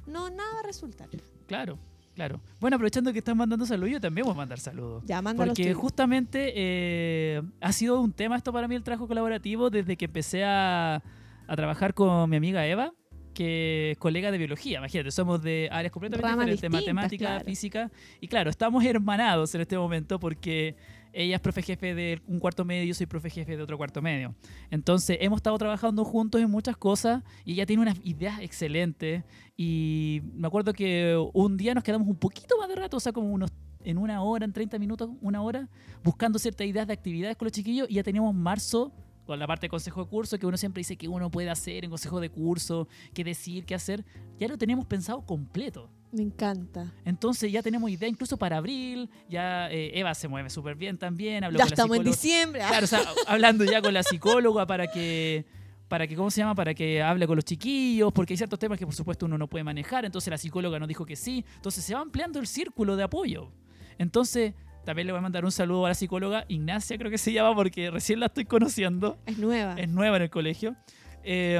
no, 0.06 0.28
nada 0.28 0.52
va 0.54 0.60
a 0.60 0.64
resultar. 0.64 1.08
Claro, 1.46 1.78
claro. 2.14 2.40
Bueno, 2.60 2.76
aprovechando 2.76 3.12
que 3.12 3.18
están 3.18 3.36
mandando 3.36 3.66
saludos, 3.66 3.90
yo 3.90 4.00
también 4.00 4.24
voy 4.24 4.34
a 4.34 4.36
mandar 4.36 4.58
saludos. 4.58 5.02
Ya, 5.06 5.22
Porque 5.22 5.72
tú. 5.72 5.80
justamente 5.80 6.52
eh, 6.54 7.42
ha 7.60 7.72
sido 7.72 8.00
un 8.00 8.12
tema 8.12 8.36
esto 8.36 8.52
para 8.52 8.68
mí 8.68 8.74
el 8.74 8.82
trabajo 8.82 9.06
colaborativo 9.08 9.70
desde 9.70 9.96
que 9.96 10.06
empecé 10.06 10.44
a, 10.44 11.02
a 11.46 11.56
trabajar 11.56 11.94
con 11.94 12.28
mi 12.30 12.36
amiga 12.36 12.66
Eva, 12.66 12.92
que 13.34 13.92
es 13.92 13.98
colega 13.98 14.30
de 14.30 14.38
biología. 14.38 14.78
Imagínate, 14.78 15.10
somos 15.10 15.42
de 15.42 15.68
áreas 15.70 15.92
completamente 15.92 16.28
Ramas 16.28 16.46
diferentes, 16.46 16.94
matemática, 16.94 17.26
claro. 17.26 17.44
física. 17.44 17.90
Y 18.20 18.28
claro, 18.28 18.48
estamos 18.50 18.84
hermanados 18.84 19.54
en 19.54 19.60
este 19.60 19.76
momento 19.76 20.18
porque 20.18 20.76
ella 21.14 21.36
es 21.36 21.40
profe 21.40 21.62
jefe 21.62 21.94
de 21.94 22.20
un 22.26 22.38
cuarto 22.38 22.64
medio 22.64 22.84
yo 22.84 22.94
soy 22.94 23.06
profe 23.06 23.30
jefe 23.30 23.56
de 23.56 23.62
otro 23.62 23.76
cuarto 23.76 24.02
medio. 24.02 24.34
Entonces 24.70 25.18
hemos 25.20 25.38
estado 25.38 25.56
trabajando 25.58 26.04
juntos 26.04 26.40
en 26.40 26.50
muchas 26.50 26.76
cosas 26.76 27.22
y 27.44 27.52
ella 27.52 27.66
tiene 27.66 27.82
unas 27.82 27.98
ideas 28.04 28.40
excelentes. 28.40 29.24
Y 29.56 30.22
me 30.34 30.46
acuerdo 30.46 30.72
que 30.72 31.16
un 31.32 31.56
día 31.56 31.74
nos 31.74 31.84
quedamos 31.84 32.08
un 32.08 32.16
poquito 32.16 32.58
más 32.58 32.68
de 32.68 32.76
rato, 32.76 32.96
o 32.96 33.00
sea, 33.00 33.12
como 33.12 33.32
unos 33.32 33.50
en 33.84 33.98
una 33.98 34.22
hora, 34.22 34.44
en 34.44 34.52
30 34.52 34.78
minutos, 34.78 35.10
una 35.20 35.42
hora, 35.42 35.68
buscando 36.02 36.38
ciertas 36.38 36.66
ideas 36.66 36.86
de 36.86 36.94
actividades 36.94 37.36
con 37.36 37.46
los 37.46 37.52
chiquillos 37.52 37.88
y 37.90 37.94
ya 37.94 38.02
teníamos 38.02 38.34
marzo 38.34 38.92
con 39.26 39.38
la 39.38 39.46
parte 39.46 39.66
de 39.66 39.70
consejo 39.70 40.04
de 40.04 40.10
curso, 40.10 40.38
que 40.38 40.46
uno 40.46 40.56
siempre 40.56 40.80
dice 40.80 40.96
que 40.96 41.08
uno 41.08 41.30
puede 41.30 41.50
hacer 41.50 41.84
en 41.84 41.90
consejo 41.90 42.20
de 42.20 42.30
curso, 42.30 42.88
qué 43.12 43.24
decir, 43.24 43.64
qué 43.64 43.74
hacer, 43.74 44.04
ya 44.38 44.48
lo 44.48 44.58
teníamos 44.58 44.86
pensado 44.86 45.24
completo. 45.24 45.90
Me 46.12 46.22
encanta. 46.22 46.92
Entonces 47.04 47.50
ya 47.50 47.60
tenemos 47.60 47.90
idea 47.90 48.08
incluso 48.08 48.36
para 48.36 48.58
abril. 48.58 49.10
Ya 49.28 49.68
eh, 49.72 49.98
Eva 49.98 50.14
se 50.14 50.28
mueve 50.28 50.48
súper 50.48 50.76
bien 50.76 50.96
también. 50.96 51.42
habló 51.42 51.58
Ya 51.58 51.64
con 51.64 51.70
la 51.70 51.74
estamos 51.74 51.96
en 51.96 52.04
diciembre. 52.04 52.60
Claro, 52.60 52.84
o 52.84 52.86
sea, 52.86 53.00
hablando 53.26 53.64
ya 53.64 53.82
con 53.82 53.92
la 53.92 54.04
psicóloga 54.04 54.64
para 54.64 54.86
que, 54.86 55.44
para 55.88 56.06
que, 56.06 56.14
¿cómo 56.14 56.30
se 56.30 56.40
llama? 56.40 56.54
Para 56.54 56.72
que 56.72 57.02
hable 57.02 57.26
con 57.26 57.34
los 57.34 57.44
chiquillos, 57.44 58.12
porque 58.12 58.34
hay 58.34 58.36
ciertos 58.36 58.60
temas 58.60 58.78
que 58.78 58.86
por 58.86 58.94
supuesto 58.94 59.26
uno 59.26 59.36
no 59.36 59.48
puede 59.48 59.64
manejar, 59.64 60.04
entonces 60.04 60.30
la 60.30 60.38
psicóloga 60.38 60.78
nos 60.78 60.86
dijo 60.86 61.04
que 61.04 61.16
sí, 61.16 61.44
entonces 61.56 61.84
se 61.84 61.94
va 61.94 62.00
ampliando 62.00 62.38
el 62.38 62.46
círculo 62.46 62.94
de 62.94 63.02
apoyo. 63.02 63.50
Entonces, 63.98 64.54
también 64.84 65.06
le 65.06 65.12
voy 65.12 65.18
a 65.18 65.22
mandar 65.22 65.44
un 65.44 65.52
saludo 65.52 65.86
a 65.86 65.88
la 65.90 65.94
psicóloga 65.94 66.44
Ignacia, 66.48 66.96
creo 66.98 67.10
que 67.10 67.18
se 67.18 67.32
llama, 67.32 67.54
porque 67.54 67.90
recién 67.90 68.20
la 68.20 68.26
estoy 68.26 68.44
conociendo, 68.44 69.18
Es 69.26 69.38
nueva. 69.38 69.74
es 69.78 69.88
nueva 69.88 70.16
en 70.16 70.22
el 70.24 70.30
colegio. 70.30 70.76
Eh, 71.22 71.58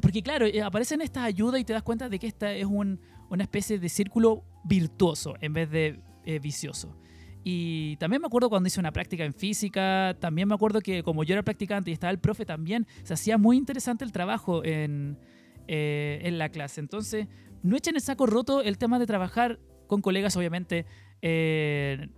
porque 0.00 0.22
claro, 0.22 0.46
eh, 0.46 0.62
aparecen 0.62 1.00
estas 1.00 1.24
ayudas 1.24 1.60
y 1.60 1.64
te 1.64 1.72
das 1.72 1.82
cuenta 1.82 2.08
de 2.08 2.18
que 2.18 2.26
esta 2.28 2.52
es 2.52 2.66
un- 2.66 3.00
una 3.30 3.42
especie 3.42 3.78
de 3.78 3.88
círculo 3.88 4.44
virtuoso 4.64 5.34
en 5.40 5.52
vez 5.52 5.70
de 5.70 6.00
eh, 6.24 6.38
vicioso. 6.38 6.94
Y 7.42 7.96
también 7.96 8.20
me 8.20 8.26
acuerdo 8.26 8.50
cuando 8.50 8.66
hice 8.66 8.78
una 8.80 8.92
práctica 8.92 9.24
en 9.24 9.32
física, 9.32 10.14
también 10.20 10.46
me 10.48 10.54
acuerdo 10.54 10.80
que 10.80 11.02
como 11.02 11.24
yo 11.24 11.32
era 11.34 11.42
practicante 11.42 11.90
y 11.90 11.94
estaba 11.94 12.10
el 12.10 12.18
profe 12.18 12.44
también, 12.44 12.86
se 13.02 13.14
hacía 13.14 13.38
muy 13.38 13.56
interesante 13.56 14.04
el 14.04 14.12
trabajo 14.12 14.62
en, 14.64 15.18
eh, 15.66 16.20
en 16.24 16.36
la 16.38 16.50
clase. 16.50 16.80
Entonces, 16.80 17.26
no 17.62 17.76
echen 17.76 17.96
el 17.96 18.02
saco 18.02 18.26
roto 18.26 18.60
el 18.62 18.76
tema 18.76 18.98
de 18.98 19.06
trabajar 19.06 19.58
con 19.86 20.02
colegas, 20.02 20.36
obviamente. 20.36 20.84
eh, 21.22 22.08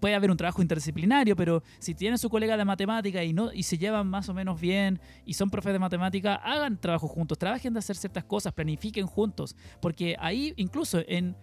puede 0.00 0.14
haber 0.14 0.30
un 0.30 0.36
trabajo 0.36 0.62
interdisciplinario, 0.62 1.36
pero 1.36 1.62
si 1.78 1.94
tienen 1.94 2.18
su 2.18 2.28
colega 2.28 2.56
de 2.56 2.64
matemática 2.64 3.22
y, 3.22 3.32
no, 3.32 3.52
y 3.52 3.62
se 3.62 3.78
llevan 3.78 4.08
más 4.08 4.28
o 4.28 4.34
menos 4.34 4.60
bien 4.60 5.00
y 5.24 5.34
son 5.34 5.50
profes 5.50 5.72
de 5.72 5.78
matemática, 5.78 6.34
hagan 6.36 6.78
trabajo 6.78 7.06
juntos, 7.06 7.38
trabajen 7.38 7.72
de 7.72 7.78
hacer 7.78 7.96
ciertas 7.96 8.24
cosas, 8.24 8.52
planifiquen 8.52 9.06
juntos, 9.06 9.54
porque 9.80 10.16
ahí 10.18 10.54
incluso 10.56 11.00
en 11.06 11.36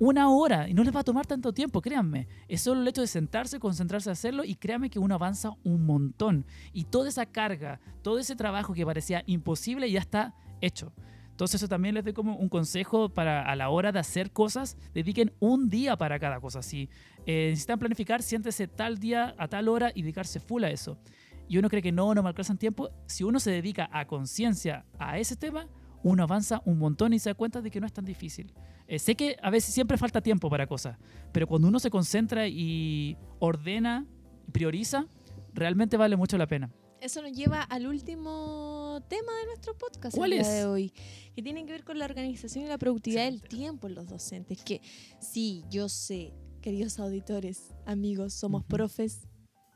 una 0.00 0.30
hora, 0.30 0.68
y 0.68 0.74
no 0.74 0.84
les 0.84 0.94
va 0.94 1.00
a 1.00 1.04
tomar 1.04 1.26
tanto 1.26 1.52
tiempo, 1.52 1.80
créanme, 1.80 2.28
es 2.46 2.60
solo 2.60 2.82
el 2.82 2.88
hecho 2.88 3.00
de 3.00 3.08
sentarse, 3.08 3.58
concentrarse 3.58 4.10
a 4.10 4.12
hacerlo 4.12 4.44
y 4.44 4.54
créanme 4.54 4.90
que 4.90 5.00
uno 5.00 5.16
avanza 5.16 5.50
un 5.64 5.86
montón. 5.86 6.46
Y 6.72 6.84
toda 6.84 7.08
esa 7.08 7.26
carga, 7.26 7.80
todo 8.02 8.18
ese 8.18 8.36
trabajo 8.36 8.74
que 8.74 8.86
parecía 8.86 9.24
imposible 9.26 9.90
ya 9.90 9.98
está 9.98 10.34
hecho. 10.60 10.92
Entonces 11.38 11.62
eso 11.62 11.68
también 11.68 11.94
les 11.94 12.02
doy 12.02 12.14
como 12.14 12.34
un 12.34 12.48
consejo 12.48 13.10
para 13.10 13.48
a 13.48 13.54
la 13.54 13.68
hora 13.68 13.92
de 13.92 14.00
hacer 14.00 14.32
cosas, 14.32 14.76
dediquen 14.92 15.32
un 15.38 15.70
día 15.70 15.96
para 15.96 16.18
cada 16.18 16.40
cosa. 16.40 16.62
Si 16.62 16.88
eh, 17.26 17.50
necesitan 17.50 17.78
planificar, 17.78 18.24
siéntese 18.24 18.66
tal 18.66 18.98
día 18.98 19.36
a 19.38 19.46
tal 19.46 19.68
hora 19.68 19.92
y 19.94 20.02
dedicarse 20.02 20.40
full 20.40 20.64
a 20.64 20.70
eso. 20.70 20.98
Y 21.46 21.58
uno 21.58 21.68
cree 21.68 21.80
que 21.80 21.92
no, 21.92 22.12
no 22.12 22.24
me 22.24 22.28
alcanzan 22.30 22.58
tiempo. 22.58 22.90
Si 23.06 23.22
uno 23.22 23.38
se 23.38 23.52
dedica 23.52 23.88
a 23.92 24.08
conciencia 24.08 24.84
a 24.98 25.16
ese 25.20 25.36
tema, 25.36 25.68
uno 26.02 26.24
avanza 26.24 26.60
un 26.64 26.76
montón 26.76 27.12
y 27.12 27.20
se 27.20 27.30
da 27.30 27.34
cuenta 27.34 27.62
de 27.62 27.70
que 27.70 27.78
no 27.78 27.86
es 27.86 27.92
tan 27.92 28.04
difícil. 28.04 28.52
Eh, 28.88 28.98
sé 28.98 29.14
que 29.14 29.36
a 29.40 29.50
veces 29.50 29.72
siempre 29.72 29.96
falta 29.96 30.20
tiempo 30.20 30.50
para 30.50 30.66
cosas, 30.66 30.98
pero 31.30 31.46
cuando 31.46 31.68
uno 31.68 31.78
se 31.78 31.88
concentra 31.88 32.48
y 32.48 33.16
ordena 33.38 34.06
y 34.48 34.50
prioriza, 34.50 35.06
realmente 35.54 35.96
vale 35.96 36.16
mucho 36.16 36.36
la 36.36 36.48
pena. 36.48 36.68
Eso 37.00 37.22
nos 37.22 37.32
lleva 37.32 37.62
al 37.62 37.86
último 37.86 39.00
tema 39.08 39.32
de 39.40 39.46
nuestro 39.46 39.76
podcast 39.76 40.16
¿Cuál 40.16 40.32
el 40.32 40.40
día 40.40 40.48
es? 40.48 40.58
de 40.58 40.66
hoy, 40.66 40.92
que 41.34 41.42
tiene 41.42 41.64
que 41.64 41.72
ver 41.72 41.84
con 41.84 41.98
la 41.98 42.04
organización 42.04 42.64
y 42.64 42.68
la 42.68 42.78
productividad 42.78 43.24
del 43.24 43.40
tiempo 43.40 43.86
en 43.86 43.94
los 43.94 44.08
docentes. 44.08 44.62
Que 44.64 44.80
sí, 45.20 45.64
yo 45.70 45.88
sé, 45.88 46.34
queridos 46.60 46.98
auditores, 46.98 47.72
amigos, 47.86 48.34
somos 48.34 48.64
profes, 48.64 49.28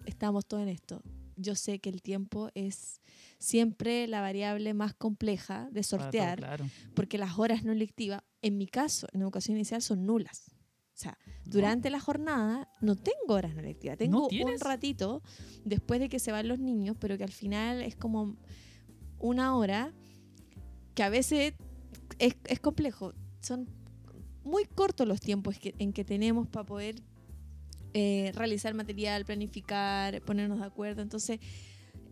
estamos 0.04 0.46
todos 0.46 0.64
en 0.64 0.70
esto. 0.70 1.02
Yo 1.36 1.54
sé 1.54 1.78
que 1.78 1.90
el 1.90 2.02
tiempo 2.02 2.50
es 2.54 3.00
siempre 3.38 4.08
la 4.08 4.20
variable 4.20 4.74
más 4.74 4.92
compleja 4.92 5.68
de 5.70 5.82
todo, 5.82 6.00
sortear, 6.00 6.38
claro. 6.38 6.66
porque 6.94 7.18
las 7.18 7.38
horas 7.38 7.64
no 7.64 7.72
lectivas, 7.72 8.22
en 8.42 8.58
mi 8.58 8.66
caso, 8.66 9.06
en 9.12 9.22
educación 9.22 9.56
inicial, 9.56 9.80
son 9.80 10.06
nulas. 10.06 10.51
O 11.02 11.04
sea, 11.04 11.18
¿No? 11.26 11.52
durante 11.52 11.90
la 11.90 11.98
jornada 11.98 12.68
no 12.80 12.94
tengo 12.94 13.34
horas 13.34 13.56
no 13.56 13.62
lectivas. 13.62 13.98
Tengo 13.98 14.28
un 14.28 14.60
ratito 14.60 15.20
después 15.64 15.98
de 15.98 16.08
que 16.08 16.20
se 16.20 16.30
van 16.30 16.46
los 16.46 16.60
niños, 16.60 16.96
pero 17.00 17.18
que 17.18 17.24
al 17.24 17.32
final 17.32 17.82
es 17.82 17.96
como 17.96 18.36
una 19.18 19.56
hora 19.56 19.92
que 20.94 21.02
a 21.02 21.08
veces 21.08 21.54
es, 22.20 22.36
es 22.44 22.60
complejo. 22.60 23.14
Son 23.40 23.68
muy 24.44 24.64
cortos 24.64 25.08
los 25.08 25.20
tiempos 25.20 25.58
que, 25.58 25.74
en 25.78 25.92
que 25.92 26.04
tenemos 26.04 26.46
para 26.46 26.66
poder 26.66 27.02
eh, 27.94 28.30
realizar 28.36 28.72
material, 28.74 29.24
planificar, 29.24 30.22
ponernos 30.22 30.60
de 30.60 30.66
acuerdo. 30.66 31.02
Entonces, 31.02 31.40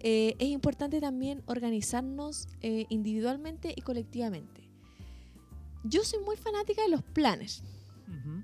eh, 0.01 0.35
es 0.41 0.49
importante 0.49 1.01
también 1.01 1.45
organizarnos 1.47 2.49
eh, 2.61 2.87
individualmente 2.89 3.73
y 3.77 3.83
colectivamente. 3.83 4.69
Yo 5.85 6.03
soy 6.03 6.19
muy 6.25 6.37
fanática 6.37 6.83
de 6.83 6.89
los 6.89 7.05
planes 7.05 7.63
Ujú. 8.11 8.40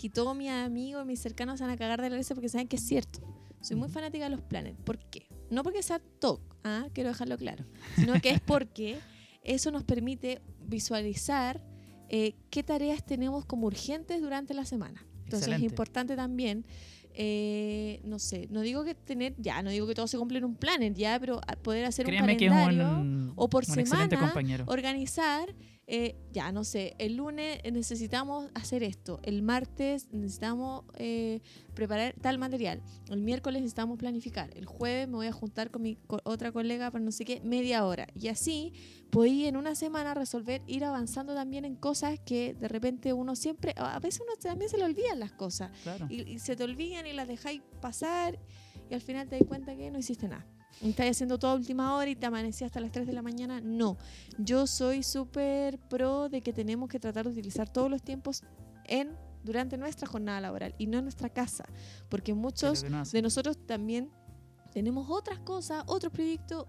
Aquí 0.00 0.08
todos 0.08 0.34
mis 0.34 0.48
amigos, 0.48 1.04
mis 1.04 1.20
cercanos 1.20 1.58
se 1.58 1.64
van 1.64 1.74
a 1.74 1.76
cagar 1.76 2.00
de 2.00 2.08
la 2.08 2.16
risa 2.16 2.34
porque 2.34 2.48
saben 2.48 2.68
que 2.68 2.76
es 2.76 2.82
cierto. 2.82 3.20
Soy 3.60 3.76
muy 3.76 3.90
fanática 3.90 4.24
de 4.24 4.30
los 4.30 4.40
planes. 4.40 4.74
¿Por 4.82 4.98
qué? 4.98 5.28
No 5.50 5.62
porque 5.62 5.82
sea 5.82 5.98
TOC, 5.98 6.40
¿ah? 6.64 6.86
quiero 6.94 7.10
dejarlo 7.10 7.36
claro, 7.36 7.66
sino 7.96 8.18
que 8.18 8.30
es 8.30 8.40
porque 8.40 8.98
eso 9.44 9.70
nos 9.70 9.84
permite 9.84 10.40
visualizar 10.66 11.62
eh, 12.08 12.34
qué 12.48 12.62
tareas 12.62 13.04
tenemos 13.04 13.44
como 13.44 13.66
urgentes 13.66 14.22
durante 14.22 14.54
la 14.54 14.64
semana. 14.64 15.04
Entonces 15.16 15.48
Excelente. 15.48 15.66
es 15.66 15.72
importante 15.72 16.16
también, 16.16 16.64
eh, 17.12 18.00
no 18.02 18.18
sé, 18.18 18.48
no 18.50 18.62
digo 18.62 18.84
que 18.84 18.94
tener, 18.94 19.34
ya, 19.36 19.62
no 19.62 19.68
digo 19.68 19.86
que 19.86 19.94
todo 19.94 20.06
se 20.06 20.16
cumple 20.16 20.38
en 20.38 20.46
un 20.46 20.56
planner, 20.56 20.94
ya, 20.94 21.20
pero 21.20 21.42
poder 21.62 21.84
hacer 21.84 22.06
Créeme 22.06 22.32
un 22.32 22.38
calendario 22.38 23.00
un, 23.00 23.32
o 23.36 23.50
por 23.50 23.66
semana, 23.66 24.08
organizar, 24.64 25.54
eh, 25.92 26.14
ya 26.30 26.52
no 26.52 26.62
sé, 26.62 26.94
el 26.98 27.16
lunes 27.16 27.58
necesitamos 27.72 28.48
hacer 28.54 28.84
esto, 28.84 29.18
el 29.24 29.42
martes 29.42 30.06
necesitamos 30.12 30.84
eh, 30.94 31.40
preparar 31.74 32.14
tal 32.20 32.38
material, 32.38 32.80
el 33.10 33.20
miércoles 33.20 33.60
necesitamos 33.60 33.98
planificar, 33.98 34.50
el 34.56 34.66
jueves 34.66 35.08
me 35.08 35.14
voy 35.16 35.26
a 35.26 35.32
juntar 35.32 35.72
con 35.72 35.82
mi 35.82 35.96
co- 35.96 36.20
otra 36.22 36.52
colega 36.52 36.90
para 36.92 37.02
no 37.04 37.10
sé 37.10 37.24
qué, 37.24 37.40
media 37.40 37.84
hora. 37.84 38.06
Y 38.14 38.28
así 38.28 38.72
podí 39.10 39.46
en 39.46 39.56
una 39.56 39.74
semana 39.74 40.14
resolver, 40.14 40.62
ir 40.68 40.84
avanzando 40.84 41.34
también 41.34 41.64
en 41.64 41.74
cosas 41.74 42.20
que 42.20 42.54
de 42.54 42.68
repente 42.68 43.12
uno 43.12 43.34
siempre, 43.34 43.74
a 43.76 43.98
veces 43.98 44.20
uno 44.24 44.36
también 44.40 44.70
se 44.70 44.78
le 44.78 44.84
olvidan 44.84 45.18
las 45.18 45.32
cosas 45.32 45.72
Claro. 45.82 46.06
y, 46.08 46.22
y 46.22 46.38
se 46.38 46.54
te 46.54 46.62
olvidan 46.62 47.06
y 47.08 47.12
las 47.12 47.26
dejáis 47.26 47.62
pasar 47.80 48.38
y 48.88 48.94
al 48.94 49.00
final 49.00 49.28
te 49.28 49.36
das 49.38 49.48
cuenta 49.48 49.74
que 49.76 49.90
no 49.90 49.98
hiciste 49.98 50.28
nada. 50.28 50.46
Estás 50.82 51.10
haciendo 51.10 51.38
todo 51.38 51.52
a 51.52 51.54
última 51.54 51.94
hora 51.94 52.10
y 52.10 52.16
te 52.16 52.26
amanecí 52.26 52.64
hasta 52.64 52.80
las 52.80 52.90
3 52.90 53.06
de 53.06 53.12
la 53.12 53.22
mañana. 53.22 53.60
No, 53.60 53.98
yo 54.38 54.66
soy 54.66 55.02
súper 55.02 55.78
pro 55.78 56.28
de 56.28 56.40
que 56.40 56.52
tenemos 56.52 56.88
que 56.88 56.98
tratar 56.98 57.26
de 57.26 57.32
utilizar 57.32 57.68
todos 57.68 57.90
los 57.90 58.02
tiempos 58.02 58.42
en 58.84 59.16
durante 59.42 59.76
nuestra 59.76 60.06
jornada 60.06 60.40
laboral 60.40 60.74
y 60.78 60.86
no 60.86 60.98
en 60.98 61.04
nuestra 61.04 61.28
casa, 61.28 61.64
porque 62.08 62.34
muchos 62.34 62.84
no 62.84 63.04
de 63.04 63.22
nosotros 63.22 63.58
también 63.66 64.10
tenemos 64.72 65.08
otras 65.10 65.38
cosas, 65.40 65.84
otros 65.86 66.12
proyectos. 66.12 66.66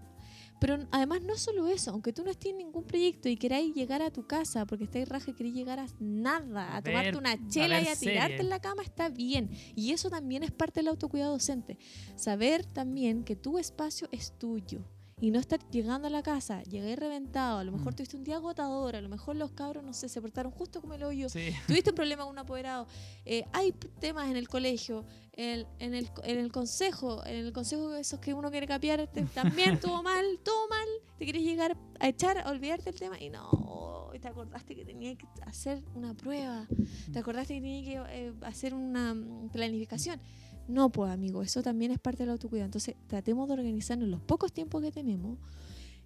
Pero 0.62 0.78
además 0.92 1.22
no 1.22 1.36
solo 1.36 1.66
eso, 1.66 1.90
aunque 1.90 2.12
tú 2.12 2.22
no 2.22 2.30
estés 2.30 2.52
en 2.52 2.58
ningún 2.58 2.84
proyecto 2.84 3.28
y 3.28 3.36
queráis 3.36 3.74
llegar 3.74 4.00
a 4.00 4.12
tu 4.12 4.28
casa 4.28 4.64
porque 4.64 4.84
estáis 4.84 5.08
raja 5.08 5.32
y 5.32 5.34
queréis 5.34 5.56
llegar 5.56 5.80
a 5.80 5.86
nada, 5.98 6.76
a 6.76 6.80
Ver- 6.80 6.94
tomarte 7.12 7.18
una 7.18 7.32
a 7.32 7.48
chela 7.48 7.80
y 7.80 7.88
a 7.88 7.96
tirarte 7.96 8.22
serie. 8.28 8.40
en 8.40 8.48
la 8.48 8.60
cama 8.60 8.82
está 8.84 9.08
bien. 9.08 9.50
Y 9.74 9.90
eso 9.90 10.08
también 10.08 10.44
es 10.44 10.52
parte 10.52 10.78
del 10.78 10.86
autocuidado 10.88 11.32
docente. 11.32 11.78
Saber 12.14 12.64
también 12.64 13.24
que 13.24 13.34
tu 13.34 13.58
espacio 13.58 14.08
es 14.12 14.38
tuyo. 14.38 14.84
Y 15.22 15.30
no 15.30 15.38
estar 15.38 15.60
llegando 15.70 16.08
a 16.08 16.10
la 16.10 16.20
casa, 16.22 16.62
llegué 16.64 16.96
reventado, 16.96 17.58
a 17.60 17.64
lo 17.64 17.70
mejor 17.70 17.92
Mm. 17.92 17.96
tuviste 17.96 18.16
un 18.16 18.24
día 18.24 18.36
agotador, 18.36 18.96
a 18.96 19.00
lo 19.00 19.08
mejor 19.08 19.36
los 19.36 19.52
cabros, 19.52 19.84
no 19.84 19.92
sé, 19.92 20.08
se 20.08 20.20
portaron 20.20 20.50
justo 20.50 20.80
como 20.80 20.94
el 20.94 21.04
hoyo, 21.04 21.28
Sí. 21.28 21.50
tuviste 21.68 21.90
un 21.90 21.94
problema 21.96 22.24
con 22.24 22.32
un 22.32 22.38
apoderado. 22.40 22.88
Eh, 23.24 23.44
hay 23.52 23.70
temas 24.00 24.28
en 24.28 24.36
el 24.36 24.48
colegio, 24.48 25.04
en, 25.34 25.64
en 25.78 25.94
el, 25.94 26.10
en 26.24 26.38
el 26.40 26.50
consejo, 26.50 27.24
en 27.24 27.36
el 27.36 27.52
consejo 27.52 27.94
esos 27.94 28.18
que 28.18 28.34
uno 28.34 28.50
quiere 28.50 28.66
capiar, 28.66 29.06
te- 29.06 29.22
también 29.34 29.78
todo 29.78 30.02
mal, 30.02 30.24
todo 30.42 30.68
mal. 30.68 30.88
Te 31.18 31.24
quieres 31.24 31.44
llegar 31.44 31.76
a 32.00 32.08
echar, 32.08 32.38
a 32.38 32.50
olvidarte 32.50 32.90
el 32.90 32.96
tema 32.98 33.16
y 33.20 33.30
no, 33.30 34.10
te 34.20 34.26
acordaste 34.26 34.74
que 34.74 34.84
tenía 34.84 35.14
que 35.16 35.26
hacer 35.46 35.84
una 35.94 36.14
prueba, 36.14 36.66
te 37.12 37.18
acordaste 37.20 37.54
que 37.54 37.60
tenía 37.60 37.84
que 38.04 38.26
eh, 38.26 38.32
hacer 38.42 38.74
una 38.74 39.14
mm, 39.14 39.50
planificación. 39.50 40.20
No, 40.68 40.90
pues 40.90 41.10
amigo, 41.10 41.42
eso 41.42 41.62
también 41.62 41.90
es 41.92 41.98
parte 41.98 42.22
del 42.22 42.30
autocuidado. 42.30 42.66
Entonces, 42.66 42.94
tratemos 43.06 43.48
de 43.48 43.54
organizarnos 43.54 44.08
los 44.08 44.20
pocos 44.20 44.52
tiempos 44.52 44.82
que 44.82 44.92
tenemos 44.92 45.38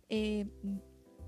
eh, 0.08 0.46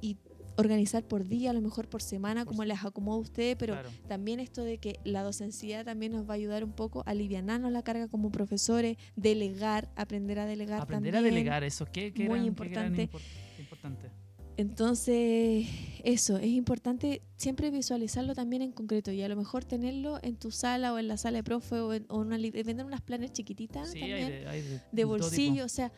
y 0.00 0.16
organizar 0.56 1.06
por 1.06 1.24
día, 1.24 1.50
a 1.50 1.52
lo 1.52 1.60
mejor 1.60 1.88
por 1.88 2.02
semana, 2.02 2.44
Por 2.44 2.52
como 2.52 2.62
se- 2.62 2.68
les 2.68 2.84
acomoda 2.84 3.16
a 3.18 3.20
ustedes, 3.20 3.54
pero 3.56 3.74
claro. 3.74 3.90
también 4.08 4.40
esto 4.40 4.64
de 4.64 4.78
que 4.78 4.98
la 5.04 5.22
docencia 5.22 5.84
también 5.84 6.10
nos 6.12 6.28
va 6.28 6.32
a 6.32 6.36
ayudar 6.36 6.64
un 6.64 6.72
poco 6.72 7.04
a 7.06 7.10
alivianarnos 7.10 7.70
la 7.70 7.82
carga 7.82 8.08
como 8.08 8.32
profesores, 8.32 8.96
delegar, 9.14 9.88
aprender 9.94 10.38
a 10.40 10.46
delegar 10.46 10.80
Aprender 10.80 11.12
también. 11.12 11.24
a 11.32 11.34
delegar 11.36 11.62
eso. 11.64 11.86
Qué, 11.86 12.12
qué 12.12 12.28
Muy 12.28 12.40
gran- 12.40 12.54
qué 12.54 12.68
gran 12.70 12.86
importante. 12.98 13.10
importante. 13.60 14.10
Entonces, 14.58 15.66
eso, 16.04 16.36
es 16.36 16.48
importante 16.48 17.22
siempre 17.36 17.70
visualizarlo 17.70 18.34
también 18.34 18.60
en 18.60 18.72
concreto 18.72 19.12
y 19.12 19.22
a 19.22 19.28
lo 19.28 19.36
mejor 19.36 19.64
tenerlo 19.64 20.18
en 20.22 20.36
tu 20.36 20.50
sala 20.50 20.92
o 20.92 20.98
en 20.98 21.06
la 21.06 21.16
sala 21.16 21.38
de 21.38 21.44
profe 21.44 21.76
o 21.76 21.94
en 21.94 22.06
o 22.08 22.18
una, 22.18 22.36
vender 22.36 22.84
unas 22.84 23.00
planes 23.00 23.32
chiquititas 23.32 23.92
Sí, 23.92 24.00
también 24.00 24.24
hay 24.26 24.32
de, 24.32 24.48
hay 24.48 24.62
de- 24.62 24.68
de 24.68 24.78
todo 24.80 24.82
tipo. 24.92 25.08
bolsillo, 25.08 25.64
o 25.64 25.68
sea, 25.68 25.92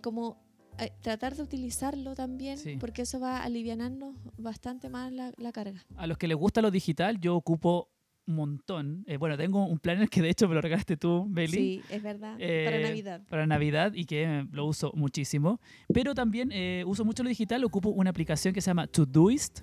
como 0.00 0.36
eh, 0.78 0.92
tratar 1.02 1.34
de 1.34 1.42
utilizarlo 1.42 2.14
también, 2.14 2.56
Sí. 2.56 2.76
porque 2.78 3.02
eso 3.02 3.18
va 3.18 3.38
a 3.38 3.42
alivianarnos 3.42 4.14
bastante 4.36 4.88
más 4.88 5.12
la, 5.12 5.32
la 5.36 5.50
carga. 5.50 5.84
A 5.96 6.06
los 6.06 6.16
que 6.18 6.28
les 6.28 6.36
gusta 6.36 6.62
lo 6.62 6.70
digital, 6.70 7.18
yo 7.20 7.34
ocupo 7.34 7.88
un 8.28 8.34
montón. 8.36 9.04
Eh, 9.06 9.16
bueno, 9.16 9.36
tengo 9.36 9.64
un 9.66 9.78
planner 9.78 10.08
que 10.08 10.22
de 10.22 10.28
hecho 10.30 10.48
me 10.48 10.54
lo 10.54 10.60
regalaste 10.60 10.96
tú, 10.96 11.26
Beli. 11.28 11.52
Sí, 11.56 11.82
es 11.90 12.02
verdad. 12.02 12.34
para 12.34 12.44
Eh, 12.44 12.82
Navidad. 12.82 13.22
para 13.28 13.46
Navidad 13.46 13.92
y 13.94 14.04
que 14.04 14.46
lo 14.52 14.66
uso 14.66 14.92
muchísimo. 14.94 15.60
Pero 15.92 16.14
también 16.14 16.50
eh, 16.52 16.84
uso 16.86 17.04
mucho 17.04 17.22
lo 17.22 17.28
digital, 17.30 17.64
ocupo 17.64 17.88
una 17.88 18.10
aplicación 18.10 18.54
que 18.54 18.60
se 18.60 18.70
llama 18.70 18.86
Todoist. 18.86 19.60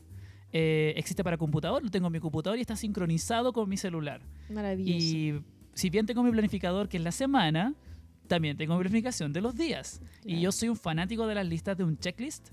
Eh, 0.51 0.93
existe 0.97 1.23
para 1.23 1.37
computador, 1.37 1.83
lo 1.83 1.89
tengo 1.91 2.07
en 2.07 2.13
mi 2.13 2.19
computador 2.19 2.57
y 2.57 2.61
está 2.61 2.75
sincronizado 2.75 3.53
con 3.53 3.69
mi 3.69 3.77
celular. 3.77 4.21
Maravilloso. 4.49 4.97
Y 4.97 5.41
si 5.73 5.89
bien 5.89 6.05
tengo 6.05 6.23
mi 6.23 6.31
planificador 6.31 6.87
que 6.89 6.97
es 6.97 7.03
la 7.03 7.11
semana, 7.11 7.73
también 8.27 8.57
tengo 8.57 8.75
mi 8.75 8.81
planificación 8.81 9.31
de 9.33 9.41
los 9.41 9.55
días. 9.55 10.01
Y 10.25 10.39
yo 10.41 10.51
soy 10.51 10.69
un 10.69 10.77
fanático 10.77 11.27
de 11.27 11.35
las 11.35 11.45
listas 11.45 11.77
de 11.77 11.83
un 11.83 11.97
checklist. 11.97 12.49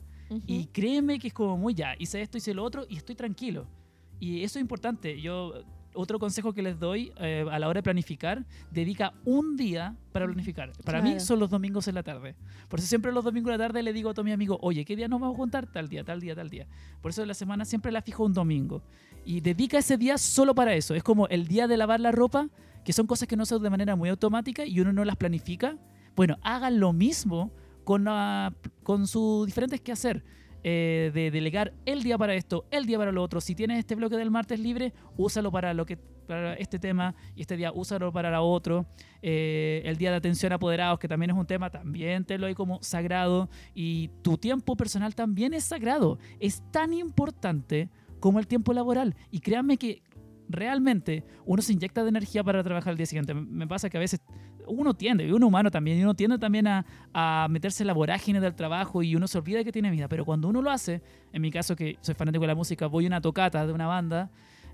Y 0.47 0.65
créeme 0.67 1.19
que 1.19 1.29
es 1.29 1.35
como 1.35 1.57
muy 1.59 1.75
ya, 1.75 1.95
hice 1.99 2.21
esto, 2.23 2.39
hice 2.39 2.55
lo 2.55 2.65
otro 2.65 2.87
y 2.89 2.97
estoy 2.97 3.15
tranquilo. 3.15 3.67
Y 4.19 4.43
eso 4.43 4.59
es 4.59 4.63
importante. 4.63 5.21
Yo, 5.21 5.63
otro 5.95 6.19
consejo 6.19 6.53
que 6.53 6.63
les 6.63 6.79
doy 6.79 7.13
eh, 7.19 7.45
a 7.51 7.59
la 7.59 7.69
hora 7.69 7.79
de 7.79 7.83
planificar, 7.83 8.45
dedica 8.71 9.13
un 9.25 9.57
día 9.57 9.95
para 10.13 10.27
planificar. 10.27 10.73
Para 10.85 11.01
mí 11.03 11.11
Claro. 11.11 11.25
son 11.25 11.39
los 11.41 11.51
domingos 11.51 11.89
en 11.89 11.95
la 11.95 12.03
tarde. 12.03 12.35
Por 12.69 12.79
eso 12.79 12.89
siempre 12.89 13.13
los 13.13 13.25
domingos 13.25 13.53
en 13.53 13.59
la 13.59 13.65
tarde 13.67 13.83
le 13.83 13.93
digo 13.93 14.11
a 14.11 14.15
todos 14.15 14.25
mis 14.25 14.35
amigos, 14.35 14.59
oye, 14.63 14.85
¿qué 14.85 14.97
día 14.97 15.09
nos 15.09 15.21
vamos 15.21 15.35
a 15.35 15.37
juntar? 15.39 15.67
Tal 15.67 15.89
día, 15.89 16.05
tal 16.05 16.21
día, 16.21 16.35
tal 16.35 16.49
día. 16.51 16.67
Por 17.01 17.11
eso 17.11 17.25
la 17.27 17.35
semana 17.35 17.65
siempre 17.65 17.93
la 17.93 18.03
fijo 18.03 18.25
un 18.25 18.33
domingo. 18.33 18.83
Y 19.25 19.41
dedica 19.41 19.79
ese 19.79 19.97
día 19.97 20.19
solo 20.19 20.55
para 20.55 20.75
eso. 20.75 20.95
Es 20.95 21.03
como 21.03 21.29
el 21.29 21.47
día 21.47 21.69
de 21.69 21.77
lavar 21.77 22.01
la 22.01 22.11
ropa, 22.13 22.49
que 22.85 22.93
son 22.93 23.07
cosas 23.07 23.29
que 23.29 23.37
no 23.37 23.47
se 23.47 23.55
hacen 23.55 23.63
de 23.63 23.71
manera 23.71 23.95
muy 23.95 24.09
automática 24.09 24.65
y 24.67 24.81
uno 24.81 24.93
no 24.93 25.05
las 25.05 25.17
planifica. 25.17 25.77
Bueno, 26.17 26.39
hagan 26.43 26.81
lo 26.81 26.93
mismo 26.93 27.53
con, 27.85 28.05
la- 28.05 28.53
con 28.83 29.07
sus 29.07 29.47
diferentes 29.47 29.81
que 29.81 29.93
hacer. 29.93 30.25
Eh, 30.65 31.11
de 31.13 31.31
delegar 31.31 31.73
el 31.87 32.03
día 32.03 32.17
para 32.17 32.35
esto, 32.35 32.67
el 32.71 32.87
día 32.87 32.99
para 32.99 33.13
lo 33.13 33.23
otro. 33.23 33.41
Si 33.41 33.55
tienes 33.55 33.79
este 33.79 33.95
bloque 33.95 34.17
del 34.17 34.31
martes 34.31 34.61
libre, 34.61 34.93
úsalo 35.17 35.51
para 35.51 35.75
lo 35.75 35.85
que 35.85 35.97
para 35.97 36.55
este 36.55 36.79
tema 36.79 37.15
y 37.35 37.41
este 37.41 37.57
día 37.57 37.73
úsalo 37.73 38.13
para 38.13 38.31
lo 38.31 38.45
otro. 38.45 38.87
Eh, 39.23 39.83
el 39.85 39.97
día 39.97 40.11
de 40.11 40.17
atención 40.17 40.53
apoderados, 40.53 40.99
que 40.99 41.09
también 41.09 41.31
es 41.31 41.37
un 41.37 41.47
tema, 41.47 41.71
también 41.71 42.25
te 42.25 42.39
lo 42.39 42.47
doy 42.47 42.55
como 42.55 42.83
sagrado. 42.83 43.49
Y 43.75 44.09
tu 44.23 44.39
tiempo 44.39 44.77
personal 44.77 45.15
también 45.15 45.53
es 45.55 45.65
sagrado. 45.65 46.19
Es 46.39 46.63
tan 46.71 46.95
importante 46.95 47.89
como 48.21 48.39
el 48.39 48.47
tiempo 48.47 48.73
laboral. 48.73 49.17
Y 49.31 49.41
créanme 49.41 49.77
que 49.77 50.03
realmente 50.53 51.25
uno 51.45 51.63
se 51.63 51.73
inyecta 51.73 52.03
de 52.03 52.11
energía 52.11 52.45
para 52.45 52.63
trabajar 52.63 52.93
el 52.93 52.97
día 52.97 53.07
siguiente. 53.07 53.35
Me 53.35 53.67
pasa 53.67 53.91
que 53.91 53.97
a 53.97 54.01
veces 54.01 54.21
uno 54.67 54.95
tiende, 54.95 55.27
y 55.27 55.33
uno 55.33 55.49
humano 55.49 55.71
también, 55.71 55.99
y 55.99 56.03
uno 56.03 56.15
tiende 56.15 56.39
también 56.39 56.67
a, 56.67 56.87
a 57.13 57.49
meterse 57.51 57.83
en 57.83 57.89
la 57.89 57.93
vorágine 57.95 58.41
del 58.41 58.55
trabajo 58.55 59.03
y 59.03 59.17
uno 59.17 59.27
se 59.27 59.39
olvida 59.39 59.65
que 59.65 59.73
tiene 59.73 59.91
vida. 59.91 60.09
Pero 60.09 60.25
cuando 60.25 60.49
uno 60.49 60.63
lo 60.63 60.71
hace, 60.71 61.03
en 61.33 61.43
mi 61.43 61.51
caso 61.51 61.75
que 61.75 61.99
soy 62.01 62.15
fanático 62.15 62.43
de 62.43 62.49
la 62.49 62.55
música, 62.55 62.87
voy 62.87 63.05
a 63.05 63.09
una 63.09 63.21
tocata 63.21 63.67
de 63.67 63.73
una 63.73 63.87
banda, 63.87 64.31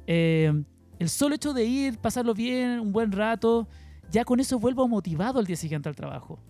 eh, 0.06 0.52
el 0.98 1.08
solo 1.08 1.34
hecho 1.34 1.52
de 1.52 1.64
ir, 1.64 1.98
pasarlo 1.98 2.34
bien, 2.34 2.80
un 2.80 2.92
buen 2.92 3.12
rato, 3.12 3.68
ya 4.10 4.24
con 4.24 4.40
eso 4.40 4.58
vuelvo 4.58 4.88
motivado 4.88 5.38
al 5.38 5.46
día 5.46 5.56
siguiente 5.56 5.88
al 5.88 5.94
trabajo. 5.94 6.40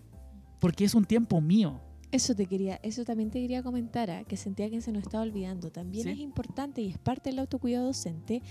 Porque 0.59 0.85
es 0.85 0.95
un 0.95 1.05
tiempo 1.05 1.39
mío. 1.39 1.79
Eso 2.11 2.35
te 2.35 2.47
quería, 2.47 2.79
eso 2.81 3.03
también 3.05 3.29
te 3.29 3.39
quería 3.39 3.61
comentar, 3.61 4.09
ah, 4.09 4.23
que 4.23 4.35
sentía 4.35 4.69
que 4.69 4.81
se 4.81 4.91
nos 4.91 5.03
estaba 5.03 5.23
olvidando. 5.23 5.71
También 5.71 6.05
Sí. 6.05 6.09
es 6.11 6.19
importante 6.19 6.81
y 6.81 6.89
es 6.89 6.97
parte 6.97 7.29
del 7.29 7.39
autocuidado 7.39 7.85
docente 7.87 8.41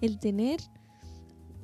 el 0.00 0.18
tener 0.18 0.60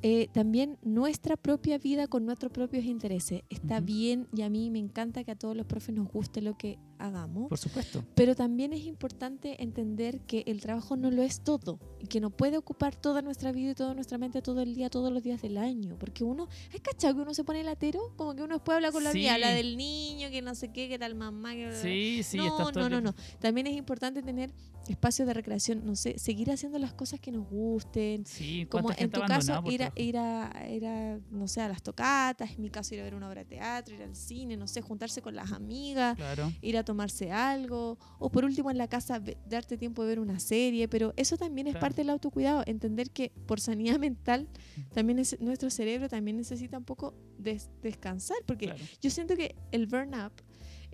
eh, 0.05 0.27
también 0.33 0.77
nuestra 0.81 1.37
propia 1.37 1.77
vida 1.77 2.07
con 2.07 2.25
nuestros 2.25 2.51
propios 2.51 2.83
intereses. 2.83 3.43
Está 3.49 3.79
bien 3.79 4.27
y 4.35 4.41
a 4.41 4.49
mí 4.49 4.69
me 4.69 4.79
encanta 4.79 5.23
que 5.23 5.31
a 5.31 5.35
todos 5.35 5.55
los 5.55 5.65
profes 5.65 5.95
nos 5.95 6.11
guste 6.11 6.41
lo 6.41 6.57
que 6.57 6.77
hagamos, 7.05 7.49
Por 7.49 7.57
supuesto. 7.57 8.03
pero 8.15 8.35
también 8.35 8.73
es 8.73 8.85
importante 8.85 9.61
entender 9.61 10.21
que 10.21 10.43
el 10.47 10.61
trabajo 10.61 10.95
no 10.95 11.11
lo 11.11 11.21
es 11.23 11.41
todo 11.41 11.79
y 11.99 12.07
que 12.07 12.19
no 12.19 12.29
puede 12.29 12.57
ocupar 12.57 12.95
toda 12.95 13.21
nuestra 13.21 13.51
vida 13.51 13.71
y 13.71 13.75
toda 13.75 13.93
nuestra 13.93 14.17
mente 14.17 14.41
todo 14.41 14.61
el 14.61 14.73
día, 14.75 14.89
todos 14.89 15.11
los 15.11 15.21
días 15.23 15.41
del 15.41 15.57
año. 15.57 15.97
Porque 15.99 16.23
uno, 16.23 16.47
¿has 16.73 16.81
cachado 16.81 17.15
que 17.15 17.21
uno 17.21 17.33
se 17.33 17.43
pone 17.43 17.63
latero? 17.63 18.13
Como 18.15 18.35
que 18.35 18.41
uno 18.43 18.55
después 18.55 18.75
habla 18.75 18.91
con 18.91 19.03
la 19.03 19.11
Sí. 19.11 19.19
mía, 19.19 19.35
habla 19.35 19.51
del 19.51 19.77
niño, 19.77 20.29
que 20.29 20.41
no 20.41 20.55
sé 20.55 20.69
qué, 20.71 20.89
que 20.89 20.97
tal 20.99 21.15
mamá, 21.15 21.53
que... 21.53 21.73
Sí, 21.81 22.21
sí, 22.23 22.37
no, 22.37 22.71
no, 22.71 22.89
no, 22.89 23.01
no. 23.01 23.13
También 23.39 23.67
es 23.67 23.75
importante 23.75 24.21
tener 24.21 24.51
espacios 24.87 25.27
de 25.27 25.33
recreación, 25.33 25.85
no 25.85 25.95
sé, 25.95 26.19
seguir 26.19 26.51
haciendo 26.51 26.77
las 26.79 26.93
cosas 26.93 27.19
que 27.19 27.31
nos 27.31 27.47
gusten. 27.49 28.25
Sí, 28.25 28.65
Como 28.69 28.85
¿cuánta 28.85 29.03
en 29.03 29.11
tu 29.11 29.21
caso, 29.21 29.63
ir 29.69 29.83
a, 29.83 29.91
ir, 29.95 30.17
a, 30.17 30.51
ir 30.69 30.85
a, 30.85 31.19
no 31.31 31.47
sé, 31.47 31.61
a 31.61 31.69
las 31.69 31.81
tocatas, 31.81 32.51
en 32.51 32.61
mi 32.61 32.69
caso 32.69 32.93
ir 32.93 32.99
a 33.01 33.03
ver 33.03 33.15
una 33.15 33.27
obra 33.29 33.41
de 33.43 33.49
teatro, 33.49 33.95
ir 33.95 34.01
al 34.03 34.15
cine, 34.15 34.57
no 34.57 34.67
sé, 34.67 34.81
juntarse 34.81 35.21
con 35.21 35.35
las 35.35 35.51
amigas, 35.53 36.15
Claro. 36.17 36.51
ir 36.61 36.77
a 36.77 36.83
tomarse 36.93 37.31
algo, 37.31 37.97
o 38.19 38.29
por 38.29 38.45
último 38.45 38.69
en 38.69 38.77
la 38.77 38.87
casa 38.87 39.19
darte 39.49 39.77
tiempo 39.77 40.03
de 40.03 40.09
ver 40.09 40.19
una 40.19 40.39
serie, 40.39 40.87
pero 40.87 41.11
eso 41.17 41.37
también 41.37 41.65
es 41.67 41.73
Claro. 41.73 41.81
parte 41.85 42.01
del 42.01 42.09
autocuidado, 42.11 42.61
entender 42.67 43.09
que 43.09 43.31
por 43.47 43.59
sanidad 43.59 43.97
mental 44.07 44.47
también 44.93 45.17
es, 45.19 45.39
nuestro 45.41 45.69
cerebro 45.71 46.07
también 46.07 46.37
necesita 46.37 46.77
un 46.77 46.83
poco 46.85 47.15
des- 47.39 47.69
descansar, 47.81 48.37
porque 48.45 48.65
claro. 48.67 48.83
yo 49.01 49.09
siento 49.09 49.35
que 49.35 49.55
el 49.71 49.87
burnout 49.87 50.33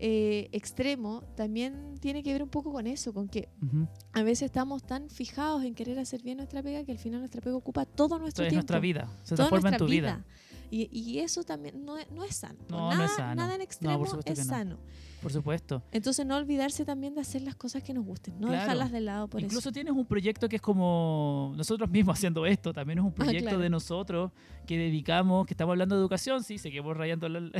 eh, 0.02 0.47
extremo 0.54 1.24
también 1.36 1.95
tiene 2.00 2.24
que 2.24 2.32
ver 2.32 2.41
un 2.41 2.47
poco 2.50 2.72
con 2.72 2.88
eso, 2.88 3.14
con 3.14 3.28
que 3.28 3.50
a 4.14 4.24
veces 4.24 4.43
estamos 4.45 4.84
tan 4.84 5.10
fijados 5.10 5.66
en 5.66 5.76
querer 5.76 6.00
hacer 6.00 6.22
bien 6.24 6.38
nuestra 6.38 6.64
pega 6.64 6.86
que 6.86 6.93
al 6.93 6.97
final 7.00 7.20
nuestra 7.20 7.41
pega 7.41 7.58
ocupa 7.58 7.86
todo 7.86 8.18
nuestro 8.18 8.43
Esto 8.43 8.43
es 8.43 8.50
tiempo. 8.52 8.62
nuestra 8.62 8.80
vida. 8.80 9.12
Se 9.24 9.36
transforma 9.36 9.70
en 9.72 9.78
tu 9.78 9.86
vida. 9.88 10.24
Y, 10.72 10.88
y 10.97 11.20
eso 11.20 11.43
también 11.43 11.84
no 11.84 11.97
es, 11.97 12.10
no 12.12 12.24
es 12.24 12.36
sano. 12.36 12.60
No, 12.70 12.89
nada, 12.91 12.95
no 12.97 13.04
es 13.06 13.12
sano. 13.12 13.36
Nada 13.36 13.56
en 13.56 13.62
extremo 13.62 14.06
es 14.24 14.45
sano. 14.45 14.78
Por 15.22 15.32
supuesto. 15.34 15.84
Entonces 15.91 16.26
no 16.26 16.38
olvidarse 16.38 16.86
también 16.86 17.13
de 17.13 17.22
hacer 17.22 17.41
las 17.41 17.55
cosas 17.55 17.84
que 17.84 17.93
nos 17.93 18.05
gusten, 18.05 18.36
no 18.39 18.47
Claro. 18.47 18.61
dejarlas 18.61 18.91
de 18.91 19.01
lado 19.01 19.28
por 19.28 19.41
Incluso 19.41 19.59
eso. 19.70 19.72
tienes 19.74 19.93
un 19.93 20.05
proyecto 20.05 20.47
que 20.47 20.55
es 20.57 20.61
como 20.61 21.53
nosotros 21.57 21.89
mismos 21.89 22.17
haciendo 22.17 22.45
esto, 22.45 22.72
también 22.74 22.99
es 22.99 23.05
un 23.05 23.11
proyecto 23.13 23.39
Ah, 23.47 23.51
claro. 23.51 23.59
de 23.63 23.70
nosotros 23.70 24.32
que 24.65 24.78
dedicamos, 24.78 25.45
que 25.47 25.53
estamos 25.55 25.74
hablando 25.74 25.95
de 25.95 26.01
educación, 26.01 26.43
sí, 26.43 26.57
seguimos 26.57 26.95
rayando 26.95 27.26
el, 27.28 27.51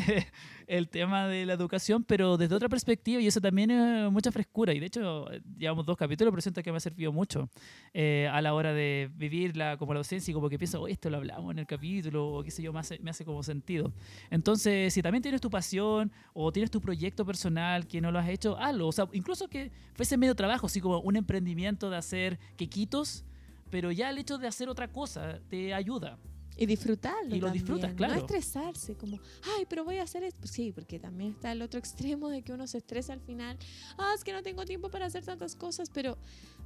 el 0.68 0.88
tema 0.90 1.28
de 1.28 1.46
la 1.46 1.54
educación, 1.54 2.04
pero 2.04 2.38
desde 2.38 2.56
otra 2.56 2.70
perspectiva 2.70 3.20
y 3.22 3.28
eso 3.28 3.42
también 3.42 3.72
es 3.72 4.12
mucha 4.12 4.32
frescura 4.32 4.74
y 4.74 4.80
de 4.80 4.86
hecho 4.86 5.26
llevamos 5.58 5.86
dos 5.86 5.98
capítulos, 5.98 6.32
pero 6.32 6.42
siento 6.42 6.62
que 6.64 6.72
me 6.72 6.78
ha 6.78 6.82
servido 6.82 7.12
mucho 7.12 7.50
eh, 7.94 8.30
a 8.32 8.42
la 8.42 8.54
hora 8.54 8.74
de 8.74 9.10
vivirla 9.16 9.76
como 9.78 9.94
la 9.94 10.00
docencia 10.00 10.32
y 10.32 10.34
como 10.36 10.48
que 10.50 10.58
pienso, 10.58 10.82
oye, 10.82 10.94
esto 10.94 11.10
lo 11.10 11.18
hablamos 11.18 11.52
en 11.52 11.60
el 11.60 11.66
capítulo 11.68 12.28
o 12.30 12.44
qué 12.44 12.52
sé 12.52 12.62
yo, 12.64 12.72
me 12.72 12.80
hace, 12.80 13.00
me 13.00 13.10
hace 13.10 13.26
como 13.26 13.42
sentido. 13.44 13.92
Entonces, 14.30 14.94
si 14.94 15.02
también 15.02 15.22
tienes 15.24 15.42
tu 15.42 15.50
pasión 15.50 16.12
o 16.34 16.52
tienes 16.52 16.70
tu 16.72 16.80
proyecto 16.80 17.26
personal 17.26 17.49
que 17.88 18.02
no 18.02 18.12
lo 18.12 18.20
has 18.20 18.30
hecho, 18.30 18.58
hazlo. 18.58 18.88
O 18.88 18.92
sea, 18.92 19.08
incluso 19.14 19.48
que 19.48 19.72
fuese 19.94 20.18
medio 20.18 20.36
trabajo, 20.36 20.68
así 20.68 20.82
como 20.82 21.00
un 21.00 21.16
emprendimiento 21.16 21.90
de 21.90 21.98
hacer 21.98 22.40
quequitos, 22.58 23.24
pero 23.70 23.92
ya 23.92 24.10
el 24.10 24.18
hecho 24.18 24.38
de 24.38 24.48
hacer 24.48 24.70
otra 24.70 24.88
cosa 24.88 25.40
te 25.50 25.74
ayuda. 25.74 26.18
Y 26.58 26.66
disfrutarlo. 26.66 27.34
Y 27.34 27.40
lo 27.40 27.48
también, 27.48 27.64
disfrutas, 27.64 27.94
claro. 27.94 28.16
No 28.16 28.20
estresarse, 28.20 28.96
como, 28.96 29.18
ay, 29.58 29.66
pero 29.70 29.86
voy 29.86 29.98
a 30.00 30.04
hacer 30.04 30.24
esto. 30.24 30.42
Pues 30.42 30.52
sí, 30.52 30.74
porque 30.74 31.00
también 31.00 31.32
está 31.32 31.54
el 31.54 31.62
otro 31.62 31.80
extremo 31.80 32.28
de 32.28 32.42
que 32.42 32.52
uno 32.52 32.68
se 32.68 32.80
estresa 32.80 33.14
al 33.14 33.22
final. 33.22 33.58
Ah, 33.98 34.12
es 34.14 34.26
que 34.26 34.34
no 34.34 34.44
tengo 34.44 34.66
tiempo 34.66 34.90
para 34.90 35.06
hacer 35.06 35.24
tantas 35.24 35.56
cosas, 35.56 35.90
pero, 35.90 36.18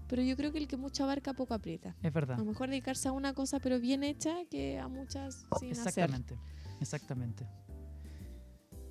pero 0.08 0.24
yo 0.24 0.36
creo 0.36 0.52
que 0.52 0.58
el 0.58 0.68
que 0.68 0.78
mucho 0.78 1.04
abarca 1.04 1.34
poco 1.34 1.54
aprieta. 1.54 1.96
Es 2.02 2.08
A 2.08 2.10
verdad. 2.10 2.38
lo 2.40 2.46
mejor 2.46 2.70
dedicarse 2.70 3.08
a 3.08 3.12
una 3.12 3.36
cosa, 3.36 3.60
pero 3.60 3.80
bien 3.80 4.04
hecha, 4.04 4.36
que 4.50 4.80
a 4.80 4.88
muchas 4.88 5.46
sin 5.60 5.74
hacer. 5.74 5.88
Exactamente, 5.88 6.38
exactamente. 6.82 7.46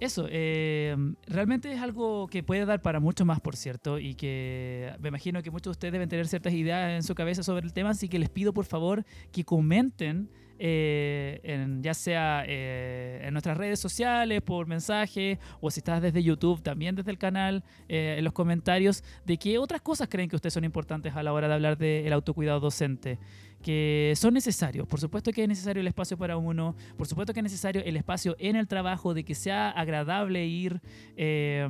Eso, 0.03 0.26
eh, 0.28 0.96
realmente 1.28 1.72
es 1.72 1.80
algo 1.80 2.26
que 2.26 2.42
puede 2.42 2.66
dar 2.66 2.82
para 2.82 2.98
mucho 2.98 3.24
más, 3.24 3.40
por 3.40 3.55
cierto, 3.55 4.00
y 4.00 4.16
que 4.16 4.92
me 4.98 5.11
imagino 5.11 5.44
que 5.44 5.53
muchos 5.53 5.66
de 5.66 5.70
ustedes 5.70 5.92
deben 5.92 6.09
tener 6.09 6.26
ciertas 6.26 6.53
ideas 6.55 6.90
en 6.90 7.05
su 7.05 7.14
cabeza 7.14 7.44
sobre 7.44 7.64
el 7.64 7.72
tema, 7.72 7.90
así 7.90 8.09
que 8.09 8.18
les 8.18 8.28
pido 8.28 8.53
por 8.53 8.64
favor 8.64 9.05
que 9.30 9.44
comenten, 9.44 10.28
eh, 10.59 11.40
en, 11.44 11.84
ya 11.84 11.94
sea 11.94 12.42
eh, 12.48 13.20
en 13.22 13.32
nuestras 13.32 13.57
redes 13.57 13.78
sociales, 13.78 14.42
por 14.42 14.66
mensaje, 14.66 15.38
o 15.61 15.70
si 15.70 15.78
estás 15.78 16.03
desde 16.03 16.20
YouTube, 16.20 16.62
también 16.62 16.96
desde 16.96 17.12
el 17.12 17.18
canal, 17.18 17.62
eh, 17.88 18.16
en 18.18 18.24
los 18.24 18.32
comentarios, 18.32 19.05
de 19.24 19.38
qué 19.38 19.59
otras 19.59 19.82
cosas 19.82 20.09
creen 20.09 20.28
que 20.28 20.34
ustedes 20.34 20.55
son 20.55 20.64
importantes 20.64 21.14
a 21.14 21.22
la 21.22 21.32
hora 21.32 21.46
de 21.46 21.55
hablar 21.55 21.78
del 21.78 22.12
autocuidado 22.12 22.59
docente 22.59 23.20
que 23.62 24.12
son 24.16 24.34
necesarios. 24.34 24.86
Por 24.86 25.00
supuesto 25.00 25.30
que 25.32 25.42
es 25.42 25.48
necesario 25.48 25.80
el 25.80 25.86
espacio 25.86 26.18
para 26.18 26.36
uno, 26.36 26.74
por 26.96 27.06
supuesto 27.06 27.32
que 27.32 27.40
es 27.40 27.44
necesario 27.44 27.82
el 27.84 27.96
espacio 27.96 28.36
en 28.38 28.56
el 28.56 28.66
trabajo, 28.68 29.14
de 29.14 29.24
que 29.24 29.34
sea 29.34 29.70
agradable 29.70 30.46
ir. 30.46 30.80
eh, 31.16 31.68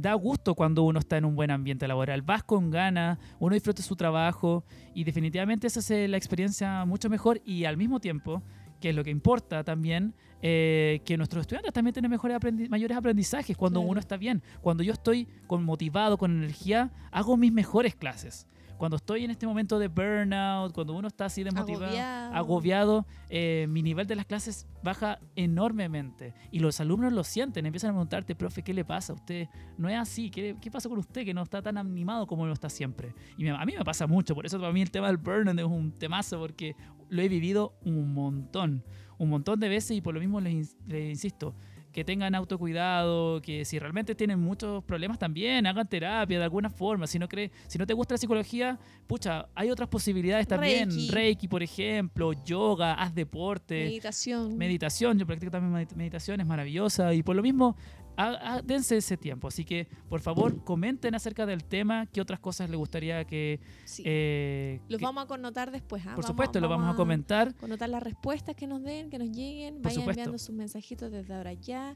da 0.00 0.14
gusto 0.14 0.54
cuando 0.54 0.84
uno 0.84 1.00
está 1.00 1.16
en 1.16 1.24
un 1.24 1.34
buen 1.34 1.50
ambiente 1.50 1.88
laboral. 1.88 2.22
Vas 2.22 2.44
con 2.44 2.70
ganas, 2.70 3.18
uno 3.40 3.54
disfruta 3.54 3.82
su 3.82 3.96
trabajo 3.96 4.64
y 4.94 5.02
definitivamente 5.02 5.66
eso 5.66 5.80
hace 5.80 6.06
la 6.06 6.16
experiencia 6.16 6.84
mucho 6.84 7.10
mejor 7.10 7.40
y 7.44 7.64
al 7.64 7.76
mismo 7.76 7.98
tiempo, 7.98 8.44
que 8.80 8.90
es 8.90 8.94
lo 8.94 9.02
que 9.02 9.10
importa 9.10 9.64
también, 9.64 10.14
eh, 10.40 11.00
que 11.04 11.16
nuestros 11.16 11.40
estudiantes 11.40 11.72
también 11.72 11.94
tienen 11.94 12.12
mejores 12.12 12.36
aprendi- 12.36 12.68
mayores 12.68 12.96
aprendizajes 12.96 13.56
cuando 13.56 13.80
Claro. 13.80 13.90
uno 13.90 13.98
está 13.98 14.16
bien. 14.16 14.40
Cuando 14.60 14.84
yo 14.84 14.92
estoy 14.92 15.26
con 15.48 15.64
motivado, 15.64 16.16
con 16.16 16.30
energía, 16.30 16.92
hago 17.10 17.36
mis 17.36 17.50
mejores 17.52 17.96
clases. 17.96 18.46
Cuando 18.78 18.96
estoy 18.96 19.24
en 19.24 19.30
este 19.30 19.46
momento 19.46 19.78
de 19.78 19.88
burnout, 19.88 20.72
cuando 20.72 20.94
uno 20.94 21.08
está 21.08 21.26
así 21.26 21.42
desmotivado, 21.42 21.84
Agobiado. 21.86 22.34
agobiado, 22.34 23.06
eh, 23.28 23.66
mi 23.68 23.82
nivel 23.82 24.06
de 24.06 24.16
las 24.16 24.24
clases 24.24 24.66
baja 24.82 25.18
enormemente. 25.36 26.32
Y 26.50 26.60
los 26.60 26.80
alumnos 26.80 27.12
lo 27.12 27.24
sienten, 27.24 27.66
empiezan 27.66 27.90
a 27.90 27.92
preguntarte, 27.94 28.34
profe, 28.34 28.62
¿qué 28.62 28.72
le 28.72 28.84
pasa 28.84 29.12
a 29.12 29.16
usted? 29.16 29.48
No 29.76 29.88
es 29.88 29.96
así, 29.98 30.30
¿qué, 30.30 30.56
qué 30.60 30.70
pasa 30.70 30.88
con 30.88 30.98
usted 30.98 31.24
que 31.24 31.34
no 31.34 31.42
está 31.42 31.60
tan 31.60 31.76
animado 31.76 32.26
como 32.26 32.46
lo 32.46 32.52
está 32.52 32.70
siempre? 32.70 33.12
Y 33.36 33.44
me- 33.44 33.50
a 33.50 33.64
mí 33.64 33.74
me 33.76 33.84
pasa 33.84 34.06
mucho, 34.06 34.34
por 34.34 34.46
eso 34.46 34.58
para 34.60 34.72
mí 34.72 34.80
el 34.80 34.90
tema 34.90 35.08
del 35.08 35.16
burnout 35.16 35.58
es 35.58 35.64
un 35.64 35.92
temazo, 35.92 36.38
porque 36.38 36.76
lo 37.10 37.20
he 37.22 37.28
vivido 37.28 37.74
un 37.84 38.14
montón, 38.14 38.84
un 39.18 39.28
montón 39.30 39.58
de 39.58 39.68
veces 39.68 39.96
y 39.96 40.00
por 40.00 40.14
lo 40.14 40.20
mismo 40.20 40.40
les 40.40 40.76
insisto, 40.88 41.54
que 41.98 42.04
tengan 42.04 42.32
autocuidado, 42.36 43.42
que 43.42 43.64
si 43.64 43.76
realmente 43.80 44.14
tienen 44.14 44.38
muchos 44.38 44.84
problemas 44.84 45.18
también, 45.18 45.66
hagan 45.66 45.88
terapia 45.88 46.38
de 46.38 46.44
alguna 46.44 46.70
forma. 46.70 47.08
Si 47.08 47.18
no, 47.18 47.26
cree, 47.28 47.50
si 47.66 47.76
no 47.76 47.88
te 47.88 47.92
gusta 47.92 48.14
la 48.14 48.18
psicología, 48.18 48.78
pucha, 49.08 49.48
hay 49.56 49.68
otras 49.72 49.88
posibilidades 49.88 50.46
también. 50.46 50.90
Reiki. 50.90 51.10
Reiki, 51.10 51.48
por 51.48 51.60
ejemplo, 51.60 52.32
yoga, 52.44 52.94
haz 52.94 53.12
deporte, 53.16 53.82
Meditación. 53.86 54.56
meditación. 54.56 55.18
Yo 55.18 55.26
practico 55.26 55.50
también 55.50 55.74
medit- 55.88 55.96
meditación, 55.96 56.40
es 56.40 56.46
maravillosa. 56.46 57.12
Y 57.14 57.24
por 57.24 57.34
lo 57.34 57.42
mismo, 57.42 57.76
ha- 58.18 58.54
ha- 58.56 58.62
dense 58.62 58.96
ese 58.96 59.16
tiempo. 59.16 59.48
Así 59.48 59.64
que, 59.64 59.86
por 60.08 60.20
favor, 60.20 60.62
comenten 60.64 61.14
acerca 61.14 61.46
del 61.46 61.64
tema, 61.64 62.06
qué 62.06 62.20
otras 62.20 62.40
cosas 62.40 62.68
les 62.68 62.76
gustaría 62.78 63.24
que... 63.24 63.60
Sí. 63.84 64.02
eh, 64.04 64.80
Los 64.88 64.98
que- 64.98 65.04
vamos 65.04 65.24
a 65.24 65.26
connotar 65.26 65.70
después. 65.70 66.02
¿ah? 66.02 66.14
por 66.14 66.24
Vamos- 66.24 66.26
supuesto, 66.26 66.60
lo 66.60 66.68
vamos 66.68 66.92
a 66.92 66.96
comentar. 66.96 67.54
Connotar 67.54 67.88
las 67.88 68.02
respuestas 68.02 68.54
que 68.56 68.66
nos 68.66 68.82
den, 68.82 69.08
que 69.08 69.18
nos 69.18 69.28
lleguen. 69.30 69.74
Por 69.76 69.84
Vayan 69.84 70.00
supuesto. 70.00 70.20
enviando 70.20 70.38
sus 70.38 70.54
mensajitos 70.54 71.10
desde 71.10 71.32
ahora 71.34 71.52
ya. 71.54 71.94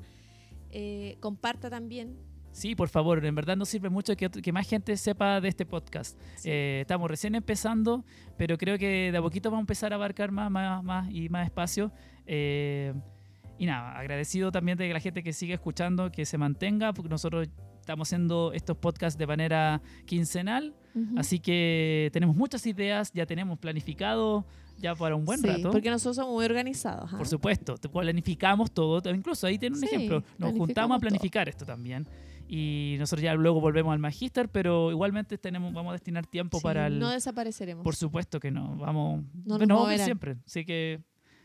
Eh, 0.71 1.17
comparta 1.21 1.69
también. 1.69 2.17
Sí, 2.53 2.75
por 2.75 2.89
favor, 2.91 3.25
en 3.25 3.35
verdad 3.35 3.57
nos 3.57 3.71
sirve 3.71 3.89
mucho 3.89 4.15
que, 4.15 4.29
que 4.31 4.53
más 4.53 4.69
gente 4.69 4.95
sepa 4.99 5.41
de 5.41 5.49
este 5.49 5.65
podcast. 5.65 6.19
Sí. 6.37 6.51
Eh, 6.51 6.81
estamos 6.83 7.11
recién 7.11 7.35
empezando, 7.35 8.05
pero 8.37 8.59
creo 8.59 8.77
que 8.79 9.11
de 9.11 9.17
a 9.17 9.23
poquito 9.23 9.51
vamos 9.51 9.63
a 9.63 9.65
empezar 9.65 9.93
a 9.93 9.97
abarcar 9.97 10.31
más, 10.33 10.51
más, 10.51 10.85
más 10.85 11.11
y 11.11 11.29
más 11.31 11.47
espacio. 11.47 11.91
Eh, 12.27 12.93
y 13.59 13.67
nada, 13.67 13.99
agradecido 13.99 14.51
también 14.53 14.77
de 14.79 14.93
la 14.93 15.01
gente 15.01 15.23
que 15.23 15.33
sigue 15.33 15.55
escuchando, 15.55 16.11
que 16.11 16.25
se 16.25 16.39
mantenga, 16.39 16.93
porque 16.93 17.09
nosotros 17.09 17.49
estamos 17.81 18.09
haciendo 18.09 18.53
estos 18.53 18.77
podcasts 18.77 19.19
de 19.19 19.27
manera 19.27 19.81
quincenal, 20.07 20.75
Ujú. 20.95 21.19
así 21.19 21.39
que 21.41 22.11
tenemos 22.13 22.37
muchas 22.37 22.67
ideas, 22.67 23.13
ya 23.13 23.27
tenemos 23.27 23.59
planificado 23.59 24.45
ya 24.79 24.95
para 24.97 25.15
un 25.15 25.25
buen 25.25 25.39
Sí, 25.41 25.47
rato. 25.47 25.71
Porque 25.71 25.91
nosotros 25.91 26.17
somos 26.17 26.33
muy 26.35 26.45
organizados. 26.45 27.13
¿ah? 27.13 27.17
Por 27.19 27.29
supuesto, 27.29 27.77
planificamos 27.77 28.73
todo. 28.73 29.01
Incluso 29.15 29.47
ahí 29.47 29.57
tiene 29.59 29.77
un 29.77 29.81
Sí, 29.81 29.87
ejemplo. 29.87 30.25
Nos 30.39 30.53
juntamos 30.53 30.97
a 30.97 30.99
todo. 30.99 31.09
planificar 31.09 31.49
esto 31.49 31.65
también. 31.65 32.07
Y 32.49 32.97
nosotros 32.99 33.23
ya 33.23 33.33
luego 33.35 33.61
volvemos 33.61 33.93
al 33.93 34.01
magíster, 34.01 34.49
pero 34.49 34.91
igualmente 34.91 35.39
tenemos, 35.39 35.73
vamos 35.73 35.91
a 35.91 35.93
destinar 35.93 36.27
tiempo 36.27 36.59
Sí, 36.59 36.65
para 36.65 36.89
el. 36.89 36.99
No 36.99 37.11
desapareceremos. 37.11 37.85
por 37.85 37.95
supuesto 37.95 38.41
que 38.41 38.51
no. 38.51 38.77
Vamos. 38.77 39.23
No 39.35 39.57
nos 39.57 39.59
bueno, 39.59 39.77
vamos 39.85 40.01
siempre. 40.01 40.37
Así 40.45 40.65
que 40.65 41.01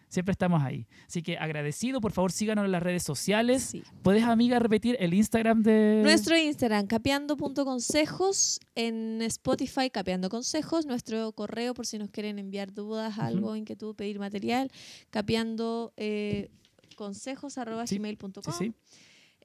siempre 0.10 0.32
estamos 0.32 0.62
ahí. 0.64 0.88
Así 1.08 1.22
que 1.22 1.38
agradecido, 1.38 2.00
por 2.02 2.12
favor, 2.12 2.32
síganos 2.32 2.66
en 2.66 2.72
las 2.72 2.84
redes 2.84 3.04
sociales. 3.04 3.64
Sí. 3.64 3.84
¿Puedes, 4.04 4.24
amiga, 4.24 4.60
repetir 4.60 4.98
el 5.00 5.14
Instagram 5.14 5.64
de. 5.64 6.02
Nuestro 6.04 6.38
Instagram, 6.38 6.88
capeando.consejos. 6.88 8.60
En 8.76 9.22
Spotify, 9.24 9.90
capeando 9.90 10.30
consejos. 10.30 10.86
Nuestro 10.86 11.32
correo, 11.34 11.74
por 11.74 11.86
si 11.86 11.98
nos 11.98 12.10
quieren 12.10 12.40
enviar 12.40 12.74
dudas, 12.74 13.14
Ujú. 13.18 13.22
algo, 13.26 13.56
inquietud, 13.56 13.96
pedir 13.96 14.20
material. 14.20 14.72
Capeando 15.10 15.94
eh, 15.98 16.50
consejos 16.96 17.58
arroba 17.58 17.86
Sí, 17.88 17.98
gmail.com. 17.98 18.32
Sí, 18.44 18.52
sí. 18.58 18.74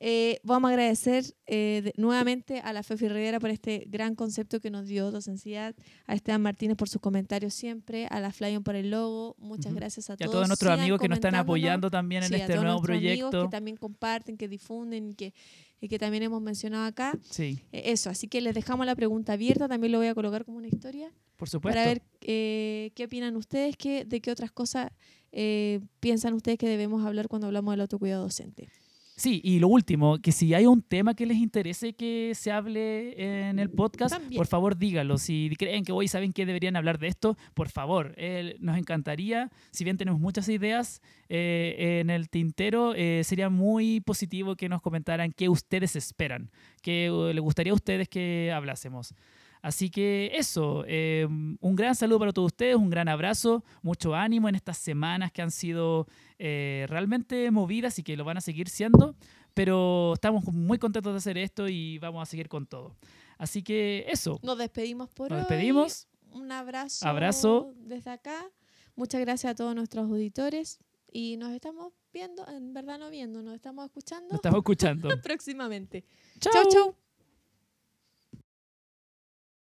Eh, 0.05 0.40
vamos 0.42 0.68
a 0.68 0.72
agradecer 0.72 1.24
eh, 1.46 1.80
de- 1.84 1.94
nuevamente 1.96 2.59
a 2.59 2.72
la 2.72 2.82
Fefi 2.82 3.07
Rivera 3.07 3.38
por 3.38 3.50
este 3.50 3.84
gran 3.88 4.16
concepto 4.16 4.59
que 4.59 4.68
nos 4.68 4.88
dio 4.88 5.12
docencia, 5.12 5.76
a 6.07 6.14
Esteban 6.14 6.42
Martínez 6.42 6.76
por 6.76 6.88
sus 6.88 7.00
comentarios 7.00 7.55
siempre, 7.55 8.07
a 8.11 8.18
la 8.18 8.32
Flyon 8.32 8.64
por 8.64 8.74
el 8.74 8.90
logo. 8.90 9.36
Muchas 9.38 9.72
gracias 9.72 10.11
a 10.11 10.14
Y 10.14 10.14
a 10.14 10.16
todos. 10.26 10.32
todos 10.32 10.48
nuestros 10.48 10.72
amigos 10.72 10.98
que 11.00 11.09
nos 11.09 11.18
están 11.18 11.36
apoyando 11.36 11.88
también 11.88 12.24
en 12.24 12.30
Sí, 12.30 12.34
a 12.34 12.38
este 12.38 12.55
todos 12.55 12.64
nuevo 12.64 12.78
amigos 12.80 12.86
proyecto. 12.98 13.42
que 13.44 13.48
también 13.50 13.76
comparten, 13.76 14.36
que 14.36 14.48
difunden 14.48 15.11
y 15.11 15.14
que, 15.14 15.34
y 15.80 15.86
que 15.86 16.00
también 16.00 16.24
hemos 16.24 16.42
mencionado 16.42 16.84
acá. 16.84 17.16
Sí, 17.30 17.61
Eh, 17.70 17.92
Eso, 17.92 18.11
así 18.11 18.26
que 18.26 18.40
les 18.40 18.55
dejamos 18.55 18.84
la 18.86 18.96
pregunta 18.96 19.34
abierta, 19.34 19.68
también 19.68 19.92
lo 19.92 19.98
voy 19.98 20.09
a 20.09 20.14
colocar 20.16 20.44
como 20.44 20.59
una 20.59 20.66
historia, 20.66 21.12
por 21.36 21.48
supuesto. 21.48 21.76
para 21.78 21.86
ver 21.88 22.03
eh, 22.22 22.90
qué 22.96 23.05
opinan 23.05 23.36
ustedes, 23.36 23.76
qué, 23.76 24.05
de 24.05 24.20
qué 24.20 24.32
otras 24.32 24.50
cosas 24.50 24.90
eh, 25.30 25.78
piensan 26.00 26.34
ustedes 26.34 26.59
que 26.59 26.68
debemos 26.68 27.07
hablar 27.07 27.28
cuando 27.28 27.46
hablamos 27.46 27.72
del 27.72 27.82
autocuidado 27.82 28.24
docente. 28.24 28.68
Sí, 29.23 29.41
y 29.45 29.61
lo 29.61 29.68
último, 29.68 30.18
que 30.18 30.33
si 30.33 30.53
hay 30.53 30.66
un 30.66 30.83
tema 30.83 31.14
que 31.14 31.27
les 31.27 31.37
interese 31.37 31.93
que 31.93 32.33
se 32.35 32.51
hable 32.51 33.14
en 33.51 33.61
el 33.61 33.70
podcast, 33.70 34.16
También. 34.16 34.37
por 34.37 34.49
favor 34.49 34.77
dígalo. 34.77 35.16
Si 35.16 35.49
creen 35.57 35.85
que 35.85 35.93
hoy 35.93 36.09
saben 36.09 36.33
que 36.33 36.45
deberían 36.45 36.75
hablar 36.75 36.99
de 36.99 37.07
esto, 37.07 37.37
por 37.55 37.68
favor, 37.68 38.14
eh, 38.16 38.57
nos 38.59 38.77
encantaría. 38.77 39.49
Si 39.70 39.85
bien 39.85 39.97
tenemos 39.97 40.20
muchas 40.20 40.49
ideas 40.49 41.03
eh, 41.29 42.01
en 42.01 42.11
el 42.11 42.31
tintero, 42.31 42.95
eh, 42.97 43.23
sería 43.23 43.49
muy 43.49 44.01
positivo 44.01 44.57
que 44.57 44.68
nos 44.68 44.83
comentaran 44.83 45.31
qué 45.31 45.49
ustedes 45.49 45.95
esperan, 45.95 46.51
qué 46.83 47.09
les 47.33 47.41
gustaría 47.41 47.70
a 47.70 47.77
ustedes 47.77 48.09
que 48.09 48.51
hablásemos. 48.53 49.14
Así 49.63 49.91
que 49.91 50.33
eso, 50.35 50.85
eh, 50.89 51.27
un 51.61 51.77
gran 51.77 51.95
saludo 51.95 52.19
para 52.19 52.33
todos 52.33 52.47
ustedes, 52.49 52.75
un 52.75 52.91
gran 52.91 53.09
abrazo, 53.09 53.65
mucho 53.81 54.15
ánimo 54.15 54.49
en 54.49 54.57
estas 54.57 54.77
semanas 54.77 55.31
que 55.31 55.41
han 55.41 55.53
sido 55.53 56.09
eh, 56.39 56.85
realmente 56.89 57.49
movidas 57.53 57.97
y 58.01 58.03
que 58.03 58.17
lo 58.17 58.25
van 58.25 58.37
a 58.37 58.41
seguir 58.41 58.69
siendo, 58.69 59.15
pero 59.55 60.15
estamos 60.15 60.45
muy 60.53 60.79
contentos 60.79 61.13
de 61.13 61.19
hacer 61.19 61.39
esto 61.39 61.69
y 61.69 61.99
vamos 61.99 62.23
a 62.23 62.27
seguir 62.27 62.49
con 62.49 62.67
todo. 62.67 62.97
Así 63.39 63.63
que 63.63 64.05
eso, 64.09 64.41
Nos 64.43 64.59
despedimos 64.59 65.09
por 65.11 65.31
nos 65.31 65.37
hoy. 65.39 65.47
despedimos. 65.49 66.09
Un 66.33 66.51
abrazo, 66.51 67.07
Abrazo. 67.07 67.73
desde 67.77 68.11
acá. 68.11 68.51
Muchas 68.97 69.21
gracias 69.21 69.53
a 69.53 69.55
todos 69.55 69.75
nuestros 69.77 70.05
auditores 70.11 70.81
y 71.13 71.37
nos 71.37 71.53
estamos 71.53 71.93
viendo, 72.13 72.45
en 72.49 72.75
verdad 72.75 72.99
no 72.99 73.11
viendo, 73.11 73.43
nos 73.43 73.55
estamos 73.55 73.85
escuchando 73.85 74.29
Nos 74.31 74.37
estamos 74.37 74.59
escuchando. 74.59 75.09
próximamente. 75.23 76.05
Chao. 76.41 76.53
chau. 76.53 76.65
chau. 76.73 76.97